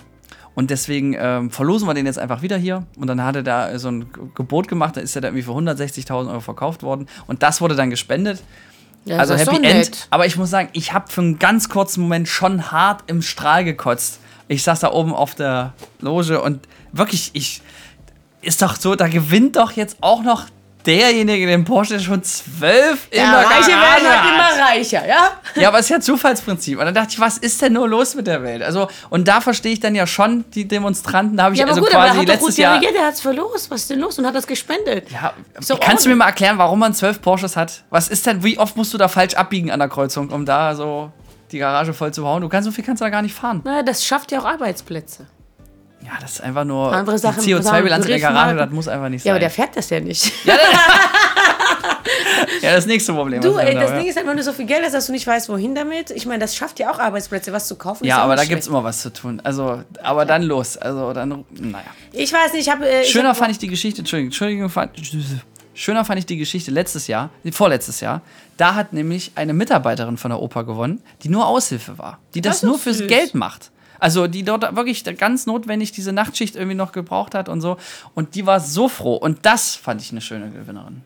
Und 0.58 0.72
deswegen 0.72 1.15
ähm, 1.15 1.52
verlosen 1.52 1.88
wir 1.88 1.93
den 1.93 2.08
jetzt 2.08 2.17
einfach 2.17 2.41
wieder 2.41 2.58
hier. 2.58 2.84
Und 2.98 3.06
dann 3.06 3.24
hat 3.24 3.36
er 3.36 3.43
da 3.43 3.78
so 3.78 3.89
ein 3.89 4.08
Gebot 4.34 4.67
gemacht, 4.67 4.98
da 4.98 5.02
ist 5.02 5.15
er 5.15 5.22
da 5.22 5.28
irgendwie 5.28 5.43
für 5.43 5.52
160.000 5.52 6.32
Euro 6.32 6.39
verkauft 6.39 6.82
worden. 6.82 7.06
Und 7.28 7.43
das 7.43 7.62
wurde 7.62 7.76
dann 7.76 7.91
gespendet. 7.91 8.41
Ja, 9.06 9.17
also 9.17 9.36
Happy 9.36 9.63
End. 9.63 10.08
Aber 10.10 10.26
ich 10.26 10.36
muss 10.36 10.50
sagen, 10.50 10.70
ich 10.74 10.93
habe 10.93 11.12
für 11.12 11.22
einen 11.22 11.38
ganz 11.38 11.70
kurzen 11.70 12.02
Moment 12.02 12.28
schon 12.28 12.72
hart 12.72 13.04
im 13.06 13.22
Strahl 13.22 13.65
gekotzt. 13.65 14.20
Ich 14.48 14.63
saß 14.63 14.80
da 14.80 14.91
oben 14.91 15.13
auf 15.13 15.36
der 15.36 15.74
Loge 16.00 16.41
und 16.41 16.67
wirklich, 16.91 17.30
ich 17.34 17.62
ist 18.41 18.63
doch 18.63 18.78
so, 18.78 18.96
da 18.96 19.10
gewinnt 19.10 19.58
doch 19.58 19.74
jetzt 19.74 19.98
auch 20.02 20.24
noch 20.24 20.48
derjenige 20.88 21.45
den 21.45 21.65
Porsche 21.65 21.93
der 21.95 22.00
schon 22.00 22.23
zwölf 22.23 23.08
Ja, 23.13 23.41
der 23.41 23.50
Reiche 23.50 23.67
werden 23.67 23.82
halt 23.82 24.21
hat. 24.23 24.56
immer 24.56 24.65
reicher, 24.65 25.08
ja? 25.08 25.32
Ja, 25.56 25.67
aber 25.67 25.80
es 25.80 25.86
ist 25.86 25.89
ja 25.89 26.00
Zufallsprinzip. 26.00 26.80
Und 26.80 26.86
dann 26.86 26.93
dachte 26.95 27.10
ich, 27.12 27.19
was 27.19 27.38
ist 27.38 27.62
denn 27.62 27.73
nur 27.73 27.88
los 27.88 28.15
mit 28.15 28.26
der 28.26 28.41
Welt? 28.41 28.63
Also, 28.63 28.88
und 29.10 29.28
da 29.28 29.41
verstehe 29.41 29.73
ich 29.73 29.80
dann 29.80 29.93
ja 29.93 30.08
schon 30.08 30.45
die 30.56 30.67
Demonstranten. 30.67 31.38
Da 31.38 31.43
habe 31.43 31.54
ich 31.56 31.60
Ja, 31.60 31.65
aber 31.65 31.73
also 31.73 31.82
gut, 31.82 31.93
aber 31.93 32.06
er 32.06 32.12
quasi 32.13 32.26
hat 32.26 32.28
letztes 32.36 32.58
Jahr. 32.58 32.73
reagiert, 32.73 32.95
der 32.95 33.06
hat's 33.06 33.21
verlost. 33.21 33.69
Was 33.69 33.82
ist 33.82 33.89
denn 33.89 34.00
los? 34.00 34.17
Und 34.17 34.26
hat 34.26 34.34
das 34.36 34.47
gespendet. 34.47 35.12
Ja, 35.12 35.34
doch 35.67 35.80
kannst 35.80 36.06
du 36.06 36.10
mir 36.10 36.15
mal 36.15 36.28
erklären, 36.28 36.58
warum 36.58 36.80
man 36.80 36.93
zwölf 36.93 37.21
Porsches 37.21 37.56
hat? 37.58 37.84
Was 37.89 38.08
ist 38.08 38.26
denn, 38.26 38.43
wie 38.43 38.58
oft 38.58 38.78
musst 38.78 38.93
du 38.93 38.97
da 38.97 39.08
falsch 39.10 39.34
abbiegen 39.36 39.69
an 39.71 39.80
der 39.80 39.89
Kreuzung, 39.89 40.30
um 40.30 40.45
da 40.45 40.73
so 40.76 41.12
die 41.52 41.60
Garage 41.60 41.93
voll 41.93 42.13
zu 42.13 42.21
bauen? 42.23 42.41
Du 42.41 42.50
kannst 42.50 42.65
so 42.65 42.71
viel 42.71 42.84
kannst 42.84 43.02
du 43.02 43.06
da 43.06 43.10
gar 43.10 43.21
nicht 43.21 43.36
fahren. 43.36 43.62
Na, 43.65 43.84
das 43.84 44.06
schafft 44.06 44.32
ja 44.32 44.39
auch 44.39 44.45
Arbeitsplätze. 44.45 45.26
Ja, 46.05 46.12
das 46.21 46.33
ist 46.33 46.41
einfach 46.41 46.63
nur 46.63 46.93
Andere 46.93 47.17
Sachen- 47.17 47.43
die 47.43 47.55
CO2-Bilanz 47.55 48.05
in 48.05 48.12
der 48.12 48.19
Garage, 48.19 48.55
das 48.55 48.69
muss 48.69 48.88
einfach 48.88 49.10
nicht 49.10 49.25
Ja, 49.25 49.31
aber 49.33 49.38
sein. 49.38 49.41
der 49.41 49.49
fährt 49.49 49.75
das 49.75 49.89
ja 49.89 49.99
nicht. 49.99 50.31
ja, 50.45 50.51
das 52.73 52.86
nächste 52.86 53.13
Problem. 53.13 53.41
Du, 53.41 53.57
ey, 53.57 53.73
das 53.73 53.91
Ding 53.91 54.03
ja. 54.03 54.10
ist 54.10 54.17
halt, 54.17 54.27
wenn 54.27 54.38
du 54.38 54.43
so 54.43 54.53
viel 54.53 54.65
Geld 54.65 54.83
hast, 54.83 54.93
dass 54.93 55.07
du 55.07 55.12
nicht 55.12 55.25
weißt, 55.27 55.49
wohin 55.49 55.75
damit. 55.75 56.12
Ich 56.12 56.25
meine, 56.25 56.39
das 56.39 56.55
schafft 56.55 56.79
ja 56.79 56.91
auch 56.91 56.99
Arbeitsplätze, 56.99 57.51
was 57.51 57.67
zu 57.67 57.75
kaufen. 57.75 58.03
ist 58.03 58.10
Ja, 58.10 58.19
aber 58.19 58.36
da 58.36 58.45
gibt 58.45 58.62
es 58.62 58.67
immer 58.67 58.83
was 58.83 59.01
zu 59.01 59.12
tun. 59.12 59.41
Also, 59.43 59.83
aber 60.01 60.25
dann 60.25 60.43
los. 60.43 60.77
Also, 60.77 61.13
dann, 61.13 61.45
naja. 61.51 61.86
Ich 62.13 62.31
weiß 62.31 62.53
nicht, 62.53 62.67
ich 62.67 62.73
habe. 62.73 62.88
Äh, 62.88 63.05
Schöner 63.05 63.29
hab, 63.29 63.38
fand 63.38 63.51
ich 63.51 63.57
die 63.57 63.67
Geschichte, 63.67 63.99
Entschuldigung, 63.99 64.29
Entschuldigung, 64.29 64.69
fand, 64.69 64.91
schöner 65.73 66.05
fand 66.05 66.19
ich 66.19 66.25
die 66.25 66.38
Geschichte 66.38 66.71
letztes 66.71 67.07
Jahr, 67.07 67.29
vorletztes 67.51 67.99
Jahr. 67.99 68.21
Da 68.57 68.75
hat 68.75 68.93
nämlich 68.93 69.31
eine 69.36 69.53
Mitarbeiterin 69.53 70.17
von 70.17 70.31
der 70.31 70.39
Oper 70.41 70.63
gewonnen, 70.63 71.01
die 71.23 71.29
nur 71.29 71.45
Aushilfe 71.47 71.97
war, 71.97 72.19
die 72.33 72.41
das, 72.41 72.62
Das 72.62 72.69
nur 72.69 72.79
fürs 72.79 72.97
süß. 72.99 73.07
Geld 73.07 73.36
macht. 73.36 73.71
Also 73.99 74.27
die 74.27 74.43
dort 74.43 74.75
wirklich 74.75 75.03
ganz 75.17 75.45
notwendig 75.45 75.91
diese 75.91 76.12
Nachtschicht 76.12 76.55
irgendwie 76.55 76.75
noch 76.75 76.91
gebraucht 76.91 77.36
hat 77.36 77.49
und 77.49 77.62
so. 77.62 77.77
Und 78.15 78.36
die 78.36 78.45
war 78.45 78.60
so 78.60 78.88
froh. 78.88 79.15
Und 79.15 79.45
das 79.45 79.75
fand 79.75 80.01
ich 80.01 80.12
eine 80.12 80.21
schöne 80.21 80.49
Gewinnerin. 80.49 81.03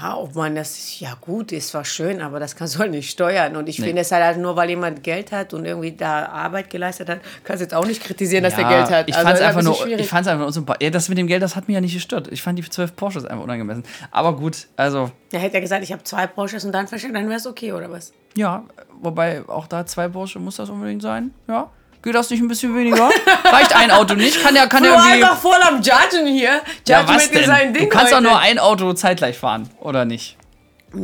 Ja, 0.00 0.16
ob 0.16 0.34
man 0.34 0.54
das. 0.54 1.00
Ja, 1.00 1.14
gut, 1.20 1.52
ist 1.52 1.68
zwar 1.68 1.84
schön, 1.84 2.20
aber 2.20 2.38
das 2.40 2.54
kannst 2.56 2.74
du 2.74 2.78
halt 2.80 2.90
nicht 2.90 3.10
steuern. 3.10 3.56
Und 3.56 3.68
ich 3.68 3.80
finde 3.80 4.02
es 4.02 4.12
halt, 4.12 4.22
halt 4.24 4.38
nur, 4.38 4.54
weil 4.56 4.68
jemand 4.70 5.02
Geld 5.02 5.32
hat 5.32 5.54
und 5.54 5.64
irgendwie 5.64 5.92
da 5.92 6.26
Arbeit 6.26 6.70
geleistet 6.70 7.08
hat, 7.08 7.20
kannst 7.44 7.60
du 7.60 7.64
jetzt 7.64 7.74
auch 7.74 7.86
nicht 7.86 8.02
kritisieren, 8.02 8.44
dass 8.44 8.54
der 8.54 8.64
Geld 8.68 8.90
hat. 8.90 9.08
Ich 9.08 9.14
Also, 9.16 9.26
fand 9.26 9.36
es 9.36 9.42
ein 9.42 9.48
einfach 9.48 9.62
nur, 9.62 9.74
schwierig. 9.74 10.00
ich 10.00 10.08
fand's 10.08 10.28
einfach 10.28 10.38
nur 10.38 10.46
unsympathisch. 10.48 10.84
Ja, 10.84 10.90
das 10.90 11.08
mit 11.08 11.18
dem 11.18 11.26
Geld, 11.26 11.42
das 11.42 11.56
hat 11.56 11.68
mich 11.68 11.74
ja 11.74 11.80
nicht 11.80 11.94
gestört. 11.94 12.28
Ich 12.30 12.42
fand 12.42 12.58
die 12.58 12.68
zwölf 12.68 12.94
Porsches 12.94 13.24
einfach 13.24 13.44
unangemessen. 13.44 13.84
Aber 14.10 14.36
gut, 14.36 14.66
also 14.76 15.10
Ja, 15.32 15.38
hätte 15.40 15.54
er 15.56 15.60
gesagt, 15.60 15.82
ich 15.82 15.92
habe 15.92 16.04
zwei 16.04 16.26
Porsches 16.26 16.64
und 16.64 16.72
dann 16.72 16.86
verschenkt, 16.88 17.16
dann 17.16 17.28
wäre 17.28 17.38
es 17.38 17.46
okay, 17.46 17.72
oder 17.72 17.90
was? 17.90 18.12
Ja, 18.36 18.64
wobei 19.00 19.42
auch 19.48 19.66
da 19.66 19.86
zwei 19.86 20.08
Porsche 20.08 20.38
muss 20.38 20.56
das 20.56 20.70
unbedingt 20.70 21.02
sein. 21.02 21.32
Ja. 21.48 21.70
Geht 22.02 22.14
das 22.14 22.30
nicht 22.30 22.40
ein 22.40 22.48
bisschen 22.48 22.74
weniger? 22.76 23.10
Reicht 23.44 23.74
ein 23.74 23.90
Auto 23.90 24.14
nicht? 24.14 24.40
Kann 24.42 24.54
ja, 24.54 24.66
kann 24.66 24.84
ja 24.84 24.90
Du 24.90 24.96
irgendwie. 24.96 25.24
einfach 25.24 25.36
voll 25.36 25.60
am 25.60 25.82
Judgen 25.82 26.26
hier. 26.28 26.60
Ja, 26.86 27.00
Judgment 27.00 27.34
was 27.34 27.46
sein 27.46 27.64
denn? 27.64 27.72
Ding 27.74 27.82
Du 27.84 27.88
kannst 27.88 28.12
doch 28.12 28.18
heute. 28.18 28.28
nur 28.28 28.38
ein 28.38 28.58
Auto 28.58 28.92
zeitgleich 28.92 29.36
fahren, 29.36 29.68
oder 29.80 30.04
nicht? 30.04 30.36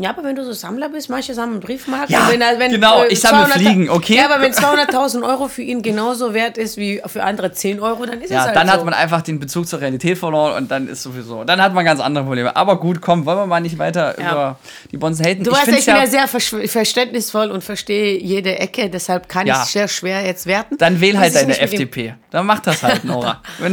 Ja, 0.00 0.10
aber 0.10 0.24
wenn 0.24 0.34
du 0.34 0.42
so 0.46 0.52
Sammler 0.52 0.88
bist, 0.88 1.10
manche 1.10 1.34
sammeln 1.34 1.60
Briefmarken. 1.60 2.10
Ja, 2.10 2.26
wenn, 2.30 2.40
er- 2.40 2.58
wenn, 2.58 2.70
genau, 2.70 3.02
äh, 3.02 3.08
ich 3.08 3.20
sammle 3.20 3.44
200 3.46 3.58
Fliegen, 3.60 3.90
okay? 3.90 4.16
Ja, 4.16 4.24
aber 4.30 4.40
wenn 4.40 4.52
200.000 4.52 5.22
Euro 5.28 5.46
für 5.46 5.60
ihn 5.60 5.82
genauso 5.82 6.32
wert 6.32 6.56
ist 6.56 6.78
wie 6.78 7.02
für 7.04 7.22
andere 7.22 7.52
10 7.52 7.80
Euro, 7.80 8.06
dann 8.06 8.18
ist 8.20 8.24
es 8.24 8.30
Ja, 8.30 8.44
halt 8.46 8.56
dann 8.56 8.66
so. 8.68 8.72
hat 8.72 8.84
man 8.86 8.94
einfach 8.94 9.20
den 9.20 9.38
Bezug 9.38 9.68
zur 9.68 9.82
Realität 9.82 10.16
verloren 10.16 10.56
und 10.62 10.70
dann 10.70 10.88
ist 10.88 11.02
sowieso, 11.02 11.44
dann 11.44 11.60
hat 11.60 11.74
man 11.74 11.84
ganz 11.84 12.00
andere 12.00 12.24
Probleme. 12.24 12.56
Aber 12.56 12.80
gut, 12.80 13.02
komm, 13.02 13.26
wollen 13.26 13.36
wir 13.36 13.46
mal 13.46 13.60
nicht 13.60 13.78
weiter 13.78 14.18
Ja. 14.18 14.32
über 14.32 14.58
die 14.90 14.96
Bonzen 14.96 15.26
haten. 15.26 15.44
Du 15.44 15.50
weißt, 15.50 15.66
ja, 15.66 15.72
find's 15.74 15.80
ich 15.80 15.86
bin 15.92 15.96
ja 15.96 16.06
sehr 16.06 16.28
versch- 16.28 16.66
verständnisvoll 16.68 17.50
und 17.50 17.62
verstehe 17.62 18.18
jede 18.18 18.58
Ecke, 18.58 18.88
deshalb 18.88 19.28
kann 19.28 19.46
Ja. 19.46 19.64
ich 19.64 19.68
sehr 19.70 19.88
schwer 19.88 20.24
jetzt 20.24 20.46
werten. 20.46 20.78
Dann 20.78 20.98
wähl 21.02 21.18
halt 21.18 21.34
ich 21.34 21.40
deine 21.40 21.58
FDP. 21.60 22.14
Dann 22.30 22.46
mach 22.46 22.60
das 22.60 22.82
halt, 22.82 23.04
Nora. 23.04 23.42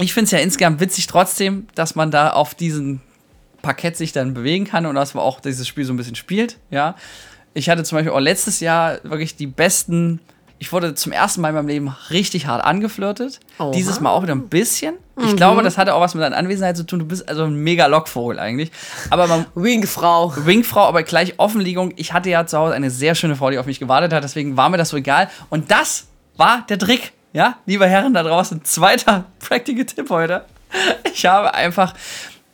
Ich 0.00 0.14
finde 0.14 0.24
es 0.24 0.30
ja 0.30 0.38
insgesamt 0.38 0.80
witzig 0.80 1.06
trotzdem, 1.06 1.66
dass 1.74 1.94
man 1.94 2.10
da 2.10 2.30
auf 2.30 2.54
diesem 2.54 3.00
Parkett 3.62 3.96
sich 3.96 4.12
dann 4.12 4.34
bewegen 4.34 4.64
kann 4.64 4.86
und 4.86 4.94
dass 4.94 5.14
man 5.14 5.24
auch 5.24 5.40
dieses 5.40 5.66
Spiel 5.66 5.84
so 5.84 5.92
ein 5.92 5.96
bisschen 5.96 6.16
spielt. 6.16 6.58
Ja, 6.70 6.96
ich 7.54 7.68
hatte 7.68 7.84
zum 7.84 7.96
Beispiel 7.96 8.12
auch 8.12 8.20
letztes 8.20 8.60
Jahr 8.60 8.98
wirklich 9.04 9.36
die 9.36 9.46
besten. 9.46 10.20
Ich 10.58 10.72
wurde 10.72 10.94
zum 10.94 11.10
ersten 11.10 11.40
Mal 11.40 11.48
in 11.48 11.54
meinem 11.56 11.68
Leben 11.68 11.96
richtig 12.10 12.46
hart 12.46 12.64
angeflirtet. 12.64 13.40
Oha. 13.58 13.72
Dieses 13.72 14.00
Mal 14.00 14.10
auch 14.10 14.22
wieder 14.22 14.34
ein 14.34 14.48
bisschen. 14.48 14.94
Mhm. 15.16 15.24
Ich 15.24 15.36
glaube, 15.36 15.62
das 15.62 15.76
hatte 15.76 15.94
auch 15.94 16.00
was 16.00 16.14
mit 16.14 16.22
deiner 16.22 16.36
Anwesenheit 16.36 16.76
zu 16.76 16.84
tun. 16.84 17.00
Du 17.00 17.04
bist 17.04 17.28
also 17.28 17.44
ein 17.44 17.56
mega 17.56 17.86
Lockvogel 17.86 18.38
eigentlich. 18.38 18.70
Aber 19.10 19.26
man, 19.26 19.46
Wingfrau. 19.54 20.32
Wingfrau, 20.36 20.82
aber 20.82 21.02
gleich 21.02 21.34
Offenlegung. 21.38 21.92
Ich 21.96 22.12
hatte 22.12 22.30
ja 22.30 22.46
zu 22.46 22.58
Hause 22.58 22.74
eine 22.74 22.90
sehr 22.90 23.14
schöne 23.14 23.34
Frau, 23.34 23.50
die 23.50 23.58
auf 23.58 23.66
mich 23.66 23.80
gewartet 23.80 24.12
hat, 24.12 24.22
deswegen 24.22 24.56
war 24.56 24.68
mir 24.68 24.76
das 24.78 24.90
so 24.90 24.96
egal. 24.96 25.28
Und 25.50 25.70
das 25.70 26.06
war 26.36 26.64
der 26.68 26.78
Trick. 26.78 27.12
Ja, 27.32 27.56
liebe 27.66 27.86
Herren 27.86 28.12
da 28.14 28.22
draußen, 28.22 28.62
zweiter 28.64 29.24
Practical 29.40 29.86
Tipp 29.86 30.10
heute. 30.10 30.44
Ich 31.12 31.26
habe 31.26 31.54
einfach 31.54 31.94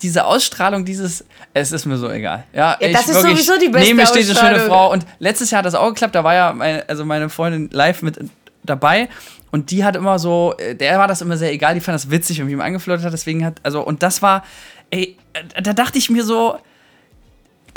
diese 0.02 0.24
Ausstrahlung, 0.24 0.84
dieses, 0.84 1.24
es 1.54 1.72
ist 1.72 1.86
mir 1.86 1.96
so 1.96 2.10
egal. 2.10 2.44
Ja, 2.52 2.76
Ja, 2.80 2.88
ich 2.88 2.92
das 2.92 3.08
ist 3.08 3.20
sowieso 3.20 3.58
die 3.58 3.68
beste 3.68 3.86
Neben 3.86 3.96
mir 3.96 4.06
steht 4.06 4.28
eine 4.28 4.56
schöne. 4.56 4.66
Frau. 4.66 4.92
Und 4.92 5.06
letztes 5.18 5.50
Jahr 5.50 5.58
hat 5.58 5.66
das 5.66 5.74
auch 5.74 5.88
geklappt, 5.88 6.14
da 6.14 6.24
war 6.24 6.34
ja 6.34 6.52
meine, 6.52 6.88
also 6.88 7.04
meine 7.04 7.28
Freundin 7.28 7.68
live 7.72 8.02
mit 8.02 8.18
dabei. 8.62 9.08
Und 9.50 9.70
die 9.70 9.84
hat 9.84 9.96
immer 9.96 10.18
so, 10.18 10.54
äh, 10.58 10.74
der 10.74 10.98
war 10.98 11.08
das 11.08 11.22
immer 11.22 11.36
sehr 11.36 11.52
egal, 11.52 11.74
die 11.74 11.80
fand 11.80 11.94
das 11.94 12.10
witzig, 12.10 12.38
wenn 12.38 12.46
mich 12.46 12.52
ihm 12.52 12.60
angeflirtet 12.60 13.04
hat, 13.06 13.12
deswegen 13.12 13.44
hat, 13.44 13.56
also 13.62 13.80
und 13.80 14.02
das 14.02 14.20
war, 14.20 14.44
ey, 14.90 15.16
äh, 15.32 15.62
da 15.62 15.72
dachte 15.72 15.98
ich 15.98 16.10
mir 16.10 16.22
so, 16.22 16.58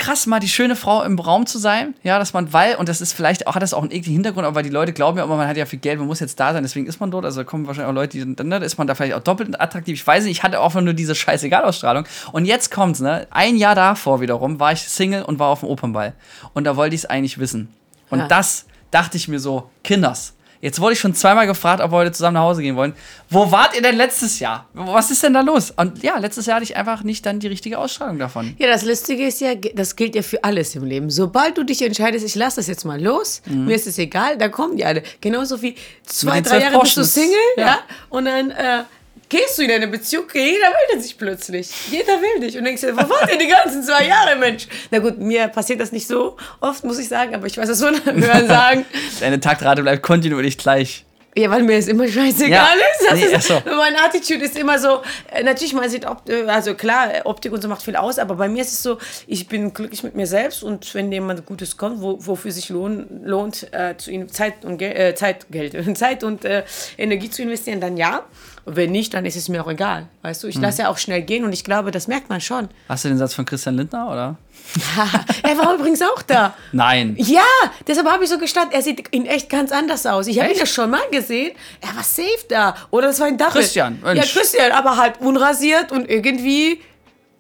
krass, 0.02 0.26
mal 0.26 0.40
die 0.40 0.50
schöne 0.50 0.76
Frau 0.76 1.04
im 1.04 1.18
Raum 1.20 1.46
zu 1.46 1.58
sein. 1.60 1.94
Ja, 2.04 2.20
dass 2.20 2.34
man, 2.34 2.52
weil, 2.52 2.76
und 2.76 2.90
das 2.90 3.00
ist 3.02 3.14
vielleicht 3.14 3.48
auch, 3.48 3.56
hat 3.56 3.62
das 3.62 3.74
auch 3.74 3.82
einen 3.84 3.92
ekligen 3.92 4.14
Hintergrund, 4.14 4.46
aber 4.46 4.56
weil 4.56 4.64
die 4.64 4.70
Leute 4.70 4.92
glauben 4.94 5.18
ja 5.18 5.24
immer, 5.24 5.38
man 5.38 5.48
hat 5.48 5.58
ja 5.58 5.66
viel 5.66 5.80
Geld, 5.80 6.00
man 6.00 6.08
muss 6.08 6.20
jetzt 6.20 6.40
da 6.40 6.52
sein, 6.54 6.64
deswegen 6.64 6.88
ist 6.88 7.00
man 7.00 7.12
dort. 7.12 7.24
Also 7.24 7.42
da 7.42 7.44
kommen 7.46 7.68
wahrscheinlich 7.68 7.90
auch 7.90 7.96
Leute, 7.96 8.18
die 8.18 8.36
dann, 8.36 8.48
ne, 8.48 8.60
da 8.60 8.66
ist 8.66 8.78
man 8.78 8.88
da 8.88 8.96
vielleicht 8.96 9.14
auch 9.14 9.24
doppelt 9.24 9.60
attraktiv. 9.62 9.94
Ich 9.96 10.06
weiß 10.06 10.24
nicht, 10.24 10.32
ich 10.32 10.44
hatte 10.44 10.60
auch 10.60 10.74
nur 10.74 10.94
diese 10.94 11.16
Scheißegal-Ausstrahlung. 11.16 12.06
Und 12.32 12.46
jetzt 12.46 12.72
kommt's, 12.72 13.00
ne? 13.00 13.28
Ein 13.30 13.56
Jahr 13.58 13.76
davor 13.76 14.22
wiederum 14.22 14.60
war 14.60 14.72
ich 14.74 14.82
Single 14.82 15.24
und 15.24 15.40
war 15.40 15.48
auf 15.50 15.60
dem 15.62 15.70
Opernball. 15.70 16.14
Und 16.54 16.66
da 16.66 16.76
wollte 16.76 16.96
ich 16.96 17.02
es 17.02 17.06
eigentlich 17.06 17.38
wissen. 17.38 17.70
Und 18.10 18.20
Ja. 18.20 18.28
das 18.28 18.66
dachte 18.90 19.18
ich 19.18 19.28
mir 19.28 19.40
so, 19.40 19.70
Kinders. 19.84 20.34
Jetzt 20.62 20.80
wurde 20.80 20.94
ich 20.94 21.00
schon 21.00 21.16
zweimal 21.16 21.48
gefragt, 21.48 21.82
ob 21.82 21.92
wir 21.92 21.98
heute 21.98 22.12
zusammen 22.12 22.36
nach 22.36 22.42
Hause 22.44 22.62
gehen 22.62 22.76
wollen. 22.76 22.94
Wo 23.30 23.52
wart 23.52 23.76
ihr 23.76 23.82
denn 23.82 23.98
letztes 23.98 24.40
Jahr? 24.40 24.68
Was 24.74 25.10
ist 25.10 25.24
denn 25.24 25.34
da 25.34 25.42
los? 25.42 25.72
Und 25.72 26.04
ja, 26.04 26.18
letztes 26.20 26.46
Jahr 26.46 26.58
hatte 26.58 26.66
ich 26.66 26.78
einfach 26.78 27.04
nicht 27.04 27.26
dann 27.26 27.40
die 27.40 27.48
richtige 27.48 27.80
Ausstrahlung 27.80 28.20
davon. 28.20 28.56
Ja, 28.60 28.68
das 28.68 28.84
Lustige 28.84 29.26
ist 29.26 29.42
ja, 29.42 29.56
das 29.56 29.96
gilt 29.96 30.16
ja 30.16 30.22
für 30.22 30.44
alles 30.44 30.76
im 30.76 30.86
Leben. 30.86 31.10
Sobald 31.10 31.58
du 31.58 31.64
dich 31.64 31.82
entscheidest, 31.82 32.26
ich 32.26 32.36
lasse 32.36 32.58
das 32.58 32.68
jetzt 32.68 32.86
mal 32.86 33.02
los, 33.02 33.42
mir 33.48 33.76
ist 33.76 33.88
es 33.88 33.98
egal, 33.98 34.38
dann 34.38 34.52
kommen 34.52 34.78
die 34.78 34.86
alle. 34.86 35.02
Genauso 35.20 35.62
wie 35.62 35.76
zwei, 36.06 36.42
drei 36.42 36.60
Jahre 36.62 36.80
bist 36.80 36.96
du. 36.96 37.04
Single, 37.04 37.36
ja. 37.58 37.66
Ja. 37.66 37.80
und 38.10 38.26
dann 38.26 38.52
äh, 38.52 38.84
gehst 39.32 39.58
du 39.58 39.64
in 39.64 39.72
eine 39.72 39.88
Beziehung, 39.88 40.26
jeder 40.34 40.68
meldet 40.88 41.02
sich 41.04 41.18
plötzlich. 41.18 41.70
Jeder 41.90 42.22
will 42.22 42.42
dich. 42.42 42.58
Und 42.58 42.66
denkst 42.66 42.82
dir, 42.82 42.96
wo 42.96 43.10
wart 43.10 43.32
ihr 43.32 43.38
die 43.40 43.48
ganzen 43.48 43.82
zwei 43.82 44.06
Jahre, 44.06 44.36
Mensch? 44.36 44.68
Na 44.92 45.00
gut, 45.00 45.18
mir 45.18 45.48
passiert 45.48 45.80
das 45.80 45.92
nicht 45.94 46.06
so 46.06 46.36
oft, 46.60 46.84
muss 46.84 47.00
ich 47.00 47.08
sagen, 47.08 47.34
aber 47.34 47.48
ich 47.48 47.58
weiß 47.58 47.68
das 47.68 47.80
so 47.80 47.88
hören 47.90 48.48
sagen. 48.48 48.86
Deine 49.22 49.40
Taktrate 49.40 49.82
bleibt 49.82 50.04
kontinuierlich 50.04 50.58
gleich. 50.58 51.06
Ja, 51.34 51.50
weil 51.50 51.64
mir 51.64 51.78
es 51.78 51.88
immer 51.88 52.10
scheißegal 52.10 52.50
Ja. 52.52 52.66
ist. 52.92 53.10
Das 53.10 53.18
Nee, 53.18 53.38
ist 53.38 53.48
so. 53.48 53.62
Meine 53.78 54.04
Attitude 54.04 54.44
ist 54.44 54.58
immer 54.58 54.78
so, 54.78 55.02
äh, 55.32 55.42
natürlich, 55.44 55.72
man 55.74 55.90
sieht, 55.90 56.06
äh, 56.28 56.44
also 56.48 56.76
klar, 56.76 57.14
äh, 57.16 57.22
Optik 57.24 57.54
und 57.54 57.62
so 57.62 57.70
macht 57.70 57.84
viel 57.84 57.96
aus, 57.96 58.20
aber 58.20 58.36
bei 58.36 58.50
mir 58.50 58.62
ist 58.64 58.74
es 58.74 58.84
so, 58.84 58.98
ich 59.28 59.48
bin 59.48 59.74
glücklich 59.74 60.04
mit 60.04 60.14
mir 60.14 60.28
selbst 60.28 60.62
und 60.62 60.94
wenn 60.94 61.10
jemand 61.10 61.46
Gutes 61.46 61.78
kommt, 61.78 62.02
wo, 62.02 62.18
wofür 62.20 62.52
sich 62.52 62.68
lohn, 62.68 63.22
lohnt, 63.24 63.72
äh, 63.72 63.96
zu 63.96 64.12
in 64.12 64.28
Zeit 64.28 64.66
und 64.66 64.82
äh, 64.82 65.16
Zeit, 65.16 65.46
Geld, 65.50 65.74
Zeit 65.98 66.26
und 66.26 66.44
äh, 66.44 66.64
Energie 66.98 67.30
zu 67.30 67.44
investieren, 67.44 67.80
dann 67.80 67.96
ja. 67.96 68.26
Und 68.66 68.76
wenn 68.76 68.92
nicht, 68.92 69.14
dann 69.14 69.26
ist 69.26 69.36
es 69.36 69.50
mir 69.50 69.64
auch 69.64 69.70
egal. 69.70 70.08
Weißt 70.22 70.44
du, 70.44 70.48
ich 70.48 70.56
lasse 70.58 70.84
ja 70.84 70.90
auch 70.90 70.98
schnell 70.98 71.22
gehen 71.24 71.44
und 71.46 71.52
ich 71.54 71.64
glaube, 71.64 71.92
das 71.92 72.08
merkt 72.08 72.30
man 72.30 72.42
schon. 72.42 72.70
Hast 72.90 73.06
du 73.06 73.10
den 73.10 73.18
Satz 73.18 73.34
von 73.34 73.46
Christian 73.46 73.76
Lindner, 73.76 74.10
oder? 74.12 74.36
er 75.44 75.58
war 75.58 75.74
übrigens 75.74 76.02
auch 76.02 76.22
da. 76.22 76.54
Nein. 76.72 77.16
Ja, 77.18 77.42
deshalb 77.88 78.08
habe 78.08 78.24
ich 78.24 78.30
so 78.30 78.38
gestanden. 78.38 78.74
Er 78.74 78.82
sieht 78.82 79.08
in 79.10 79.26
echt 79.26 79.50
ganz 79.50 79.72
anders 79.72 80.06
aus. 80.06 80.28
Ich 80.28 80.40
habe 80.40 80.52
ihn 80.52 80.58
ja 80.60 80.66
schon 80.66 80.90
mal 80.92 81.02
gesehen. 81.12 81.52
Er 81.82 81.96
war 81.96 82.04
safe 82.04 82.28
da. 82.50 82.76
Oder 82.92 83.08
das 83.08 83.20
war 83.20 83.28
ein 83.28 83.38
Double. 83.38 83.54
Christian, 83.54 84.00
Ja, 84.06 84.14
Mensch. 84.14 84.34
Christian, 84.34 84.72
aber 84.72 84.98
halt 84.98 85.20
unrasiert 85.22 85.92
und 85.92 86.10
irgendwie 86.10 86.80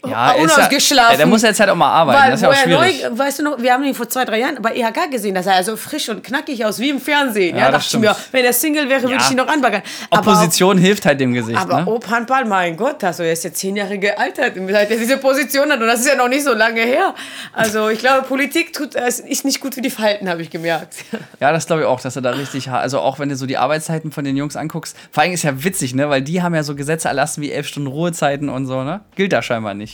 Ja, 0.08 0.32
äh, 0.34 0.44
ist 0.44 0.56
unausgeschlafen. 0.58 1.12
Ja, 1.12 1.18
der 1.18 1.26
muss 1.28 1.42
jetzt 1.44 1.60
halt 1.60 1.70
auch 1.70 1.76
mal 1.76 1.92
arbeiten. 1.92 2.22
Weil, 2.24 2.32
das 2.32 2.40
ist 2.40 2.44
ja 2.44 2.50
auch 2.50 2.54
er 2.54 2.64
schwierig. 2.64 3.04
neu, 3.04 3.18
weißt 3.20 3.40
du 3.40 3.44
noch, 3.44 3.62
wir 3.62 3.72
haben 3.74 3.84
ihn 3.84 3.94
vor 3.94 4.10
zwei, 4.10 4.26
drei 4.26 4.40
Jahren 4.40 4.58
bei 4.62 4.76
IHK 4.76 5.12
gesehen, 5.12 5.36
dass 5.36 5.46
er 5.46 5.54
also 5.56 5.78
frisch 5.78 6.10
und 6.10 6.24
knackig 6.24 6.66
aus, 6.66 6.80
wie 6.80 6.90
im 6.90 7.00
Fernsehen. 7.00 7.56
Ja, 7.56 7.66
Ja, 7.66 7.72
dachte 7.72 7.86
ich 7.88 8.00
mir, 8.00 8.10
stimmt. 8.14 8.28
wenn 8.34 8.46
er 8.46 8.54
Single 8.54 8.90
wäre, 8.90 9.04
würde 9.04 9.16
Ja. 9.16 9.22
ich 9.22 9.30
ihn 9.32 9.38
noch 9.38 9.48
anbaggern. 9.48 9.84
Aber 10.10 10.32
Opposition 10.32 10.78
hilft 10.80 11.06
halt 11.06 11.20
dem 11.20 11.34
Gesicht. 11.34 11.60
aber 11.60 11.82
ne? 11.82 11.86
Opernball, 11.88 12.46
mein 12.46 12.76
Gott, 12.78 13.04
also 13.04 13.22
er 13.22 13.34
ist 13.34 13.44
jetzt 13.44 13.58
zehn 13.60 13.76
Jahre 13.76 14.00
gealtert, 14.00 14.54
seit 14.70 14.90
er 14.92 14.98
diese 14.98 15.18
Position 15.18 15.72
hat 15.72 15.80
und 15.80 15.88
das 15.88 16.00
ist 16.00 16.08
ja 16.08 16.16
noch 16.16 16.30
nicht 16.30 16.44
so 16.44 16.54
lange 16.54 16.82
her. 16.82 17.14
Also 17.54 17.90
ich 17.90 18.00
glaube, 18.00 18.24
Politik 18.28 18.74
tut, 18.74 18.96
es 18.96 19.20
ist 19.20 19.46
nicht 19.46 19.60
gut 19.62 19.76
für 19.76 19.82
die 19.82 19.90
Falten, 19.92 20.30
habe 20.30 20.42
ich 20.42 20.50
gemerkt. 20.50 20.96
Ja, 21.40 21.52
das 21.52 21.68
glaube 21.68 21.84
ich 21.84 21.88
auch, 21.88 22.02
dass 22.02 22.16
er 22.16 22.22
da 22.24 22.32
richtig, 22.32 22.70
also 22.72 23.00
auch 23.00 23.20
wenn 23.20 23.30
du 23.30 23.36
so 23.36 23.46
die 23.46 23.58
Arbeitszeiten 23.58 24.12
von 24.12 24.24
den 24.24 24.36
Jungs 24.36 24.56
anguckst, 24.56 24.96
vor 25.12 25.22
allem 25.24 25.34
ist 25.34 25.44
ja 25.44 25.64
witzig, 25.64 25.94
ne, 25.94 26.10
weil 26.10 26.22
die 26.24 26.42
haben 26.42 26.56
ja 26.56 26.64
so 26.64 26.76
Gesetze 26.76 27.08
erlassen 27.08 27.42
wie 27.44 27.52
elf 27.52 27.68
Stunden 27.68 27.88
Ruhezeiten 27.88 28.50
und 28.50 28.66
so, 28.66 28.84
ne? 28.84 29.02
Gilt 29.16 29.34
da 29.34 29.42
scheinbar 29.42 29.74
nicht. 29.76 29.90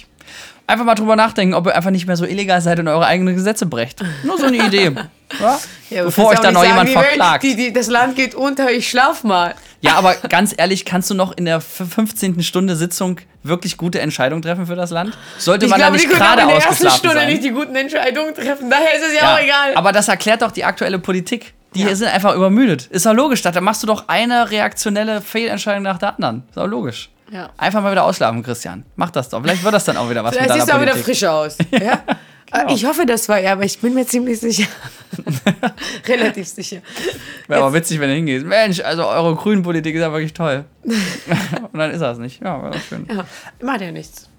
Einfach 0.69 0.83
mal 0.83 0.95
drüber 0.95 1.15
nachdenken, 1.15 1.53
ob 1.53 1.65
ihr 1.67 1.75
einfach 1.75 1.91
nicht 1.91 2.07
mehr 2.07 2.17
so 2.17 2.25
illegal 2.25 2.60
seid 2.62 2.77
und 2.79 2.89
eure 2.89 3.05
eigenen 3.05 3.36
Gesetze 3.36 3.65
brecht. 3.65 4.03
Nur 4.23 4.38
so 4.38 4.45
eine 4.45 4.57
Idee. 4.57 4.91
Ja? 5.41 5.60
Ja, 5.89 6.03
Bevor 6.05 6.27
euch 6.29 6.39
da 6.39 6.51
nicht 6.51 6.53
noch 6.53 6.63
jemand 6.63 6.89
verklagt. 6.89 7.43
Die, 7.43 7.57
die, 7.57 7.73
das 7.73 7.88
Land 7.88 8.15
geht 8.15 8.33
unter, 8.33 8.71
ich 8.71 8.89
schlaf 8.89 9.25
mal. 9.25 9.55
Ja, 9.81 9.95
aber 9.95 10.15
ganz 10.15 10.53
ehrlich, 10.55 10.86
kannst 10.86 11.10
du 11.10 11.15
noch 11.15 11.36
in 11.36 11.43
der 11.43 11.57
f- 11.57 11.81
15. 11.95 12.41
Stunde 12.43 12.77
Sitzung 12.77 13.19
wirklich 13.43 13.75
gute 13.75 13.99
Entscheidungen 13.99 14.41
treffen 14.41 14.67
für 14.67 14.77
das 14.77 14.89
Land? 14.89 15.17
Sollte 15.38 15.65
Ich 15.65 15.69
man 15.69 15.79
glaube, 15.81 15.97
da 15.97 15.97
nicht 15.97 16.10
können 16.10 16.21
auch 16.21 16.27
gerade 16.27 16.41
in 16.43 16.47
der 16.47 16.55
ersten 16.55 16.69
ausgeschlafen 16.71 16.97
Stunde 16.99 17.15
sein? 17.17 17.27
nicht 17.27 17.43
die 17.43 17.49
guten 17.49 17.75
Entscheidungen 17.75 18.33
treffen. 18.36 18.69
Daher 18.69 18.95
ist 18.95 19.03
es 19.05 19.15
ja, 19.21 19.36
auch 19.36 19.39
egal. 19.39 19.75
Aber 19.75 19.91
das 19.91 20.07
erklärt 20.07 20.41
doch 20.43 20.51
die 20.51 20.63
aktuelle 20.63 20.97
Politik. 20.97 21.53
Die 21.75 21.81
Ja. 21.83 21.93
sind 21.93 22.07
einfach 22.07 22.33
übermüdet. 22.33 22.86
Ist 22.88 23.05
doch 23.05 23.13
logisch. 23.13 23.41
Da 23.41 23.60
machst 23.60 23.83
du 23.83 23.88
doch 23.88 24.07
eine 24.07 24.49
reaktionelle 24.49 25.19
Fehlentscheidung 25.19 25.83
nach 25.83 25.97
der 25.97 26.15
anderen. 26.15 26.43
Ist 26.47 26.55
doch 26.55 26.67
logisch. 26.67 27.10
Ja. 27.29 27.49
Einfach 27.57 27.81
mal 27.81 27.91
wieder 27.91 28.03
ausschlafen, 28.03 28.41
Christian. 28.43 28.85
Mach 28.95 29.11
das 29.11 29.29
doch. 29.29 29.41
Vielleicht 29.41 29.63
wird 29.63 29.73
das 29.73 29.85
dann 29.85 29.97
auch 29.97 30.09
wieder 30.09 30.23
was 30.23 30.33
Vielleicht 30.35 30.49
mit 30.49 30.57
siehst 30.59 30.69
du 30.69 30.75
auch 30.75 30.81
wieder 30.81 30.95
frisch 30.95 31.23
aus. 31.23 31.57
Ja? 31.71 32.01
Genau. 32.49 32.73
Ich 32.73 32.85
hoffe, 32.85 33.05
das 33.05 33.27
war 33.27 33.39
er, 33.39 33.51
aber 33.51 33.65
ich 33.65 33.77
bin 33.79 33.93
mir 33.93 34.05
ziemlich 34.05 34.39
sicher. 34.39 34.67
Relativ 36.07 36.47
sicher. 36.47 36.77
Wäre 37.47 37.61
aber 37.61 37.73
witzig, 37.73 37.99
wenn 37.99 38.09
du 38.09 38.15
hingehst. 38.15 38.45
Mensch, 38.45 38.79
also 38.79 39.05
eure 39.05 39.35
grünen 39.35 39.63
Politik 39.63 39.95
ist 39.95 40.01
ja 40.01 40.11
wirklich 40.13 40.33
toll. 40.33 40.63
Und 40.83 41.77
dann 41.77 41.91
ist 41.91 41.99
das 41.99 42.19
nicht. 42.19 42.41
Ja, 42.41 42.61
war 42.61 42.73
schön. 42.79 43.05
Ja, 43.13 43.25
macht 43.61 43.81
ja 43.81 43.91
nichts. 43.91 44.29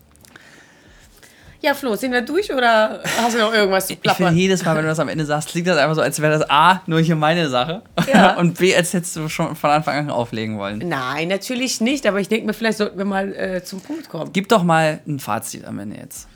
Ja, 1.60 1.74
Flo, 1.74 1.96
sind 1.96 2.12
wir 2.12 2.22
durch 2.22 2.52
oder 2.52 3.02
hast 3.20 3.34
du 3.34 3.40
noch 3.40 3.52
irgendwas 3.52 3.88
zu 3.88 3.94
Ich 3.94 3.98
finde 3.98 4.14
plappern? 4.14 4.36
jedes 4.36 4.64
Mal, 4.64 4.76
wenn 4.76 4.82
du 4.82 4.88
das 4.88 5.00
am 5.00 5.08
Ende 5.08 5.24
sagst, 5.26 5.48
klingt 5.48 5.66
das 5.66 5.76
einfach 5.76 5.96
so, 5.96 6.02
als 6.02 6.20
wäre 6.22 6.38
das 6.38 6.48
A, 6.48 6.82
nur 6.86 7.00
hier 7.00 7.16
meine 7.16 7.48
Sache. 7.48 7.82
Ja. 8.12 8.36
Und 8.38 8.58
B, 8.58 8.74
als 8.76 8.92
hättest 8.92 9.16
du 9.16 9.28
schon 9.28 9.56
von 9.56 9.70
Anfang 9.70 9.96
an 9.96 10.10
auflegen 10.10 10.56
wollen. 10.56 10.78
Nein, 10.86 11.26
natürlich 11.28 11.80
nicht, 11.80 12.06
aber 12.06 12.20
ich 12.20 12.28
denke 12.28 12.46
mir, 12.46 12.52
vielleicht 12.52 12.78
sollten 12.78 12.96
wir 12.96 13.04
mal 13.04 13.34
äh, 13.34 13.64
zum 13.64 13.80
Punkt 13.80 14.08
kommen. 14.08 14.30
Gib 14.32 14.48
doch 14.48 14.62
mal 14.62 15.00
ein 15.06 15.18
Fazit 15.18 15.64
am 15.64 15.80
Ende 15.80 15.96
jetzt. 15.96 16.28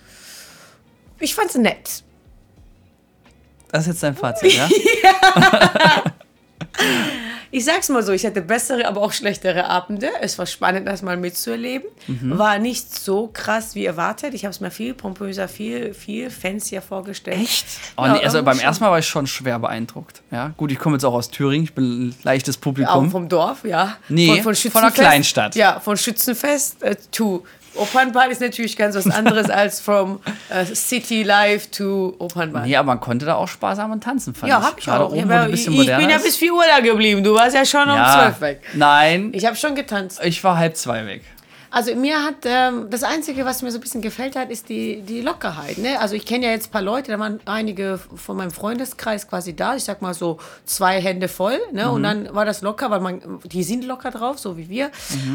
Ich 1.21 1.37
fand's 1.37 1.55
nett. 1.55 2.03
Das 3.71 3.83
ist 3.83 3.87
jetzt 3.89 4.03
dein 4.03 4.17
Fazit, 4.17 4.55
ja? 4.55 4.69
Ich 7.55 7.67
sag's 7.67 7.91
mal 7.91 8.03
so, 8.03 8.13
ich 8.13 8.25
hatte 8.25 8.41
bessere, 8.41 8.87
aber 8.89 9.03
auch 9.03 9.13
schlechtere 9.13 9.67
Abende. 9.67 10.09
Es 10.23 10.39
war 10.39 10.47
spannend, 10.47 10.89
das 10.89 11.03
mal 11.03 11.19
mitzuerleben. 11.19 11.87
Mhm. 12.07 12.39
War 12.39 12.59
nicht 12.59 12.99
so 12.99 13.29
krass 13.31 13.75
wie 13.75 13.85
erwartet. 13.85 14.33
Ich 14.33 14.45
habe 14.47 14.53
es 14.53 14.61
mir 14.61 14.71
viel 14.71 14.95
pompöser, 14.95 15.49
viel, 15.49 15.93
viel 15.93 16.31
fancier 16.31 16.81
vorgestellt. 16.81 17.43
Echt? 17.43 17.67
Oh, 17.99 18.07
nee, 18.07 18.25
also 18.25 18.43
beim 18.43 18.59
ersten 18.59 18.83
Mal 18.83 18.91
war 18.91 18.99
ich 18.99 19.07
schon 19.07 19.27
schwer 19.27 19.59
beeindruckt. 19.59 20.23
Ja, 20.31 20.49
gut, 20.57 20.73
ich 20.73 20.79
komme 20.79 20.97
jetzt 20.97 21.05
auch 21.05 21.13
aus 21.13 21.29
Thüringen, 21.29 21.65
ich 21.65 21.75
bin 21.75 22.09
ein 22.09 22.15
leichtes 22.23 22.57
Auch 22.57 22.61
Publikum. 22.63 23.11
vom 23.11 23.29
Dorf, 23.29 23.65
ja. 23.65 23.99
Nee, 24.09 24.29
von 24.41 24.49
einer 24.49 24.55
Schützenfest- 24.57 24.95
Kleinstadt. 24.95 25.55
Ja, 25.55 25.79
von 25.79 25.99
Schützenfest 25.99 26.83
äh, 26.83 26.97
to 27.11 27.45
Opernball 27.75 28.31
ist 28.31 28.41
natürlich 28.41 28.77
ganz 28.77 28.95
was 28.97 29.09
anderes 29.09 29.49
als 29.51 29.81
from 29.81 30.21
äh, 30.51 30.65
City 30.67 31.23
Life 31.23 31.71
to 31.71 32.15
Opernball. 32.19 32.63
Nee, 32.67 32.77
aber 32.77 32.87
man 32.87 33.01
konnte 33.01 33.27
da 33.27 33.35
auch 33.37 33.49
sparsam 33.49 33.91
und 33.93 34.03
tanzen, 34.05 34.35
fand 34.35 34.51
Ja, 34.51 34.59
ich. 34.59 34.65
hab 34.67 34.79
ich 34.79 34.85
Gerade 34.85 35.05
auch. 35.05 35.13
oben, 35.13 35.31
Ja, 35.31 35.47
ich, 35.49 35.67
ich 35.67 35.97
bin 35.97 36.11
ja 36.11 36.19
bis 36.19 36.37
4 36.37 36.53
Uhr 36.53 36.65
da 36.69 36.81
geblieben. 36.81 37.23
Du 37.25 37.35
warst 37.35 37.55
ja 37.55 37.65
schon 37.65 37.89
um 37.89 37.97
ja, 37.97 38.13
12 38.33 38.41
weg. 38.41 38.61
Nein, 38.75 39.31
Ich 39.35 39.47
habe 39.47 39.57
schon 39.57 39.75
getanzt. 39.75 40.21
ich 40.23 40.43
war 40.45 40.57
halb 40.59 40.77
zwei 40.77 41.07
weg. 41.07 41.23
Also 41.73 41.95
mir 41.95 42.23
hat 42.23 42.45
ähm, 42.45 42.89
das 42.91 43.03
Einzige, 43.03 43.47
was 43.47 43.63
mir 43.63 43.71
so 43.71 43.79
ein 43.79 43.81
bisschen 43.81 44.03
gefällt 44.03 44.37
hat, 44.37 44.51
ist 44.51 44.69
die, 44.69 45.01
die 45.01 45.23
Lockerheit. 45.23 45.79
Ne? 45.79 45.99
Also 45.99 46.15
ich 46.15 46.27
kenne 46.27 46.45
ja 46.45 46.53
jetzt 46.53 46.69
ein 46.69 46.71
paar 46.71 46.83
Leute, 46.83 47.13
da 47.13 47.19
waren 47.19 47.41
einige 47.47 47.99
von 48.15 48.37
meinem 48.37 48.51
Freundeskreis 48.51 49.27
quasi 49.27 49.57
da. 49.57 49.75
Ich 49.75 49.85
sag 49.85 50.03
mal 50.03 50.13
so 50.13 50.39
zwei 50.67 51.01
Hände 51.01 51.29
voll. 51.29 51.59
Ne? 51.73 51.91
Und 51.91 52.03
dann 52.03 52.35
war 52.35 52.45
das 52.45 52.61
locker, 52.61 52.91
weil 52.91 53.01
man, 53.01 53.41
die 53.45 53.63
sind 53.63 53.85
locker 53.85 54.11
drauf, 54.11 54.39
so 54.39 54.59
wie 54.59 54.69
wir. 54.69 54.91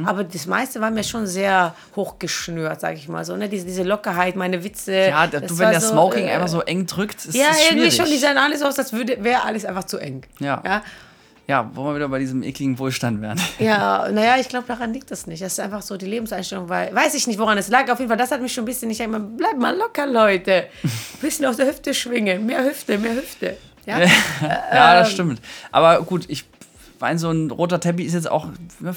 Aber 0.06 0.24
das 0.24 0.46
meiste 0.46 0.80
war 0.80 0.92
mir 0.92 1.04
schon 1.04 1.26
sehr 1.26 1.74
hochgeschnürt, 1.96 2.82
sag 2.82 2.96
ich 2.96 3.08
mal 3.08 3.26
so. 3.26 3.36
Ne? 3.36 3.50
Diese, 3.50 3.66
diese 3.66 3.84
Lockerheit, 3.84 4.36
meine 4.36 4.64
Witze. 4.64 4.94
Ja, 4.94 5.26
du, 5.26 5.42
wenn 5.42 5.72
der 5.72 5.82
so, 5.82 5.90
Smoking 5.94 6.28
äh, 6.28 6.34
einfach 6.34 6.50
so 6.50 6.62
eng 6.62 6.86
drückt, 6.86 7.26
ist 7.26 7.34
Ja, 7.34 7.46
irgendwie 7.68 7.90
schwierig. 7.90 7.96
schon, 7.96 8.06
die 8.06 8.18
sahen 8.18 8.38
alles 8.38 8.62
aus, 8.62 8.78
als 8.78 8.94
wäre 8.94 9.44
alles 9.44 9.66
einfach 9.66 9.86
zu 9.86 9.98
eng. 9.98 10.22
Ja. 10.40 10.62
ja? 10.64 10.84
Ja, 11.48 11.72
wo 11.74 11.86
wir 11.86 11.96
wieder 11.96 12.10
bei 12.10 12.20
diesem 12.20 12.44
ekligen 12.44 12.78
Wohlstand 12.78 13.22
wären. 13.22 13.40
Ja, 13.58 14.10
naja, 14.12 14.36
ich 14.38 14.50
glaube, 14.50 14.68
daran 14.68 14.92
liegt 14.94 15.10
das 15.12 15.28
nicht. 15.28 15.42
Das 15.42 15.54
ist 15.54 15.60
einfach 15.62 15.82
so 15.82 15.96
die 15.96 16.06
Lebenseinstellung, 16.06 16.68
weil, 16.68 16.94
weiß 16.94 17.14
ich 17.16 17.26
nicht, 17.26 17.40
woran 17.40 17.58
es 17.58 17.70
lag. 17.70 17.90
Auf 17.90 18.00
jeden 18.00 18.10
Fall, 18.10 18.18
das 18.18 18.32
hat 18.32 18.42
mich 18.42 18.54
schon 18.54 18.64
ein 18.64 18.66
bisschen, 18.66 18.90
ich 18.90 19.00
immer, 19.00 19.20
bleib 19.22 19.58
mal 19.58 19.76
locker, 19.76 20.06
Leute. 20.06 20.68
Ein 20.84 20.92
bisschen 21.22 21.46
aus 21.46 21.56
der 21.56 21.68
Hüfte 21.68 21.94
schwingen. 21.94 22.46
Mehr 22.46 22.66
Hüfte, 22.66 22.98
mehr 22.98 23.16
Hüfte. 23.16 23.56
Ja, 23.86 24.00
ja, 24.42 25.00
das 25.00 25.12
stimmt. 25.12 25.42
Aber 25.72 26.02
gut, 26.04 26.26
ich 26.28 26.44
meine, 27.00 27.18
so 27.18 27.32
ein 27.32 27.50
roter 27.50 27.80
Teppich 27.80 28.08
ist 28.08 28.14
jetzt 28.14 28.30
auch 28.30 28.48
ne, 28.82 28.94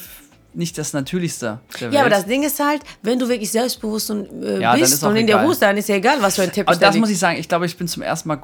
nicht 0.53 0.77
das 0.77 0.93
Natürlichste 0.93 1.61
der 1.81 1.91
ja 1.93 2.01
aber 2.01 2.11
das 2.11 2.27
Ding 2.27 2.43
ist 2.43 2.59
halt, 2.59 2.83
wenn 3.03 3.21
du 3.21 3.29
wirklich 3.29 3.53
selbstbewusst 3.53 4.11
und, 4.11 4.43
äh, 4.43 4.61
Ja, 4.61 4.75
bist 4.75 5.05
und 5.05 5.15
in 5.15 5.29
der 5.29 5.37
egal. 5.37 5.47
ruhst, 5.47 5.63
dann 5.63 5.77
ist 5.77 5.89
ja 5.89 5.95
egal, 5.95 6.21
was 6.21 6.35
für 6.35 6.43
ein 6.43 6.51
Tipp 6.51 6.67
Aber 6.67 6.77
da 6.77 6.89
das 6.89 6.97
muss 6.97 7.09
liegt. 7.09 7.17
ich 7.17 7.21
sagen, 7.21 7.39
ich 7.39 7.49
glaube, 7.49 7.67
ich 7.67 7.77
bin 7.77 7.87
zum 7.87 8.03
ersten 8.03 8.29
Mal 8.29 8.41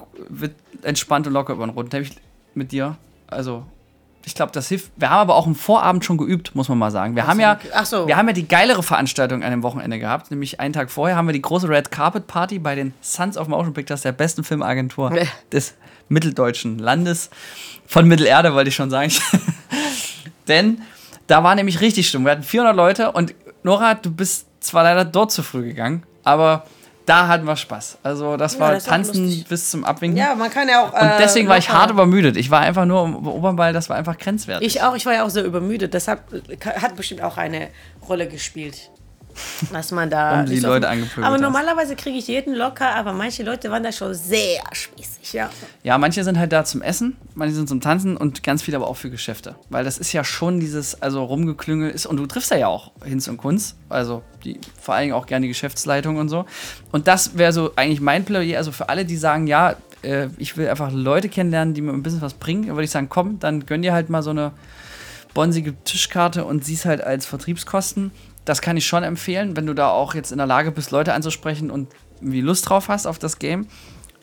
entspannt 0.83 1.27
und 1.27 1.33
locker 1.33 1.55
über 1.55 1.67
den 1.67 1.71
roten 1.71 1.91
Teppich 1.91 2.13
mit 2.55 2.71
dir. 2.71 2.97
Also, 3.27 3.65
ich 4.29 4.35
glaube, 4.35 4.51
das 4.51 4.67
hilft. 4.69 4.91
Wir 4.97 5.09
haben 5.09 5.21
aber 5.21 5.37
auch 5.37 5.47
am 5.47 5.55
Vorabend 5.55 6.05
schon 6.05 6.19
geübt, 6.19 6.55
muss 6.57 6.69
man 6.69 6.77
mal 6.77 6.91
sagen. 6.91 7.15
Wir 7.15 7.29
haben 7.29 7.39
ja. 7.39 7.59
Ach 7.73 7.87
so. 7.87 8.09
wir 8.09 8.17
haben 8.17 8.27
ja 8.27 8.35
die 8.35 8.49
geilere 8.49 8.83
Veranstaltung 8.83 9.45
an 9.45 9.53
dem 9.53 9.63
Wochenende 9.63 10.01
gehabt, 10.01 10.33
nämlich 10.33 10.59
einen 10.59 10.75
Tag 10.75 10.91
vorher 10.91 11.17
haben 11.17 11.29
wir 11.29 11.33
die 11.33 11.41
große 11.43 11.69
Red 11.69 11.93
Carpet 11.93 12.27
Party 12.27 12.59
bei 12.59 12.75
den 12.75 12.93
Sons 13.01 13.39
of 13.39 13.47
Motion 13.47 13.73
Pictures, 13.73 14.03
der 14.03 14.11
besten 14.13 14.43
Filmagentur 14.43 15.17
Ja. 15.17 15.23
des 15.53 15.75
mitteldeutschen 16.09 16.79
Landes. 16.81 17.31
Von 17.87 18.09
Mittelerde 18.09 18.53
wollte 18.53 18.69
ich 18.69 18.75
schon 18.75 18.91
sagen. 18.91 19.13
Denn 20.49 20.81
da 21.29 21.43
war 21.45 21.55
nämlich 21.55 21.81
richtig 21.81 22.09
Stimmung. 22.09 22.27
Wir 22.27 22.33
hatten 22.33 22.43
400 22.43 22.77
Leute 22.77 23.13
und 23.13 23.35
Nora, 23.63 23.95
du 23.95 24.11
bist 24.11 24.47
zwar 24.61 24.83
leider 24.85 25.05
dort 25.05 25.33
zu 25.33 25.43
früh 25.43 25.63
gegangen, 25.65 26.03
aber 26.25 26.65
da 27.07 27.29
hatten 27.29 27.47
wir 27.47 27.57
Spaß. 27.57 27.99
Also 28.03 28.37
das 28.37 28.55
Ja, 28.55 28.61
war 28.61 28.73
das 28.73 28.85
Tanzen 28.85 29.45
bis 29.49 29.71
zum 29.71 29.85
Abwinken. 29.85 30.19
Ja, 30.19 30.35
man 30.35 30.51
kann 30.51 30.69
ja 30.69 30.83
auch. 30.85 30.93
und 30.93 31.11
deswegen 31.19 31.49
war 31.49 31.57
ich 31.57 31.71
hart 31.71 31.91
über 31.91 32.03
übermüdet. 32.03 32.37
Ich 32.37 32.51
war 32.51 32.61
einfach 32.61 32.85
nur 32.85 33.05
im 33.05 33.27
Opernball, 33.27 33.73
das 33.73 33.89
war 33.89 33.97
einfach 33.97 34.19
grenzwertig. 34.19 34.67
Ich 34.67 34.83
auch, 34.83 34.95
ich 34.95 35.07
war 35.07 35.15
ja 35.15 35.25
auch 35.25 35.31
sehr 35.31 35.45
übermüdet. 35.45 35.95
Deshalb 35.95 36.21
hat 36.65 36.97
bestimmt 36.97 37.23
auch 37.23 37.37
eine 37.37 37.69
Rolle 38.09 38.29
gespielt. 38.29 38.91
Dass 39.73 39.91
man 39.91 40.11
da. 40.11 40.41
Um 40.47 40.47
die 40.47 40.61
Leute 40.61 40.89
angepöbelt 40.89 41.27
Aber 41.27 41.35
hast. 41.35 41.41
normalerweise 41.43 41.97
kriege 41.97 42.19
ich 42.19 42.29
jeden 42.29 42.55
locker, 42.55 42.95
aber 42.95 43.13
manche 43.13 43.43
Leute 43.43 43.71
waren 43.71 43.83
da 43.83 43.93
schon 43.93 44.15
sehr 44.15 44.63
spießig, 44.73 45.33
ja. 45.33 45.51
Ja, 45.83 45.99
manche 45.99 46.25
sind 46.25 46.39
halt 46.39 46.53
da 46.53 46.65
zum 46.65 46.83
Essen, 46.83 47.17
manche 47.35 47.55
sind 47.55 47.69
zum 47.69 47.81
Tanzen 47.81 48.17
und 48.17 48.43
ganz 48.43 48.63
viele 48.63 48.77
aber 48.77 48.89
auch 48.89 48.97
für 48.97 49.11
Geschäfte. 49.11 49.57
Weil 49.71 49.85
das 49.85 49.99
ist 49.99 50.13
ja 50.13 50.25
schon 50.25 50.61
dieses, 50.61 51.01
also 51.01 51.25
rumgeklüngel 51.25 51.91
ist, 51.91 52.07
und 52.07 52.17
du 52.17 52.27
triffst 52.27 52.51
ja 52.51 52.67
auch 52.67 52.93
Hinz 53.05 53.29
und 53.29 53.37
Kunz, 53.39 53.77
also 53.89 54.23
die, 54.45 54.61
vor 54.81 54.95
allen 54.95 55.05
Dingen 55.05 55.15
auch 55.15 55.27
gerne 55.27 55.45
die 55.45 55.49
Geschäftsleitung 55.49 56.17
und 56.17 56.29
so. 56.29 56.45
Und 56.93 57.09
das 57.09 57.37
wäre 57.39 57.53
so 57.53 57.73
eigentlich 57.77 58.01
mein 58.01 58.25
Plädoyer, 58.25 58.59
also 58.59 58.73
für 58.73 58.89
alle, 58.89 59.05
die 59.05 59.17
sagen, 59.17 59.47
ja, 59.47 59.77
äh, 60.03 60.29
ich 60.39 60.57
will 60.57 60.69
einfach 60.69 60.93
Leute 60.93 61.29
kennenlernen, 61.29 61.75
die 61.75 61.83
mir 61.83 61.93
ein 61.93 62.03
bisschen 62.03 62.23
was 62.23 62.35
bringen, 62.35 62.67
dann 62.67 62.77
würde 62.77 62.85
ich 62.85 62.91
sagen, 62.91 63.09
komm, 63.09 63.39
dann 63.39 63.67
gönn 63.67 63.83
dir 63.83 63.93
halt 63.93 64.11
mal 64.11 64.23
so 64.23 64.31
eine 64.31 64.53
bonsige 65.35 65.75
Tischkarte 65.85 66.45
und 66.45 66.65
siehst 66.65 66.87
halt 66.87 67.03
als 67.03 67.27
Vertriebskosten. 67.27 68.11
Das 68.47 68.63
kann 68.63 68.79
ich 68.79 68.87
schon 68.87 69.03
empfehlen, 69.03 69.57
wenn 69.57 69.67
du 69.67 69.75
da 69.75 69.91
auch 69.91 70.15
jetzt 70.15 70.33
in 70.33 70.39
der 70.39 70.47
Lage 70.47 70.71
bist, 70.71 70.91
Leute 70.91 71.13
anzusprechen 71.13 71.71
und 71.71 71.89
irgendwie 72.21 72.41
Lust 72.41 72.69
drauf 72.69 72.89
hast 72.89 73.07
auf 73.07 73.19
das 73.19 73.39
Game. 73.39 73.67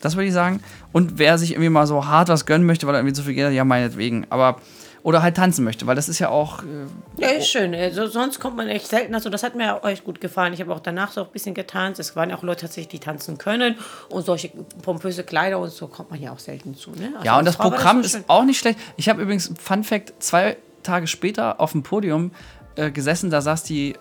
Das 0.02 0.16
würde 0.16 0.28
ich 0.28 0.34
sagen. 0.34 0.62
Und 0.92 1.18
wer 1.18 1.38
sich 1.38 1.52
irgendwie 1.52 1.70
mal 1.70 1.88
so 1.88 2.06
hart 2.06 2.28
was 2.28 2.46
gönnen 2.46 2.66
möchte, 2.66 2.86
weil 2.88 2.96
er 2.96 3.00
irgendwie 3.00 3.14
zu 3.14 3.24
viel 3.24 3.36
Geld 3.36 3.48
hat, 3.48 3.54
ja, 3.54 3.64
meinetwegen. 3.64 4.28
Aber, 4.30 4.58
oder 5.02 5.22
halt 5.22 5.38
tanzen 5.38 5.64
möchte, 5.64 5.88
weil 5.88 5.96
das 5.96 6.10
ist 6.10 6.20
ja 6.20 6.28
auch, 6.28 6.62
äh, 6.64 7.22
Ja, 7.22 7.30
ist 7.30 7.48
schön. 7.48 7.74
Also, 7.74 8.08
sonst 8.08 8.42
kommt 8.42 8.58
man 8.58 8.68
echt 8.68 8.88
selten. 8.88 9.16
Also, 9.16 9.30
das 9.30 9.44
hat 9.44 9.56
mir 9.56 9.76
auch 9.76 9.88
echt 9.88 10.04
gut 10.04 10.20
gefallen. 10.20 10.52
Ich 10.54 10.60
habe 10.60 10.74
auch 10.74 10.82
danach 10.82 11.12
so 11.14 11.24
ein 11.24 11.30
bisschen 11.32 11.54
getanzt. 11.54 12.02
Es 12.02 12.18
waren 12.18 12.34
auch 12.34 12.44
Leute 12.44 12.62
tatsächlich, 12.62 12.90
die 12.90 13.00
tanzen 13.00 13.38
können. 13.38 13.78
Und 14.10 14.26
solche 14.26 14.50
pompöse 14.82 15.24
Kleider 15.24 15.60
und 15.60 15.72
so 15.72 15.88
kommt 15.88 16.12
man 16.12 16.22
ja 16.22 16.34
auch 16.34 16.40
selten 16.40 16.76
zu. 16.76 16.92
Ne? 16.92 17.12
Also 17.14 17.26
ja, 17.26 17.40
und 17.40 17.46
das 17.46 17.56
Programm 17.56 18.04
schon 18.04 18.22
ist 18.22 18.30
auch 18.30 18.44
nicht 18.44 18.60
schlecht. 18.60 18.80
Ich 18.98 19.08
habe 19.08 19.22
übrigens, 19.22 19.54
Fun 19.58 19.86
Fact, 19.86 20.14
zwei 20.20 20.58
Tage 20.84 21.08
später 21.08 21.62
auf 21.62 21.72
dem 21.72 21.84
Podium 21.84 22.32
äh, 22.76 22.92
gesessen, 22.92 23.30
da 23.30 23.40
saß 23.40 23.64
die 23.64 23.96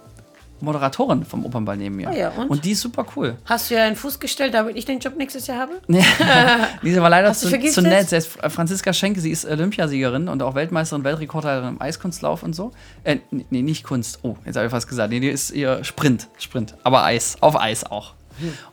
Moderatorin 0.62 1.24
vom 1.24 1.44
Opernball 1.44 1.76
neben 1.76 1.96
mir. 1.96 2.08
Ah 2.08 2.14
ja, 2.14 2.30
und? 2.30 2.64
die 2.64 2.70
ist 2.70 2.80
super 2.80 3.04
cool. 3.16 3.36
Hast 3.44 3.70
du 3.70 3.74
ja 3.74 3.84
einen 3.84 3.96
Fuß 3.96 4.20
gestellt, 4.20 4.54
damit 4.54 4.76
ich 4.76 4.84
den 4.84 5.00
Job 5.00 5.16
nächstes 5.16 5.46
Jahr 5.46 5.58
habe? 5.58 5.80
Diese 6.82 7.02
war 7.02 7.10
leider 7.10 7.32
zu, 7.34 7.48
zu 7.48 7.82
nett. 7.82 8.08
Sie 8.08 8.16
heißt 8.16 8.38
Franziska 8.48 8.92
Schenke, 8.92 9.20
sie 9.20 9.30
ist 9.30 9.44
Olympiasiegerin 9.44 10.28
und 10.28 10.42
auch 10.42 10.54
Weltmeisterin, 10.54 11.04
Weltrekordhalterin 11.04 11.74
im 11.74 11.82
Eiskunstlauf 11.82 12.42
und 12.42 12.54
so. 12.54 12.72
Äh, 13.04 13.18
nee, 13.30 13.62
nicht 13.62 13.84
Kunst. 13.84 14.20
Oh, 14.22 14.36
jetzt 14.44 14.56
habe 14.56 14.66
ich 14.66 14.70
fast 14.70 14.88
gesagt. 14.88 15.10
Nee, 15.10 15.20
die 15.20 15.28
ist 15.28 15.50
ihr 15.50 15.82
Sprint. 15.84 16.28
Sprint. 16.38 16.74
Aber 16.82 17.04
Eis. 17.04 17.36
Auf 17.40 17.60
Eis 17.60 17.84
auch. 17.84 18.14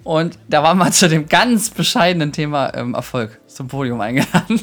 Und 0.03 0.37
da 0.47 0.63
war 0.63 0.73
mal 0.75 0.91
zu 0.91 1.09
dem 1.09 1.27
ganz 1.27 1.69
bescheidenen 1.69 2.31
Thema 2.31 2.73
ähm, 2.75 2.93
Erfolg 2.93 3.39
zum 3.47 3.67
Podium 3.67 4.01
eingeladen. 4.01 4.61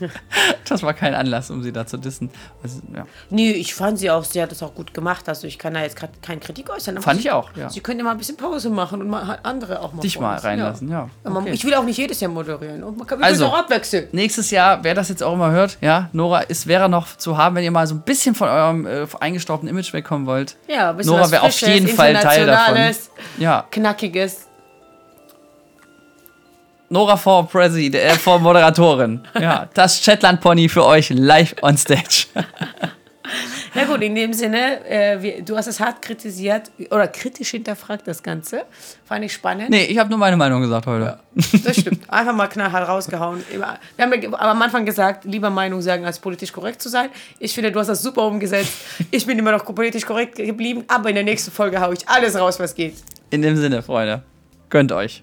das 0.68 0.82
war 0.82 0.94
kein 0.94 1.14
Anlass, 1.14 1.50
um 1.50 1.62
sie 1.62 1.72
da 1.72 1.86
zu 1.86 1.96
dissen. 1.96 2.30
Also, 2.62 2.80
ja. 2.94 3.06
Nee, 3.30 3.52
ich 3.52 3.74
fand 3.74 3.98
sie 3.98 4.10
auch, 4.10 4.24
sie 4.24 4.42
hat 4.42 4.50
das 4.50 4.62
auch 4.62 4.74
gut 4.74 4.94
gemacht. 4.94 5.28
Also 5.28 5.46
ich 5.46 5.58
kann 5.58 5.74
da 5.74 5.82
jetzt 5.82 5.96
gerade 5.96 6.12
keine 6.22 6.40
Kritik 6.40 6.70
äußern. 6.70 7.00
Fand 7.00 7.20
ich 7.20 7.30
auch, 7.30 7.50
ja. 7.56 7.70
Sie 7.70 7.80
können 7.80 7.98
ja 7.98 8.04
mal 8.04 8.12
ein 8.12 8.18
bisschen 8.18 8.36
Pause 8.36 8.70
machen 8.70 9.00
und 9.00 9.08
mal 9.08 9.38
andere 9.42 9.80
auch 9.80 9.92
mal 9.92 10.00
Dich 10.02 10.18
mal 10.18 10.36
reinlassen, 10.36 10.88
ja. 10.90 11.08
Ja, 11.24 11.30
Okay. 11.36 11.50
Ich 11.52 11.64
will 11.64 11.74
auch 11.74 11.84
nicht 11.84 11.98
jedes 11.98 12.20
Jahr 12.20 12.30
moderieren. 12.30 12.82
Und 12.82 12.98
man 12.98 13.06
kann 13.06 13.22
Also. 13.22 13.46
auch 13.46 13.58
abwechseln. 13.58 14.08
Nächstes 14.12 14.50
Jahr, 14.50 14.82
wer 14.82 14.94
das 14.94 15.08
jetzt 15.08 15.22
auch 15.22 15.34
immer 15.34 15.50
hört, 15.50 15.78
ja, 15.80 16.08
Nora 16.12 16.40
ist, 16.40 16.66
wäre 16.66 16.88
noch 16.88 17.16
zu 17.16 17.36
haben, 17.36 17.54
wenn 17.56 17.64
ihr 17.64 17.70
mal 17.70 17.86
so 17.86 17.94
ein 17.94 18.02
bisschen 18.02 18.34
von 18.34 18.48
eurem 18.48 18.86
äh, 18.86 19.06
eingestaubten 19.20 19.68
Image 19.68 19.92
wegkommen 19.92 20.26
wollt. 20.26 20.56
Ja, 20.66 20.90
ein 20.90 20.96
bisschen 20.96 21.12
Nora 21.12 21.30
wäre 21.30 21.42
auf 21.42 21.60
jeden 21.60 21.88
Fall 21.88 22.14
Teil 22.14 22.46
davon. 22.46 22.76
Ja, 23.38 23.66
Knackiges. 23.70 24.46
Nora 26.88 27.16
vor 27.16 27.48
President, 27.48 27.94
äh, 27.94 28.10
vor 28.14 28.38
Moderatorin. 28.38 29.20
Ja, 29.40 29.68
das 29.74 30.02
Shetland 30.02 30.40
Pony 30.40 30.68
für 30.68 30.84
euch 30.84 31.10
live 31.10 31.54
on 31.62 31.76
stage. 31.76 32.26
Na 33.74 33.84
gut, 33.84 34.00
in 34.02 34.14
dem 34.14 34.32
Sinne, 34.32 34.88
äh, 34.88 35.20
wir, 35.20 35.42
du 35.42 35.56
hast 35.56 35.66
es 35.66 35.80
hart 35.80 36.00
kritisiert 36.00 36.70
oder 36.90 37.08
kritisch 37.08 37.50
hinterfragt, 37.50 38.06
das 38.08 38.22
Ganze. 38.22 38.62
Fand 39.04 39.24
ich 39.24 39.32
spannend. 39.32 39.68
Nee, 39.68 39.84
ich 39.84 39.98
habe 39.98 40.08
nur 40.08 40.18
meine 40.18 40.36
Meinung 40.36 40.62
gesagt 40.62 40.86
heute. 40.86 41.18
Das 41.64 41.76
stimmt. 41.76 42.08
Einfach 42.08 42.34
mal 42.34 42.46
knallhart 42.46 42.88
rausgehauen. 42.88 43.44
Wir 43.50 43.66
haben 44.04 44.22
ja 44.22 44.32
am 44.32 44.62
Anfang 44.62 44.86
gesagt, 44.86 45.24
lieber 45.24 45.50
Meinung 45.50 45.82
sagen, 45.82 46.06
als 46.06 46.18
politisch 46.18 46.52
korrekt 46.52 46.80
zu 46.80 46.88
sein. 46.88 47.10
Ich 47.38 47.54
finde, 47.54 47.70
du 47.70 47.78
hast 47.78 47.88
das 47.88 48.02
super 48.02 48.22
umgesetzt. 48.22 48.72
Ich 49.10 49.26
bin 49.26 49.38
immer 49.38 49.52
noch 49.52 49.64
politisch 49.64 50.06
korrekt 50.06 50.36
geblieben, 50.36 50.84
aber 50.88 51.10
in 51.10 51.16
der 51.16 51.24
nächsten 51.24 51.50
Folge 51.50 51.80
haue 51.80 51.94
ich 51.94 52.08
alles 52.08 52.38
raus, 52.38 52.58
was 52.58 52.74
geht. 52.74 52.94
In 53.30 53.42
dem 53.42 53.56
Sinne, 53.56 53.82
Freunde, 53.82 54.22
gönnt 54.70 54.92
euch. 54.92 55.22